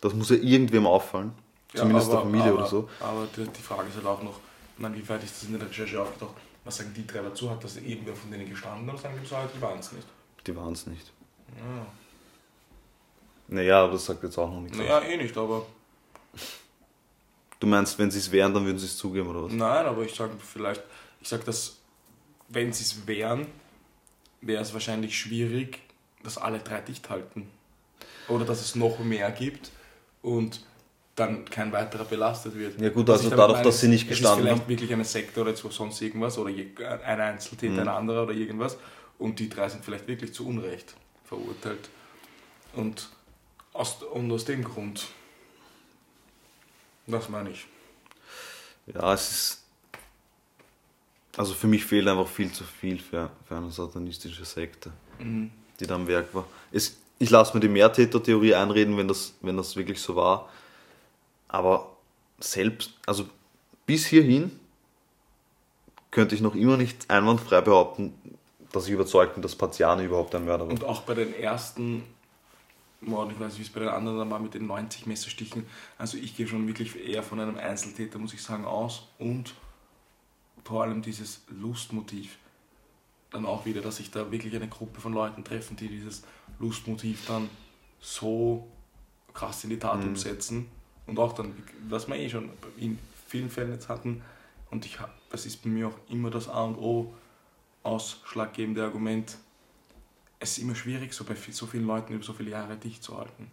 Das 0.00 0.14
muss 0.14 0.30
ja 0.30 0.36
irgendwem 0.36 0.86
auffallen. 0.86 1.32
Zumindest 1.74 2.08
aber, 2.08 2.16
der 2.16 2.22
Familie 2.22 2.48
aber, 2.48 2.58
oder 2.58 2.66
so. 2.66 2.88
Aber 3.00 3.28
die, 3.36 3.44
die 3.44 3.62
Frage 3.62 3.88
ist 3.88 3.96
halt 3.96 4.06
auch 4.06 4.22
noch, 4.22 4.40
meine, 4.76 4.96
wie 4.96 5.08
weit 5.08 5.22
ist 5.22 5.36
das 5.36 5.48
in 5.48 5.58
der 5.58 5.68
Recherche 5.68 6.00
aufgetaucht? 6.00 6.34
Was 6.64 6.76
sagen 6.78 6.92
die 6.94 7.06
drei 7.06 7.20
dazu? 7.20 7.50
Hat 7.50 7.62
das 7.62 7.76
irgendwer 7.76 8.14
von 8.14 8.30
denen 8.30 8.48
gestanden 8.48 8.88
oder 8.88 8.98
sagen 8.98 9.14
die 9.22 9.26
so, 9.26 9.36
die 9.54 9.62
waren 9.62 9.78
es 9.78 9.92
nicht? 9.92 10.06
Die 10.46 10.56
waren 10.56 10.72
es 10.72 10.86
nicht. 10.86 11.12
Ja. 11.56 11.86
Naja, 13.50 13.82
aber 13.84 13.92
das 13.94 14.06
sagt 14.06 14.22
jetzt 14.22 14.38
auch 14.38 14.48
noch 14.50 14.60
nichts. 14.60 14.78
aus. 14.78 14.84
Naja, 14.84 15.00
eh 15.02 15.16
nicht, 15.16 15.36
aber. 15.36 15.66
Du 17.58 17.66
meinst, 17.66 17.98
wenn 17.98 18.10
sie 18.10 18.18
es 18.18 18.30
wären, 18.32 18.54
dann 18.54 18.64
würden 18.64 18.78
sie 18.78 18.86
es 18.86 18.96
zugeben 18.96 19.28
oder 19.28 19.44
was? 19.44 19.52
Nein, 19.52 19.84
aber 19.86 20.02
ich 20.02 20.14
sage 20.14 20.32
vielleicht, 20.38 20.82
ich 21.20 21.28
sage, 21.28 21.44
dass 21.44 21.76
wenn 22.48 22.72
sie 22.72 22.84
es 22.84 23.06
wären, 23.06 23.46
wäre 24.40 24.62
es 24.62 24.72
wahrscheinlich 24.72 25.18
schwierig, 25.18 25.78
dass 26.22 26.38
alle 26.38 26.60
drei 26.60 26.80
dicht 26.80 27.10
halten. 27.10 27.48
Oder 28.28 28.44
dass 28.46 28.60
es 28.62 28.76
noch 28.76 28.98
mehr 29.00 29.30
gibt 29.32 29.70
und 30.22 30.64
dann 31.16 31.44
kein 31.44 31.70
weiterer 31.72 32.04
belastet 32.04 32.54
wird. 32.56 32.80
Ja 32.80 32.88
gut, 32.88 33.10
also 33.10 33.28
dadurch, 33.28 33.60
dass 33.60 33.80
sie 33.80 33.88
nicht 33.88 34.04
es 34.04 34.08
gestanden 34.10 34.38
ist 34.38 34.44
vielleicht 34.46 34.62
haben. 34.62 34.68
wirklich 34.70 34.92
eine 34.94 35.04
Sekte 35.04 35.40
oder 35.42 35.54
so- 35.54 35.68
sonst 35.70 36.00
irgendwas 36.00 36.38
oder 36.38 36.50
ein 36.50 37.20
Einzeltäter, 37.20 37.72
Mhm. 37.74 37.78
ein 37.80 37.88
anderer 37.88 38.22
oder 38.22 38.32
irgendwas 38.32 38.78
und 39.18 39.38
die 39.38 39.48
drei 39.50 39.68
sind 39.68 39.84
vielleicht 39.84 40.06
wirklich 40.08 40.32
zu 40.32 40.46
Unrecht 40.46 40.94
verurteilt. 41.24 41.90
Und 42.74 43.10
aus, 43.72 44.02
und 44.02 44.30
aus 44.32 44.44
dem 44.44 44.64
Grund, 44.64 45.08
das 47.06 47.28
meine 47.28 47.50
ich. 47.50 47.66
Ja, 48.86 49.12
es 49.14 49.30
ist. 49.30 49.56
Also 51.36 51.54
für 51.54 51.68
mich 51.68 51.84
fehlt 51.84 52.08
einfach 52.08 52.26
viel 52.26 52.52
zu 52.52 52.64
viel 52.64 52.98
für, 52.98 53.30
für 53.46 53.56
eine 53.56 53.70
satanistische 53.70 54.44
Sekte, 54.44 54.92
Mhm. 55.20 55.50
die 55.78 55.86
da 55.86 55.94
am 55.94 56.06
Werk 56.08 56.34
war. 56.34 56.44
Es, 56.72 56.96
ich 57.18 57.30
lasse 57.30 57.54
mir 57.54 57.60
die 57.60 57.68
Mehrtäter-Theorie 57.68 58.54
einreden, 58.54 58.96
wenn 58.96 59.06
das, 59.06 59.34
wenn 59.40 59.56
das 59.56 59.76
wirklich 59.76 60.00
so 60.00 60.16
war. 60.16 60.48
Aber 61.48 61.96
selbst, 62.40 62.94
also 63.06 63.28
bis 63.86 64.06
hierhin 64.06 64.58
könnte 66.10 66.34
ich 66.34 66.40
noch 66.40 66.54
immer 66.56 66.76
nicht 66.76 67.08
einwandfrei 67.10 67.60
behaupten, 67.60 68.12
dass 68.72 68.86
ich 68.86 68.92
überzeugt 68.92 69.34
bin, 69.34 69.42
dass 69.42 69.54
Paziani 69.54 70.04
überhaupt 70.04 70.34
ein 70.34 70.44
Mörder 70.44 70.64
war. 70.64 70.72
Und 70.72 70.84
auch 70.84 71.02
bei 71.02 71.14
den 71.14 71.32
ersten 71.34 72.02
Morden, 73.00 73.30
ich 73.32 73.40
weiß 73.40 73.52
nicht, 73.52 73.58
wie 73.58 73.62
es 73.62 73.70
bei 73.70 73.80
den 73.80 73.88
anderen 73.88 74.18
dann 74.18 74.30
war 74.30 74.38
mit 74.38 74.54
den 74.54 74.66
90 74.66 75.06
Messerstichen. 75.06 75.66
Also 75.96 76.18
ich 76.18 76.36
gehe 76.36 76.46
schon 76.46 76.66
wirklich 76.66 76.96
eher 76.96 77.22
von 77.22 77.40
einem 77.40 77.56
Einzeltäter, 77.56 78.18
muss 78.18 78.34
ich 78.34 78.42
sagen, 78.42 78.64
aus. 78.64 79.08
Und 79.18 79.54
vor 80.64 80.82
allem 80.82 81.02
dieses 81.02 81.42
Lustmotiv. 81.48 82.36
Dann 83.30 83.46
auch 83.46 83.64
wieder, 83.64 83.80
dass 83.80 83.96
sich 83.96 84.10
da 84.10 84.30
wirklich 84.30 84.54
eine 84.56 84.68
Gruppe 84.68 85.00
von 85.00 85.12
Leuten 85.12 85.44
treffen, 85.44 85.76
die 85.76 85.88
dieses 85.88 86.24
Lustmotiv 86.58 87.26
dann 87.26 87.48
so 88.00 88.66
krass 89.32 89.64
in 89.64 89.70
die 89.70 89.78
Tat 89.78 90.04
umsetzen. 90.04 90.66
Und 91.06 91.18
auch 91.18 91.32
dann, 91.32 91.54
was 91.88 92.08
wir 92.08 92.16
eh 92.16 92.28
schon 92.28 92.50
in 92.76 92.98
vielen 93.26 93.50
Fällen 93.50 93.72
jetzt 93.72 93.88
hatten, 93.88 94.22
und 94.70 94.84
ich 94.86 94.98
das 95.30 95.46
ist 95.46 95.62
bei 95.62 95.68
mir 95.68 95.88
auch 95.88 95.98
immer 96.08 96.30
das 96.30 96.48
A 96.48 96.64
und 96.64 96.76
O, 96.76 97.14
ausschlaggebende 97.82 98.84
Argument, 98.84 99.36
es 100.40 100.52
ist 100.52 100.58
immer 100.64 100.74
schwierig, 100.74 101.12
so 101.12 101.24
bei 101.24 101.34
so 101.50 101.66
vielen 101.66 101.86
Leuten 101.86 102.14
über 102.14 102.24
so 102.24 102.32
viele 102.32 102.50
Jahre 102.50 102.76
dicht 102.76 103.02
zu 103.04 103.16
halten. 103.16 103.50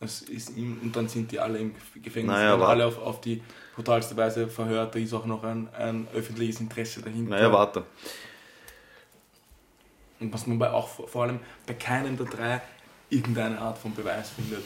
Es 0.00 0.22
ist 0.22 0.50
im, 0.56 0.78
und 0.82 0.94
dann 0.96 1.08
sind 1.08 1.30
die 1.32 1.38
alle 1.38 1.58
im 1.58 1.70
Gef- 1.72 2.02
Gefängnis, 2.02 2.34
Naja, 2.34 2.54
aber- 2.54 2.68
alle 2.68 2.84
auf, 2.86 2.98
auf 2.98 3.20
die 3.20 3.42
brutalste 3.74 4.16
Weise 4.16 4.48
verhört, 4.48 4.94
da 4.94 4.98
ist 4.98 5.14
auch 5.14 5.24
noch 5.24 5.42
ein, 5.44 5.72
ein 5.74 6.08
öffentliches 6.14 6.60
Interesse 6.60 7.00
dahinter. 7.02 7.30
Naja, 7.30 7.52
warte. 7.52 7.84
Und 10.20 10.32
was 10.32 10.46
man 10.46 10.58
bei 10.58 10.70
auch 10.70 10.88
vor 10.88 11.08
vor 11.08 11.22
allem 11.24 11.40
bei 11.66 11.74
keinem 11.74 12.16
der 12.16 12.26
drei 12.26 12.62
irgendeine 13.10 13.58
Art 13.60 13.78
von 13.78 13.94
Beweis 13.94 14.30
findet. 14.30 14.64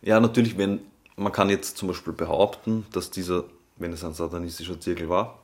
Ja, 0.00 0.18
natürlich, 0.18 0.56
wenn 0.58 0.80
man 1.16 1.30
kann 1.32 1.50
jetzt 1.50 1.76
zum 1.76 1.88
Beispiel 1.88 2.12
behaupten, 2.12 2.86
dass 2.92 3.10
dieser, 3.10 3.44
wenn 3.76 3.92
es 3.92 4.02
ein 4.02 4.14
satanistischer 4.14 4.80
Zirkel 4.80 5.08
war, 5.08 5.38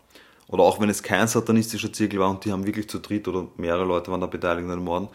oder 0.49 0.63
auch 0.63 0.81
wenn 0.81 0.89
es 0.89 1.03
kein 1.03 1.29
satanistischer 1.29 1.93
Zirkel 1.93 2.19
war 2.19 2.31
und 2.31 2.45
die 2.45 2.53
haben 2.53 2.67
wirklich 2.67 2.89
zu 2.89 2.99
dritt 2.99 3.29
oder 3.29 3.47
mehrere 3.57 3.85
Leute 3.85 4.11
waren 4.11 4.21
da 4.21 4.27
beteiligt 4.27 4.65
an 4.65 4.71
den 4.71 4.85
Morden, 4.85 5.09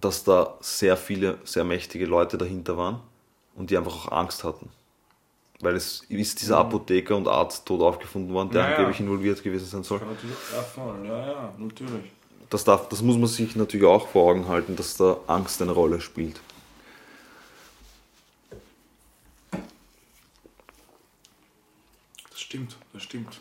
dass 0.00 0.24
da 0.24 0.54
sehr 0.60 0.96
viele, 0.96 1.38
sehr 1.44 1.64
mächtige 1.64 2.06
Leute 2.06 2.38
dahinter 2.38 2.76
waren 2.76 3.00
und 3.54 3.70
die 3.70 3.76
einfach 3.76 4.06
auch 4.06 4.12
Angst 4.12 4.44
hatten. 4.44 4.70
Weil 5.60 5.76
es 5.76 6.02
ist 6.08 6.40
dieser 6.42 6.58
Apotheker 6.58 7.16
und 7.16 7.28
Arzt 7.28 7.64
tot 7.66 7.80
aufgefunden 7.80 8.32
worden, 8.34 8.50
der 8.50 8.62
Ja, 8.62 8.74
angeblich 8.74 9.00
involviert 9.00 9.42
gewesen 9.42 9.66
sein 9.66 9.82
soll. 9.82 10.00
Ja, 10.00 10.62
voll, 10.62 11.06
ja, 11.06 11.26
ja, 11.26 11.54
natürlich. 11.56 12.12
Das, 12.50 12.64
darf, 12.64 12.88
das 12.88 13.02
muss 13.02 13.16
man 13.16 13.28
sich 13.28 13.56
natürlich 13.56 13.86
auch 13.86 14.08
vor 14.08 14.30
Augen 14.30 14.46
halten, 14.48 14.76
dass 14.76 14.96
da 14.96 15.16
Angst 15.26 15.62
eine 15.62 15.72
Rolle 15.72 16.00
spielt. 16.00 16.40
Das 22.30 22.40
stimmt, 22.40 22.76
das 22.92 23.02
stimmt. 23.02 23.40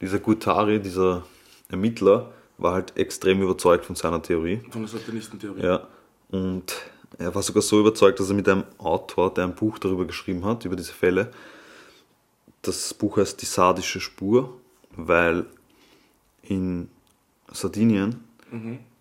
Dieser 0.00 0.18
Guattari, 0.18 0.80
dieser 0.80 1.24
Ermittler, 1.68 2.32
war 2.58 2.74
halt 2.74 2.96
extrem 2.96 3.42
überzeugt 3.42 3.86
von 3.86 3.96
seiner 3.96 4.22
Theorie. 4.22 4.60
Von 4.70 4.82
der 4.82 4.90
Satanistentheorie. 4.90 5.62
Ja. 5.62 5.88
Und 6.30 6.74
er 7.18 7.34
war 7.34 7.42
sogar 7.42 7.62
so 7.62 7.80
überzeugt, 7.80 8.20
dass 8.20 8.28
er 8.28 8.34
mit 8.34 8.48
einem 8.48 8.64
Autor, 8.78 9.32
der 9.32 9.44
ein 9.44 9.54
Buch 9.54 9.78
darüber 9.78 10.04
geschrieben 10.04 10.44
hat, 10.44 10.64
über 10.64 10.76
diese 10.76 10.92
Fälle, 10.92 11.32
das 12.62 12.92
Buch 12.94 13.16
heißt 13.16 13.40
Die 13.40 13.46
sardische 13.46 14.00
Spur, 14.00 14.58
weil 14.90 15.46
in 16.42 16.88
Sardinien 17.50 18.22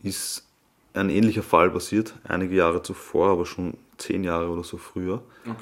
ist 0.02 0.46
ein 0.94 1.10
ähnlicher 1.10 1.44
Fall 1.44 1.70
passiert, 1.70 2.14
einige 2.24 2.56
Jahre 2.56 2.82
zuvor, 2.82 3.30
aber 3.30 3.46
schon 3.46 3.76
zehn 3.98 4.24
Jahre 4.24 4.50
oder 4.50 4.64
so 4.64 4.78
früher. 4.78 5.22
Okay. 5.46 5.58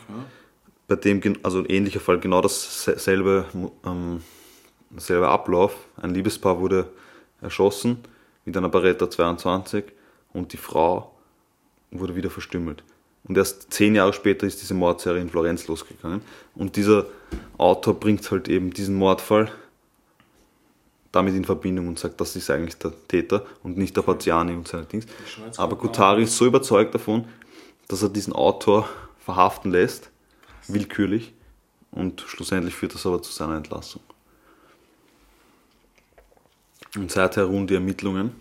Bei 0.88 0.95
dem, 0.95 1.21
also 1.43 1.59
ein 1.59 1.65
ähnlicher 1.65 1.99
Fall, 1.99 2.19
genau 2.19 2.41
dasselbe, 2.41 3.45
ähm, 3.85 4.21
dasselbe 4.97 5.27
Ablauf. 5.27 5.75
Ein 5.95 6.13
Liebespaar 6.13 6.59
wurde 6.59 6.89
erschossen 7.41 7.99
mit 8.45 8.57
einer 8.57 8.69
Beretta 8.69 9.09
22 9.09 9.85
und 10.33 10.53
die 10.53 10.57
Frau 10.57 11.13
wurde 11.91 12.15
wieder 12.15 12.29
verstümmelt. 12.29 12.83
Und 13.23 13.37
erst 13.37 13.71
zehn 13.73 13.95
Jahre 13.95 14.13
später 14.13 14.47
ist 14.47 14.61
diese 14.61 14.73
Mordserie 14.73 15.21
in 15.21 15.29
Florenz 15.29 15.67
losgegangen. 15.67 16.21
Und 16.55 16.75
dieser 16.75 17.05
Autor 17.57 17.99
bringt 17.99 18.29
halt 18.31 18.47
eben 18.47 18.71
diesen 18.71 18.95
Mordfall 18.95 19.51
damit 21.11 21.35
in 21.35 21.45
Verbindung 21.45 21.87
und 21.87 21.99
sagt, 21.99 22.19
das 22.21 22.35
ist 22.35 22.49
eigentlich 22.49 22.77
der 22.77 22.93
Täter 23.07 23.45
und 23.63 23.77
nicht 23.77 23.95
der 23.95 24.01
Paziani 24.01 24.53
und 24.53 24.67
seine 24.67 24.85
Dings. 24.85 25.05
Aber 25.57 25.75
nach. 25.75 26.17
ist 26.17 26.37
so 26.37 26.45
überzeugt 26.45 26.93
davon, 26.93 27.25
dass 27.87 28.03
er 28.03 28.09
diesen 28.09 28.33
Autor 28.33 28.87
verhaften 29.19 29.71
lässt, 29.71 30.09
willkürlich, 30.67 31.33
und 31.91 32.21
schlussendlich 32.27 32.75
führt 32.75 32.93
das 32.93 33.05
aber 33.05 33.21
zu 33.21 33.31
seiner 33.31 33.55
Entlassung. 33.55 34.01
Und 36.97 37.11
seither 37.11 37.45
ruhen 37.45 37.67
die 37.67 37.75
Ermittlungen. 37.75 38.31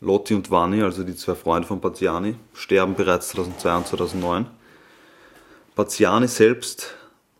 Lotti 0.00 0.34
und 0.34 0.50
Vanni, 0.50 0.82
also 0.82 1.02
die 1.02 1.16
zwei 1.16 1.34
Freunde 1.34 1.66
von 1.66 1.80
Paziani, 1.80 2.36
sterben 2.52 2.94
bereits 2.94 3.28
2002 3.28 3.76
und 3.76 3.86
2009. 3.86 4.46
Paziani 5.74 6.28
selbst 6.28 6.94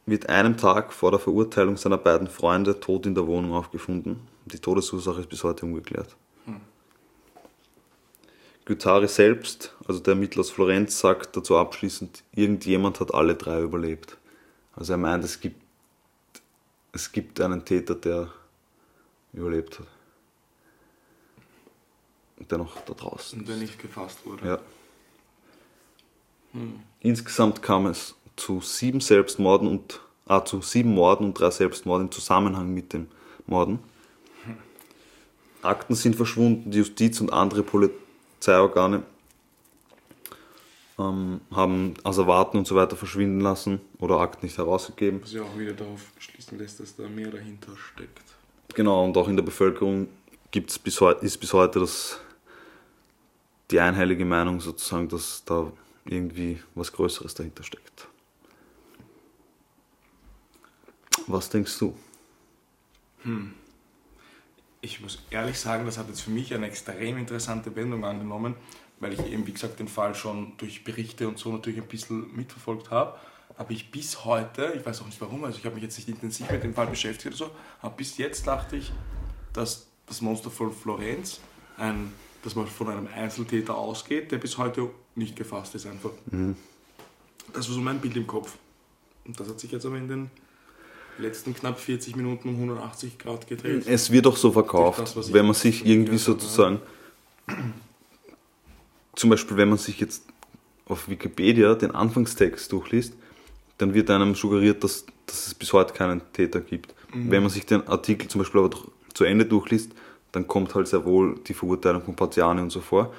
wird 0.07 0.28
einem 0.28 0.57
Tag 0.57 0.92
vor 0.92 1.11
der 1.11 1.20
Verurteilung 1.20 1.76
seiner 1.76 1.99
beiden 1.99 2.28
Freunde 2.28 2.80
tot 2.80 3.07
in 3.07 3.14
der 3.14 3.26
Wohnung 3.26 3.53
aufgefunden. 3.53 4.20
Die 4.46 4.59
Todesursache 4.59 5.20
ist 5.20 5.28
bis 5.28 5.44
heute 5.44 5.66
ungeklärt. 5.66 6.16
Guattari 8.64 9.09
selbst, 9.09 9.74
also 9.86 9.99
der 10.01 10.12
Ermittler 10.12 10.40
aus 10.40 10.51
Florenz, 10.51 10.99
sagt 10.99 11.36
dazu 11.36 11.57
abschließend, 11.57 12.22
irgendjemand 12.34 13.01
hat 13.01 13.14
alle 13.14 13.34
drei 13.34 13.62
überlebt. 13.62 14.18
Also 14.76 14.92
er 14.92 14.99
meint, 14.99 15.24
es 15.24 15.40
gibt, 15.40 15.62
es 16.92 17.11
gibt 17.11 17.40
einen 17.40 17.64
Täter, 17.64 17.94
der 17.94 18.28
überlebt 19.32 19.78
hat. 19.78 19.86
Der 22.51 22.59
noch 22.59 22.76
da 22.86 22.95
draußen 22.95 23.41
Und 23.41 23.49
der 23.49 23.57
nicht 23.57 23.78
gefasst 23.78 24.24
wurde. 24.24 24.47
ja. 24.47 24.59
Insgesamt 27.01 27.62
kam 27.62 27.86
es 27.86 28.14
zu 28.36 28.61
sieben 28.61 29.01
Selbstmorden 29.01 29.68
und 29.68 30.01
ah, 30.26 30.45
zu 30.45 30.62
sieben 30.62 30.95
Morden 30.95 31.26
und 31.26 31.34
drei 31.34 31.51
Selbstmorden 31.51 32.07
im 32.07 32.12
Zusammenhang 32.12 32.72
mit 32.72 32.93
den 32.93 33.09
Morden. 33.47 33.80
Akten 35.62 35.95
sind 35.95 36.16
verschwunden, 36.16 36.70
die 36.70 36.78
Justiz 36.78 37.20
und 37.20 37.32
andere 37.32 37.62
Polizeiorgane 37.62 39.03
ähm, 40.99 41.41
haben 41.51 41.95
Asservaten 42.05 42.59
und 42.59 42.66
so 42.66 42.76
weiter 42.76 42.97
verschwinden 42.97 43.41
lassen 43.41 43.80
oder 43.99 44.20
Akten 44.20 44.47
nicht 44.47 44.59
herausgegeben. 44.59 45.22
Was 45.22 45.32
ja 45.32 45.43
auch 45.43 45.59
wieder 45.59 45.72
darauf 45.72 46.01
schließen 46.18 46.59
lässt, 46.59 46.80
dass 46.80 46.97
da 46.97 47.09
mehr 47.09 47.30
dahinter 47.30 47.72
steckt. 47.76 48.22
Genau, 48.74 49.05
und 49.05 49.16
auch 49.16 49.28
in 49.28 49.36
der 49.36 49.43
Bevölkerung 49.43 50.09
gibt's 50.51 50.78
bis 50.78 51.01
ist 51.20 51.39
bis 51.39 51.53
heute 51.53 51.80
das 51.80 52.20
die 53.71 53.81
einheilige 53.81 54.25
Meinung 54.25 54.61
sozusagen, 54.61 55.09
dass 55.09 55.45
da 55.45 55.71
irgendwie 56.05 56.62
was 56.75 56.93
Größeres 56.93 57.35
dahinter 57.35 57.62
steckt. 57.62 58.09
Was 61.27 61.51
denkst 61.51 61.79
du? 61.79 61.95
Ich 64.81 65.01
muss 65.01 65.23
ehrlich 65.31 65.59
sagen, 65.59 65.85
das 65.85 65.99
hat 65.99 66.09
jetzt 66.09 66.23
für 66.23 66.31
mich 66.31 66.55
eine 66.55 66.66
extrem 66.66 67.19
interessante 67.19 67.75
Wendung 67.77 68.05
angenommen, 68.05 68.55
weil 69.01 69.12
ich 69.12 69.21
eben, 69.27 69.47
wie 69.47 69.53
gesagt, 69.53 69.79
den 69.79 69.89
Fall 69.89 70.14
schon 70.14 70.57
durch 70.57 70.85
Berichte 70.85 71.29
und 71.29 71.39
so 71.39 71.53
natürlich 71.53 71.81
ein 71.81 71.89
bisschen 71.89 72.35
mitverfolgt 72.35 72.91
habe. 72.91 73.19
Aber 73.57 73.71
ich 73.73 73.91
bis 73.91 74.25
heute, 74.25 74.73
ich 74.77 74.87
weiß 74.87 75.03
auch 75.03 75.07
nicht 75.07 75.21
warum, 75.21 75.45
also 75.45 75.59
ich 75.59 75.64
habe 75.64 75.75
mich 75.75 75.85
jetzt 75.85 75.99
nicht 75.99 76.09
intensiv 76.09 76.51
mit 76.51 76.62
dem 76.62 76.75
Fall 76.75 76.87
beschäftigt 76.87 77.27
oder 77.27 77.37
so, 77.37 77.51
aber 77.83 77.97
bis 77.97 78.16
jetzt 78.16 78.47
dachte 78.47 78.77
ich, 78.77 78.93
dass 79.53 79.89
das 80.07 80.21
Monster 80.21 80.51
von 80.51 80.73
Florenz, 80.73 81.41
ein, 81.77 82.12
dass 82.49 82.57
man 82.57 82.66
von 82.66 82.88
einem 82.88 83.07
Einzeltäter 83.14 83.76
ausgeht, 83.76 84.32
der 84.32 84.38
bis 84.38 84.57
heute 84.57 84.88
nicht 85.14 85.36
gefasst 85.36 85.74
ist 85.74 85.86
einfach. 85.86 86.12
Das 87.53 87.68
war 87.68 87.74
so 87.74 87.80
mein 87.82 88.01
Bild 88.01 88.16
im 88.16 88.26
Kopf. 88.26 88.57
Und 89.26 89.38
das 89.38 89.51
hat 89.51 89.61
sich 89.61 89.70
jetzt 89.70 89.84
aber 89.84 89.99
in 89.99 90.09
den 90.09 90.30
letzten 91.18 91.55
knapp 91.55 91.78
40 91.78 92.16
Minuten 92.16 92.49
um 92.49 92.55
180 92.55 93.18
Grad 93.18 93.46
gedreht. 93.46 93.86
Es 93.86 94.11
wird 94.11 94.26
auch 94.26 94.38
so 94.38 94.51
verkauft, 94.51 95.14
Das, 95.14 95.30
wenn 95.30 95.44
man 95.44 95.55
sich 95.55 95.84
irgendwie 95.84 96.16
sozusagen, 96.16 96.80
zum 99.14 99.28
Beispiel 99.28 99.59
wenn 99.59 99.68
man 99.68 99.76
sich 99.76 100.01
jetzt 100.01 100.22
auf 100.86 101.07
Wikipedia 101.11 101.74
den 101.74 101.90
Anfangstext 101.90 102.72
durchliest, 102.72 103.12
dann 103.76 103.92
wird 103.92 104.09
einem 104.09 104.34
suggeriert, 104.34 104.82
dass, 104.82 105.05
dass 105.26 105.49
es 105.49 105.55
bis 105.55 105.74
heute 105.74 105.92
keinen 105.92 106.22
Täter 106.32 106.62
gibt. 106.62 106.94
Mhm. 107.12 107.30
Wenn 107.30 107.42
man 107.42 107.51
sich 107.51 107.66
den 107.66 107.86
Artikel 107.86 108.26
zum 108.28 108.38
Beispiel 108.38 108.61
aber 108.61 108.70
doch 108.70 108.88
zu 109.12 109.24
Ende 109.24 109.44
durchliest, 109.44 109.92
dann 110.39 110.47
kommt 110.47 110.74
halt 110.74 110.86
sehr 110.86 111.05
wohl 111.05 111.39
die 111.47 111.55
Verurteilung 111.55 112.03
von 112.03 112.14
Partiani 112.14 112.61
und 112.61 112.70
so 112.70 112.80
vor. 112.80 113.12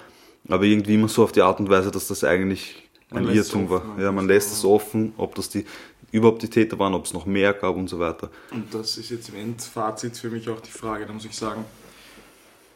Aber 0.47 0.63
irgendwie 0.63 0.95
immer 0.95 1.09
so 1.09 1.23
auf 1.23 1.31
die 1.31 1.41
Art 1.41 1.59
und 1.59 1.69
Weise, 1.69 1.91
dass 1.91 2.07
das 2.07 2.23
eigentlich 2.23 2.87
ein 3.11 3.27
Irrtum 3.27 3.69
war. 3.69 3.79
offen, 3.79 4.01
Ja, 4.01 4.11
man 4.11 4.27
lässt 4.27 4.51
es 4.53 4.63
offen, 4.63 5.13
ob 5.17 5.35
das 5.35 5.49
die 5.49 5.65
überhaupt 6.11 6.41
die 6.41 6.49
Täter 6.49 6.79
waren, 6.79 6.93
ob 6.93 7.05
es 7.05 7.13
noch 7.13 7.25
mehr 7.25 7.53
gab 7.53 7.75
und 7.75 7.87
so 7.87 7.99
weiter. 7.99 8.29
Und 8.51 8.73
das 8.73 8.97
ist 8.97 9.09
jetzt 9.09 9.29
im 9.29 9.35
Endfazit 9.35 10.17
für 10.17 10.29
mich 10.29 10.49
auch 10.49 10.61
die 10.61 10.71
Frage, 10.71 11.05
da 11.05 11.13
muss 11.13 11.25
ich 11.25 11.35
sagen, 11.35 11.65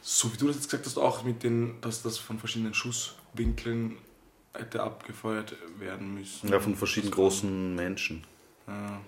so 0.02 0.32
wie 0.32 0.36
du 0.36 0.46
das 0.48 0.56
jetzt 0.56 0.66
gesagt 0.66 0.86
hast, 0.86 0.98
auch 0.98 1.24
mit 1.24 1.42
den, 1.42 1.80
dass 1.80 2.02
das 2.02 2.18
von 2.18 2.38
verschiedenen 2.38 2.74
Schusswinkeln 2.74 3.96
hätte 4.52 4.82
abgefeuert 4.82 5.56
werden 5.78 6.14
müssen. 6.14 6.48
Ja, 6.48 6.60
von 6.60 6.76
verschiedenen 6.76 7.12
großen 7.12 7.74
Menschen. 7.74 8.24
Ja. 8.68 9.00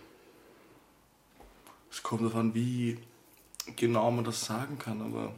Es 1.90 2.02
kommt 2.02 2.34
an, 2.34 2.54
wie 2.54 2.98
genau 3.74 4.10
man 4.10 4.24
das 4.24 4.44
sagen 4.44 4.78
kann, 4.78 5.00
aber 5.02 5.34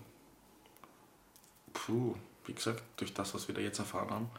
puh, 1.73 2.15
wie 2.47 2.53
gesagt, 2.55 2.83
durch 2.97 3.15
das, 3.15 3.35
was 3.35 3.49
wir 3.49 3.55
da 3.55 3.61
jetzt 3.61 3.79
erfahren 3.79 4.11
haben 4.11 4.31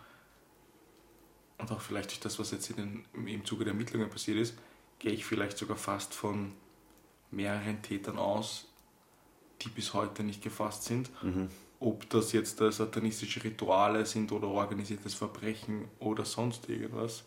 und 1.57 1.71
auch 1.71 1.81
vielleicht 1.81 2.11
durch 2.11 2.19
das, 2.19 2.39
was 2.39 2.51
jetzt 2.51 2.69
in 2.71 2.75
den, 3.13 3.27
im- 3.27 3.45
Zuge 3.45 3.63
der 3.65 3.73
Ermittlungen 3.73 4.09
passiert 4.09 4.37
ist, 4.37 4.55
gehe 4.99 5.11
ich 5.11 5.25
vielleicht 5.25 5.57
sogar 5.57 5.77
fast 5.77 6.13
von 6.13 6.53
mehreren 7.31 7.81
Tätern 7.81 8.17
aus, 8.17 8.67
die 9.61 9.69
bis 9.69 9.93
heute 9.93 10.23
nicht 10.23 10.41
gefasst 10.41 10.83
sind. 10.83 11.09
Ob 11.81 12.09
das 12.09 12.33
jetzt 12.33 12.57
satanistische 12.57 13.41
Rituale 13.43 14.05
sind 14.05 14.31
oder 14.33 14.47
organisiertes 14.49 15.13
Verbrechen 15.13 15.85
oder 15.99 16.25
sonst 16.25 16.67
irgendwas. 16.67 17.23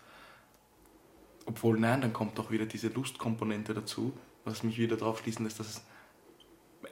Obwohl, 1.47 1.79
nein, 1.81 2.03
dann 2.03 2.13
kommt 2.13 2.39
doch 2.39 2.51
wieder 2.51 2.67
diese 2.67 2.89
Lustkomponente 2.89 3.73
dazu, 3.75 4.13
was 4.45 4.63
mich 4.63 4.77
wieder 4.79 4.97
darauf 4.97 5.21
schließen 5.21 5.45
lässt, 5.45 5.59
dass 5.59 5.69
es 5.69 5.83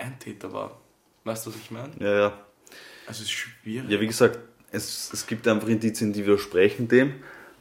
ein 0.01 0.19
Täter 0.19 0.53
war. 0.53 0.81
Weißt 1.25 1.47
du, 1.47 1.51
was 1.51 1.57
ich 1.61 1.71
meine? 1.71 1.91
Ja, 2.01 2.19
ja. 2.19 2.27
Also 3.07 3.23
es 3.23 3.29
ist 3.29 3.31
schwierig. 3.31 3.91
Ja, 3.91 4.01
wie 4.01 4.07
gesagt, 4.07 4.39
es, 4.73 5.13
es 5.13 5.27
gibt 5.27 5.47
einfach 5.49 5.69
Indizien, 5.69 6.13
die 6.13 6.25
widersprechen 6.25 6.89
dem. 6.89 7.15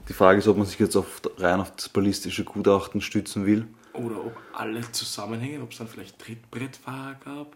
Die 0.08 0.14
Frage 0.14 0.40
ist, 0.40 0.48
ob 0.48 0.58
man 0.58 0.66
sich 0.66 0.80
jetzt 0.80 0.96
auf, 0.96 1.22
rein 1.38 1.60
auf 1.60 1.76
das 1.76 1.90
ballistische 1.90 2.44
Gutachten 2.44 3.02
stützen 3.02 3.46
will. 3.46 3.68
Oder 3.94 4.24
ob 4.26 4.38
alle 4.54 4.82
zusammenhängen, 4.92 5.62
ob 5.62 5.72
es 5.72 5.78
dann 5.80 5.88
vielleicht 5.88 6.20
Trittbrettfahrer 6.20 7.16
gab. 7.26 7.56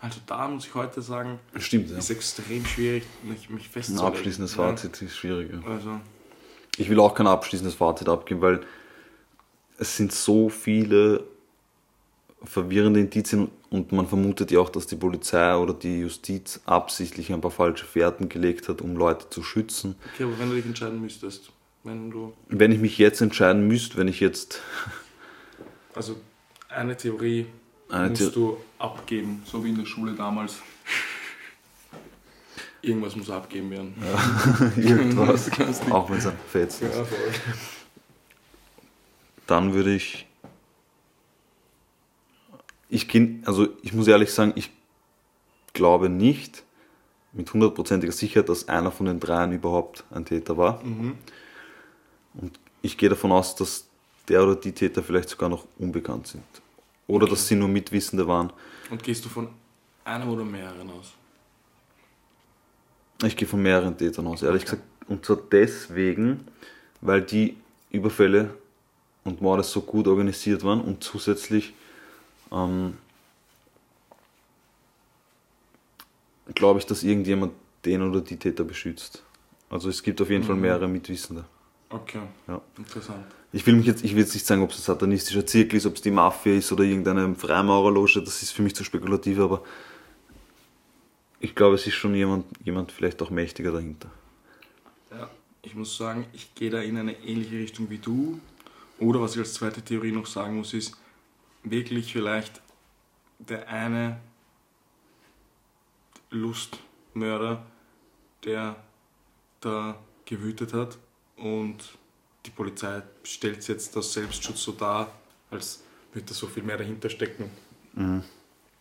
Also 0.00 0.20
da 0.26 0.46
muss 0.48 0.64
ich 0.66 0.74
heute 0.74 1.02
sagen, 1.02 1.40
Stimmt, 1.56 1.90
ja. 1.90 1.98
ist 1.98 2.08
extrem 2.10 2.64
schwierig, 2.64 3.02
mich, 3.24 3.50
mich 3.50 3.66
Ein 3.66 3.70
festzulegen. 3.70 4.06
abschließendes 4.06 4.56
Ja. 4.56 4.68
Fazit 4.68 5.02
ist 5.02 5.16
schwieriger. 5.16 5.60
Also, 5.68 6.00
Ich 6.76 6.88
will 6.88 7.00
auch 7.00 7.14
kein 7.14 7.26
abschließendes 7.26 7.74
Fazit 7.74 8.08
abgeben, 8.08 8.40
weil 8.40 8.60
es 9.76 9.96
sind 9.96 10.12
so 10.12 10.48
viele 10.48 11.24
verwirrende 12.44 13.00
Indizien 13.00 13.50
und 13.70 13.90
man 13.92 14.06
vermutet 14.06 14.50
ja 14.50 14.60
auch, 14.60 14.68
dass 14.70 14.86
die 14.86 14.96
Polizei 14.96 15.56
oder 15.56 15.74
die 15.74 16.00
Justiz 16.00 16.60
absichtlich 16.66 17.32
ein 17.32 17.40
paar 17.40 17.50
falsche 17.50 17.84
Fährten 17.84 18.28
gelegt 18.28 18.68
hat, 18.68 18.80
um 18.80 18.96
Leute 18.96 19.28
zu 19.30 19.42
schützen. 19.42 19.96
okay, 20.14 20.24
aber 20.24 20.38
wenn 20.38 20.48
du 20.50 20.54
dich 20.56 20.64
entscheiden 20.66 21.00
müsstest, 21.00 21.50
wenn 21.84 22.10
du, 22.10 22.32
Wenn 22.48 22.70
ich 22.72 22.78
mich 22.78 22.96
jetzt 22.98 23.20
entscheiden 23.20 23.66
müsste, 23.66 23.96
wenn 23.96 24.08
ich 24.08 24.20
jetzt 24.20 24.60
also 25.94 26.16
eine 26.68 26.96
Theorie 26.96 27.46
Eine 27.88 28.10
musst 28.10 28.22
The- 28.22 28.30
du 28.32 28.58
abgeben, 28.78 29.42
so 29.44 29.64
wie 29.64 29.70
in 29.70 29.76
der 29.78 29.86
Schule 29.86 30.12
damals. 30.12 30.56
Irgendwas 32.80 33.16
muss 33.16 33.28
abgeben 33.30 33.70
werden. 33.70 33.94
irgendwas, 34.76 35.50
kannst 35.50 35.84
du- 35.86 35.92
auch 35.92 36.08
wenn 36.08 36.18
es 36.18 36.26
ein 36.26 36.36
Fetz 36.50 36.80
ist, 36.80 36.94
Ja, 36.94 37.04
voll. 37.04 37.18
dann 39.48 39.74
würde 39.74 39.94
ich 39.94 40.27
ich 42.88 43.08
kenn, 43.08 43.42
also 43.44 43.68
ich 43.82 43.92
muss 43.92 44.08
ehrlich 44.08 44.32
sagen, 44.32 44.52
ich 44.56 44.70
glaube 45.72 46.08
nicht 46.08 46.64
mit 47.32 47.52
hundertprozentiger 47.52 48.12
Sicherheit, 48.12 48.48
dass 48.48 48.68
einer 48.68 48.90
von 48.90 49.06
den 49.06 49.20
dreien 49.20 49.52
überhaupt 49.52 50.04
ein 50.10 50.24
Täter 50.24 50.56
war. 50.56 50.82
Und 52.34 52.58
ich 52.82 52.96
gehe 52.96 53.08
davon 53.08 53.32
aus, 53.32 53.54
dass 53.54 53.86
der 54.28 54.42
oder 54.42 54.56
die 54.56 54.72
Täter 54.72 55.02
vielleicht 55.02 55.28
sogar 55.28 55.48
noch 55.48 55.66
unbekannt 55.78 56.26
sind. 56.26 56.44
Oder 57.06 57.26
dass 57.26 57.46
sie 57.46 57.54
nur 57.54 57.68
Mitwissende 57.68 58.26
waren. 58.26 58.52
Und 58.90 59.02
gehst 59.02 59.24
du 59.24 59.28
von 59.28 59.48
einem 60.04 60.28
oder 60.28 60.44
mehreren 60.44 60.90
aus? 60.90 61.12
Ich 63.24 63.36
gehe 63.36 63.48
von 63.48 63.60
mehreren 63.62 63.96
Tätern 63.96 64.26
aus, 64.26 64.42
ehrlich 64.42 64.64
gesagt. 64.64 64.82
Und 65.08 65.24
zwar 65.24 65.38
deswegen, 65.50 66.46
weil 67.00 67.22
die 67.22 67.56
Überfälle 67.90 68.50
und 69.24 69.40
Morde 69.40 69.62
so 69.62 69.80
gut 69.80 70.06
organisiert 70.06 70.62
waren 70.64 70.80
und 70.80 71.02
zusätzlich 71.02 71.74
ähm, 72.52 72.96
glaube 76.54 76.78
ich, 76.80 76.86
dass 76.86 77.02
irgendjemand 77.02 77.52
den 77.84 78.02
oder 78.02 78.20
die 78.20 78.36
Täter 78.36 78.64
beschützt. 78.64 79.22
Also 79.70 79.88
es 79.88 80.02
gibt 80.02 80.20
auf 80.20 80.30
jeden 80.30 80.44
Fall 80.44 80.56
mehrere 80.56 80.88
Mitwissende. 80.88 81.44
Okay, 81.90 82.20
Ja. 82.46 82.60
interessant. 82.76 83.24
Ich 83.50 83.66
will 83.66 83.74
mich 83.74 83.86
jetzt, 83.86 84.04
ich 84.04 84.12
will 84.14 84.20
jetzt 84.20 84.34
nicht 84.34 84.44
sagen, 84.44 84.62
ob 84.62 84.70
es 84.70 84.78
ein 84.78 84.82
satanistischer 84.82 85.46
Zirkel 85.46 85.78
ist, 85.78 85.86
ob 85.86 85.94
es 85.94 86.02
die 86.02 86.10
Mafia 86.10 86.54
ist 86.54 86.70
oder 86.70 86.84
irgendeine 86.84 87.34
Freimaurerloge, 87.34 88.20
das 88.22 88.42
ist 88.42 88.50
für 88.50 88.62
mich 88.62 88.74
zu 88.74 88.84
spekulativ, 88.84 89.38
aber 89.38 89.62
ich 91.40 91.54
glaube, 91.54 91.76
es 91.76 91.86
ist 91.86 91.94
schon 91.94 92.14
jemand, 92.14 92.44
jemand 92.64 92.92
vielleicht 92.92 93.22
auch 93.22 93.30
mächtiger 93.30 93.72
dahinter. 93.72 94.10
Ja, 95.10 95.30
ich 95.62 95.74
muss 95.74 95.96
sagen, 95.96 96.26
ich 96.34 96.54
gehe 96.54 96.68
da 96.68 96.80
in 96.80 96.98
eine 96.98 97.12
ähnliche 97.24 97.56
Richtung 97.56 97.88
wie 97.88 97.98
du. 97.98 98.38
Oder 98.98 99.20
was 99.20 99.34
ich 99.34 99.38
als 99.38 99.54
zweite 99.54 99.80
Theorie 99.80 100.12
noch 100.12 100.26
sagen 100.26 100.56
muss, 100.56 100.74
ist 100.74 100.96
wirklich 101.62 102.12
vielleicht 102.12 102.60
der 103.38 103.68
eine 103.68 104.20
Lustmörder, 106.30 107.64
der 108.44 108.76
da 109.60 109.98
gewütet 110.24 110.72
hat 110.72 110.98
und 111.36 111.98
die 112.46 112.50
Polizei 112.50 113.02
stellt 113.22 113.58
es 113.58 113.68
jetzt 113.68 113.96
aus 113.96 114.12
Selbstschutz 114.12 114.62
so 114.62 114.72
dar, 114.72 115.12
als 115.50 115.82
würde 116.12 116.26
da 116.26 116.34
so 116.34 116.46
viel 116.46 116.62
mehr 116.62 116.78
dahinter 116.78 117.10
stecken. 117.10 117.50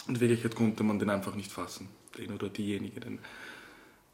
Und 0.08 0.16
in 0.16 0.20
Wirklichkeit 0.20 0.56
konnte 0.56 0.84
man 0.84 1.00
den 1.00 1.10
einfach 1.10 1.36
nicht 1.36 1.52
fassen, 1.52 1.90
den 2.18 2.34
oder 2.34 2.50
diejenige. 2.50 3.00
Den, 3.00 3.20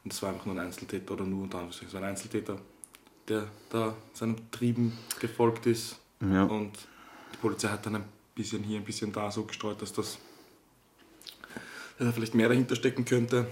und 0.04 0.12
es 0.12 0.22
war 0.22 0.30
einfach 0.30 0.46
nur 0.46 0.54
ein 0.56 0.66
Einzeltäter 0.66 1.14
oder 1.14 1.24
nur 1.24 1.44
unter 1.44 1.58
Anführungszeichen 1.58 2.04
ein 2.04 2.10
Einzeltäter, 2.10 2.58
der 3.28 3.48
da 3.70 3.96
seinen 4.12 4.50
Trieben 4.50 4.96
gefolgt 5.20 5.66
ist. 5.66 5.98
Ja. 6.20 6.44
Und 6.44 6.72
die 7.32 7.36
Polizei 7.38 7.68
hat 7.68 7.86
dann 7.86 7.96
ein 7.96 8.04
bisschen 8.34 8.62
hier, 8.62 8.78
ein 8.78 8.84
bisschen 8.84 9.12
da 9.12 9.30
so 9.30 9.44
gestreut, 9.44 9.80
dass 9.82 9.92
das 9.92 10.18
dass 11.98 12.08
da 12.08 12.12
vielleicht 12.12 12.34
mehr 12.34 12.48
dahinter 12.48 12.74
stecken 12.74 13.04
könnte. 13.04 13.46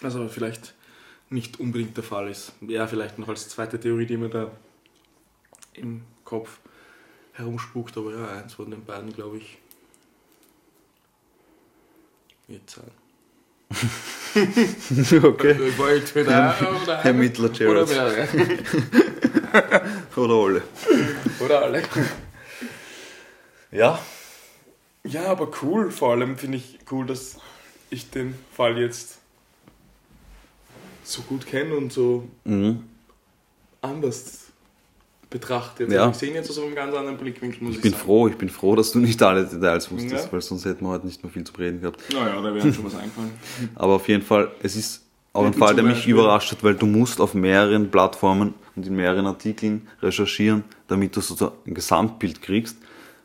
Was 0.00 0.16
aber 0.16 0.28
vielleicht 0.28 0.74
nicht 1.28 1.60
unbedingt 1.60 1.96
der 1.96 2.04
Fall 2.04 2.30
ist. 2.30 2.52
Ja, 2.62 2.86
vielleicht 2.86 3.18
noch 3.18 3.28
als 3.28 3.48
zweite 3.48 3.78
Theorie, 3.78 4.06
die 4.06 4.16
mir 4.16 4.30
da 4.30 4.50
im 5.74 6.02
Kopf 6.24 6.58
herumspukt, 7.32 7.96
aber 7.96 8.12
ja, 8.14 8.28
eins 8.28 8.54
von 8.54 8.70
den 8.70 8.84
beiden, 8.84 9.12
glaube 9.12 9.38
ich, 9.38 9.58
wird 12.46 12.70
sein. 12.70 12.90
okay. 15.24 15.58
Wieder 15.58 16.56
oder 16.84 17.02
Herr 17.02 17.12
Mittler 17.12 17.50
oder 17.50 17.84
Gerald. 17.84 18.34
mehrere. 18.34 18.58
Oder 20.16 20.34
alle. 20.34 20.62
Oder 21.40 21.62
alle. 21.62 21.82
Ja. 23.70 23.98
Ja, 25.04 25.24
aber 25.26 25.48
cool. 25.62 25.90
Vor 25.90 26.10
allem 26.12 26.36
finde 26.36 26.58
ich 26.58 26.78
cool, 26.90 27.06
dass 27.06 27.36
ich 27.90 28.10
den 28.10 28.34
Fall 28.52 28.78
jetzt 28.78 29.18
so 31.04 31.22
gut 31.22 31.46
kenne 31.46 31.74
und 31.76 31.92
so 31.92 32.28
Mhm. 32.44 32.82
anders 33.80 34.46
betrachte. 35.30 35.84
Jetzt 35.84 35.92
Ja. 35.92 36.06
ich 36.06 36.12
gesehen 36.12 36.34
jetzt 36.34 36.50
aus 36.50 36.58
einem 36.58 36.74
ganz 36.74 36.94
anderen 36.94 37.16
Blickwinkel, 37.18 37.62
muss 37.62 37.70
ich, 37.72 37.76
Ich 37.76 37.82
bin 37.82 37.92
sagen. 37.92 38.04
froh, 38.04 38.28
ich 38.28 38.36
bin 38.36 38.48
froh, 38.48 38.74
dass 38.76 38.92
du 38.92 38.98
nicht 38.98 39.22
alle 39.22 39.44
Details 39.46 39.90
wusstest, 39.90 40.26
Ja. 40.26 40.32
weil 40.32 40.40
sonst 40.40 40.64
hätten 40.64 40.84
wir 40.84 40.90
heute 40.90 41.06
nicht 41.06 41.22
mehr 41.22 41.32
viel 41.32 41.44
zu 41.44 41.52
reden 41.54 41.80
gehabt. 41.80 42.00
Naja, 42.12 42.40
da 42.40 42.54
wäre 42.54 42.72
schon 42.72 42.84
was 42.84 42.94
eingefallen. 42.94 43.32
Aber 43.74 43.94
auf 43.94 44.08
jeden 44.08 44.22
Fall, 44.24 44.50
es 44.62 44.74
ist 44.76 45.02
auch 45.34 45.44
ein 45.44 45.54
Fall, 45.54 45.74
der 45.74 45.84
mich 45.84 45.94
Beispiel? 45.96 46.14
überrascht 46.14 46.50
hat, 46.52 46.64
weil 46.64 46.74
du 46.74 46.86
musst 46.86 47.20
auf 47.20 47.34
mehreren 47.34 47.90
Plattformen 47.90 48.54
und 48.74 48.86
in 48.86 48.96
mehreren 48.96 49.26
Artikeln 49.26 49.86
recherchieren, 50.02 50.64
damit 50.88 51.14
du 51.14 51.20
so 51.20 51.52
ein 51.66 51.74
Gesamtbild 51.74 52.40
kriegst, 52.42 52.76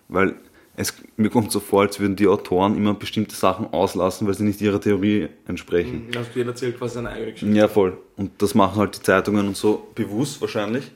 weil 0.09 0.35
es, 0.75 0.93
mir 1.17 1.29
kommt 1.29 1.51
so 1.51 1.59
vor, 1.59 1.81
als 1.83 1.99
würden 1.99 2.15
die 2.15 2.27
Autoren 2.27 2.75
immer 2.75 2.93
bestimmte 2.95 3.35
Sachen 3.35 3.67
auslassen, 3.73 4.25
weil 4.27 4.33
sie 4.33 4.43
nicht 4.43 4.59
ihrer 4.61 4.81
Theorie 4.81 5.29
entsprechen. 5.47 6.09
Hast 6.15 6.33
du 6.33 6.39
jeder 6.39 6.49
erzählt 6.51 6.77
quasi 6.79 6.95
seine 6.95 7.09
eigene 7.09 7.33
Geschichte? 7.33 7.55
Ja, 7.55 7.67
voll. 7.67 7.97
Und 8.17 8.31
das 8.41 8.55
machen 8.55 8.77
halt 8.77 8.95
die 8.97 9.01
Zeitungen 9.03 9.47
und 9.47 9.55
so 9.57 9.87
bewusst 9.93 10.41
wahrscheinlich. 10.41 10.89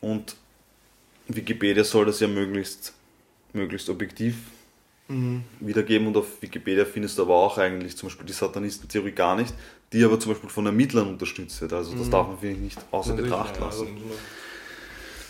Und 0.00 0.34
Wikipedia 1.28 1.84
soll 1.84 2.06
das 2.06 2.18
ja 2.20 2.26
möglichst, 2.26 2.92
möglichst 3.52 3.88
objektiv 3.88 4.36
wiedergeben. 5.58 6.06
Und 6.06 6.16
auf 6.16 6.40
Wikipedia 6.40 6.84
findest 6.84 7.18
du 7.18 7.22
aber 7.22 7.34
auch 7.34 7.58
eigentlich 7.58 7.96
zum 7.96 8.08
Beispiel 8.08 8.26
die 8.26 8.32
Satanistentheorie 8.32 9.10
gar 9.10 9.34
nicht, 9.36 9.52
die 9.92 10.04
aber 10.04 10.18
zum 10.20 10.32
Beispiel 10.32 10.48
von 10.50 10.66
Ermittlern 10.66 11.08
unterstützt 11.08 11.60
wird. 11.60 11.72
Also 11.72 11.96
das 11.96 12.08
darf 12.10 12.28
man, 12.28 12.38
finde 12.38 12.54
ich, 12.56 12.60
nicht 12.60 12.78
außer 12.92 13.14
Betracht 13.14 13.60
also 13.60 13.84
lassen. 13.84 13.94
man- 13.94 14.02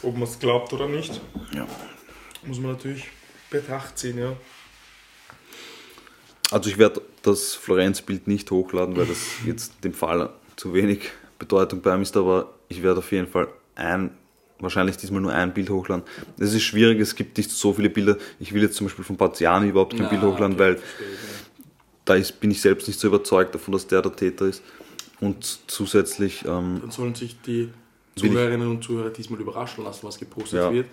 Ob 0.03 0.14
man 0.14 0.22
es 0.24 0.38
glaubt 0.38 0.72
oder 0.74 0.86
nicht, 0.88 1.18
Ja. 1.55 1.66
Muss 2.45 2.59
man 2.59 2.72
natürlich 2.72 3.09
Betracht 3.51 3.99
ziehen, 3.99 4.18
ja. 4.18 4.36
Also 6.51 6.70
ich 6.70 6.78
werde 6.78 7.03
das 7.22 7.55
Florenz-Bild 7.55 8.26
nicht 8.26 8.51
hochladen, 8.51 8.97
weil 8.97 9.07
das 9.07 9.18
jetzt 9.47 9.84
dem 9.84 9.93
Fall 9.95 10.30
zu 10.57 10.74
wenig 10.74 11.11
Bedeutung 11.38 11.80
beim 11.80 12.03
ist, 12.03 12.16
aber 12.16 12.53
ich 12.68 12.82
werde 12.82 12.99
auf 12.99 13.12
jeden 13.12 13.26
Fall 13.26 13.49
ein, 13.74 14.11
wahrscheinlich 14.59 14.97
diesmal 14.97 15.20
nur 15.20 15.32
ein 15.32 15.55
Bild 15.55 15.70
hochladen. 15.70 16.05
Es 16.38 16.53
ist 16.53 16.62
schwierig, 16.62 17.01
es 17.01 17.14
gibt 17.14 17.38
nicht 17.38 17.51
so 17.51 17.72
viele 17.72 17.91
Bilder. 17.91 18.16
Ich 18.38 18.53
will 18.53 18.62
jetzt 18.62 18.76
zum 18.76 18.86
Beispiel 18.86 19.05
von 19.05 19.16
Paziani 19.16 19.68
überhaupt 19.68 19.97
kein 19.97 20.09
Bild 20.09 20.22
hochladen, 20.22 20.59
weil 20.59 20.80
da 22.05 22.14
ist, 22.14 22.41
bin 22.41 22.51
ich 22.51 22.61
selbst 22.61 22.88
nicht 22.88 22.99
so 22.99 23.09
überzeugt 23.09 23.55
davon, 23.55 23.72
dass 23.72 23.86
der 23.86 24.03
der 24.03 24.14
Täter 24.14 24.47
ist. 24.47 24.62
Und 25.20 25.61
zusätzlich, 25.66 26.45
ähm, 26.45 26.78
Dann 26.80 26.91
sollen 26.91 27.14
sich 27.14 27.41
die 27.43 27.70
Zuhörerinnen 28.16 28.68
und 28.68 28.82
Zuhörer 28.82 29.11
diesmal 29.11 29.41
überraschen 29.41 29.84
lassen, 29.84 30.07
was 30.07 30.18
gepostet 30.18 30.61
Ja. 30.61 30.72
wird. 30.72 30.86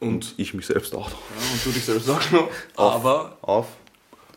Und 0.00 0.34
ich 0.36 0.54
mich 0.54 0.66
selbst 0.66 0.94
auch 0.94 1.10
noch 1.10 1.18
Ja, 1.18 1.52
und 1.52 1.64
du 1.64 1.70
dich 1.70 1.84
selbst 1.84 2.08
auch 2.08 2.30
noch. 2.30 2.48
Aber 2.76 3.36
auf. 3.42 3.66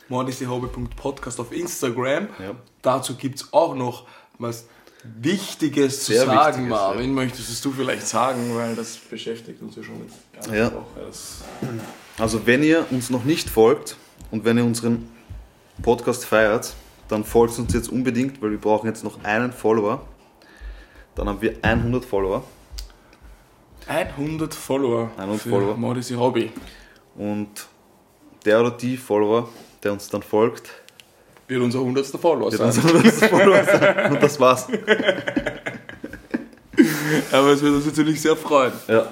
mordisyhobby.podcast 0.10 1.40
auf 1.40 1.52
Instagram. 1.52 2.28
Ja. 2.40 2.56
Dazu 2.82 3.16
gibt 3.16 3.42
es 3.42 3.54
auch 3.54 3.76
noch 3.76 4.06
was 4.38 4.66
Wichtiges 5.04 6.04
zu 6.04 6.14
Sehr 6.14 6.26
sagen, 6.26 6.58
Wichtiges, 6.58 6.70
Marvin. 6.70 7.14
Möchtest 7.14 7.50
es 7.50 7.62
du 7.62 7.72
vielleicht 7.72 8.06
sagen, 8.06 8.56
weil 8.56 8.76
das 8.76 8.98
beschäftigt 8.98 9.62
uns 9.62 9.76
ja 9.76 9.84
schon 9.84 9.96
eine 9.96 10.06
ganze 10.34 10.58
Ja. 10.58 10.72
Also 12.18 12.46
wenn 12.46 12.64
ihr 12.64 12.86
uns 12.92 13.10
noch 13.10 13.24
nicht 13.24 13.50
folgt 13.50 13.96
und 14.32 14.44
wenn 14.44 14.58
ihr 14.58 14.66
unseren 14.66 15.10
Podcast 15.82 16.26
feiert, 16.26 16.74
dann 17.08 17.24
folgt 17.24 17.58
uns 17.58 17.74
jetzt 17.74 17.90
unbedingt, 17.90 18.42
weil 18.42 18.52
wir 18.52 18.60
brauchen 18.60 18.88
jetzt 18.88 19.04
noch 19.04 19.24
einen 19.24 19.54
Follower. 19.54 20.06
Dann 21.16 21.30
haben 21.30 21.42
wir 21.42 21.56
100 21.62 22.04
Follower 22.04 22.44
100 23.90 24.54
Follower 24.54 25.12
100 25.18 25.42
für 25.42 25.50
Follower. 25.50 25.76
Modisy 25.76 26.14
Hobby. 26.14 26.52
und 27.16 27.50
der 28.46 28.62
oder 28.62 28.72
die 28.72 28.96
Follower, 28.98 29.50
der 29.84 29.92
uns 29.94 30.08
dann 30.10 30.22
folgt, 30.24 30.70
Wird 31.48 31.62
unser 31.62 31.80
100. 31.80 32.06
Follower 32.06 32.52
sein. 32.52 32.68
unser 32.68 32.84
100. 32.88 33.14
Follower 33.30 33.64
sein. 33.66 34.12
Und 34.14 34.22
das 34.24 34.40
war's. 34.40 34.68
Aber 37.32 37.48
es 37.50 37.62
wird 37.62 37.74
uns 37.74 37.86
natürlich 37.86 38.22
sehr 38.22 38.36
freuen. 38.36 38.72
Ja, 38.88 39.12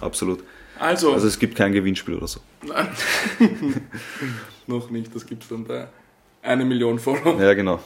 absolut. 0.00 0.42
Also, 0.78 1.12
Also 1.14 1.26
es 1.28 1.38
gibt 1.38 1.56
kein 1.56 1.72
Gewinnspiel 1.72 2.14
oder 2.16 2.26
so. 2.26 2.40
Nein. 2.62 2.88
noch 4.66 4.90
nicht. 4.90 5.14
Das 5.14 5.24
gibt 5.24 5.44
es 5.44 5.48
dann 5.48 5.64
bei 5.64 5.88
eine 6.42 6.64
Million 6.64 6.98
Follower. 6.98 7.40
Ja, 7.40 7.54
genau. 7.54 7.80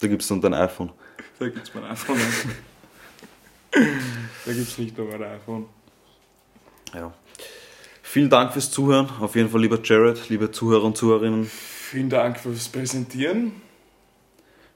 Da 0.00 0.06
gibt 0.06 0.22
es 0.22 0.28
dann 0.28 0.40
dein 0.40 0.54
iPhone. 0.54 0.90
Da 1.38 1.46
gibt 1.48 1.66
es 1.68 1.74
mein 1.74 1.84
iPhone. 1.84 2.16
da 4.44 4.52
gibt 4.52 4.68
es 4.68 4.78
nicht 4.78 4.96
nur 4.96 5.08
mein 5.08 5.22
iPhone. 5.22 5.66
Ja. 6.94 7.12
Vielen 8.02 8.28
Dank 8.28 8.52
fürs 8.52 8.70
Zuhören. 8.70 9.08
Auf 9.20 9.36
jeden 9.36 9.48
Fall, 9.48 9.60
lieber 9.60 9.78
Jared, 9.82 10.28
liebe 10.28 10.50
Zuhörer 10.50 10.82
und 10.82 10.96
Zuhörerinnen. 10.96 11.46
Vielen 11.46 12.10
Dank 12.10 12.40
fürs 12.40 12.68
Präsentieren. 12.68 13.52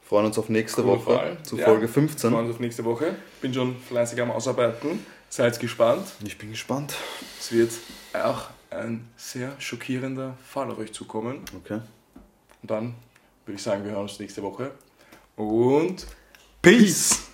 freuen 0.03 0.27
uns 0.27 0.39
auf 0.39 0.49
nächste 0.49 0.83
Cooler 0.83 0.99
Woche 0.99 1.17
Fall. 1.17 1.37
zu 1.43 1.59
Ja. 1.59 1.65
Folge 1.65 1.83
Wir 1.83 1.89
15. 1.89 2.31
freuen 2.31 2.47
uns 2.47 2.55
auf 2.55 2.61
nächste 2.61 2.85
Woche. 2.85 3.17
Bin 3.41 3.53
schon 3.53 3.77
fleißig 3.77 4.21
am 4.21 4.31
Ausarbeiten. 4.31 5.05
Seid 5.29 5.59
gespannt. 5.59 6.07
Ich 6.25 6.39
bin 6.39 6.51
gespannt. 6.51 6.95
Es 7.41 7.51
wird 7.51 7.73
auch 8.13 8.51
ein 8.71 9.09
sehr 9.17 9.53
schockierender 9.59 10.37
Fall 10.49 10.71
auf 10.71 10.79
euch 10.79 10.93
zukommen. 10.93 11.41
Okay. 11.65 11.81
Und 12.63 12.71
dann 12.71 12.95
würde 13.47 13.57
ich 13.57 13.63
sagen, 13.63 13.85
wir 13.85 13.93
hören 13.93 14.03
uns 14.03 14.21
nächste 14.21 14.43
Woche. 14.43 14.71
Und 15.35 16.07
Peace! 16.63 17.34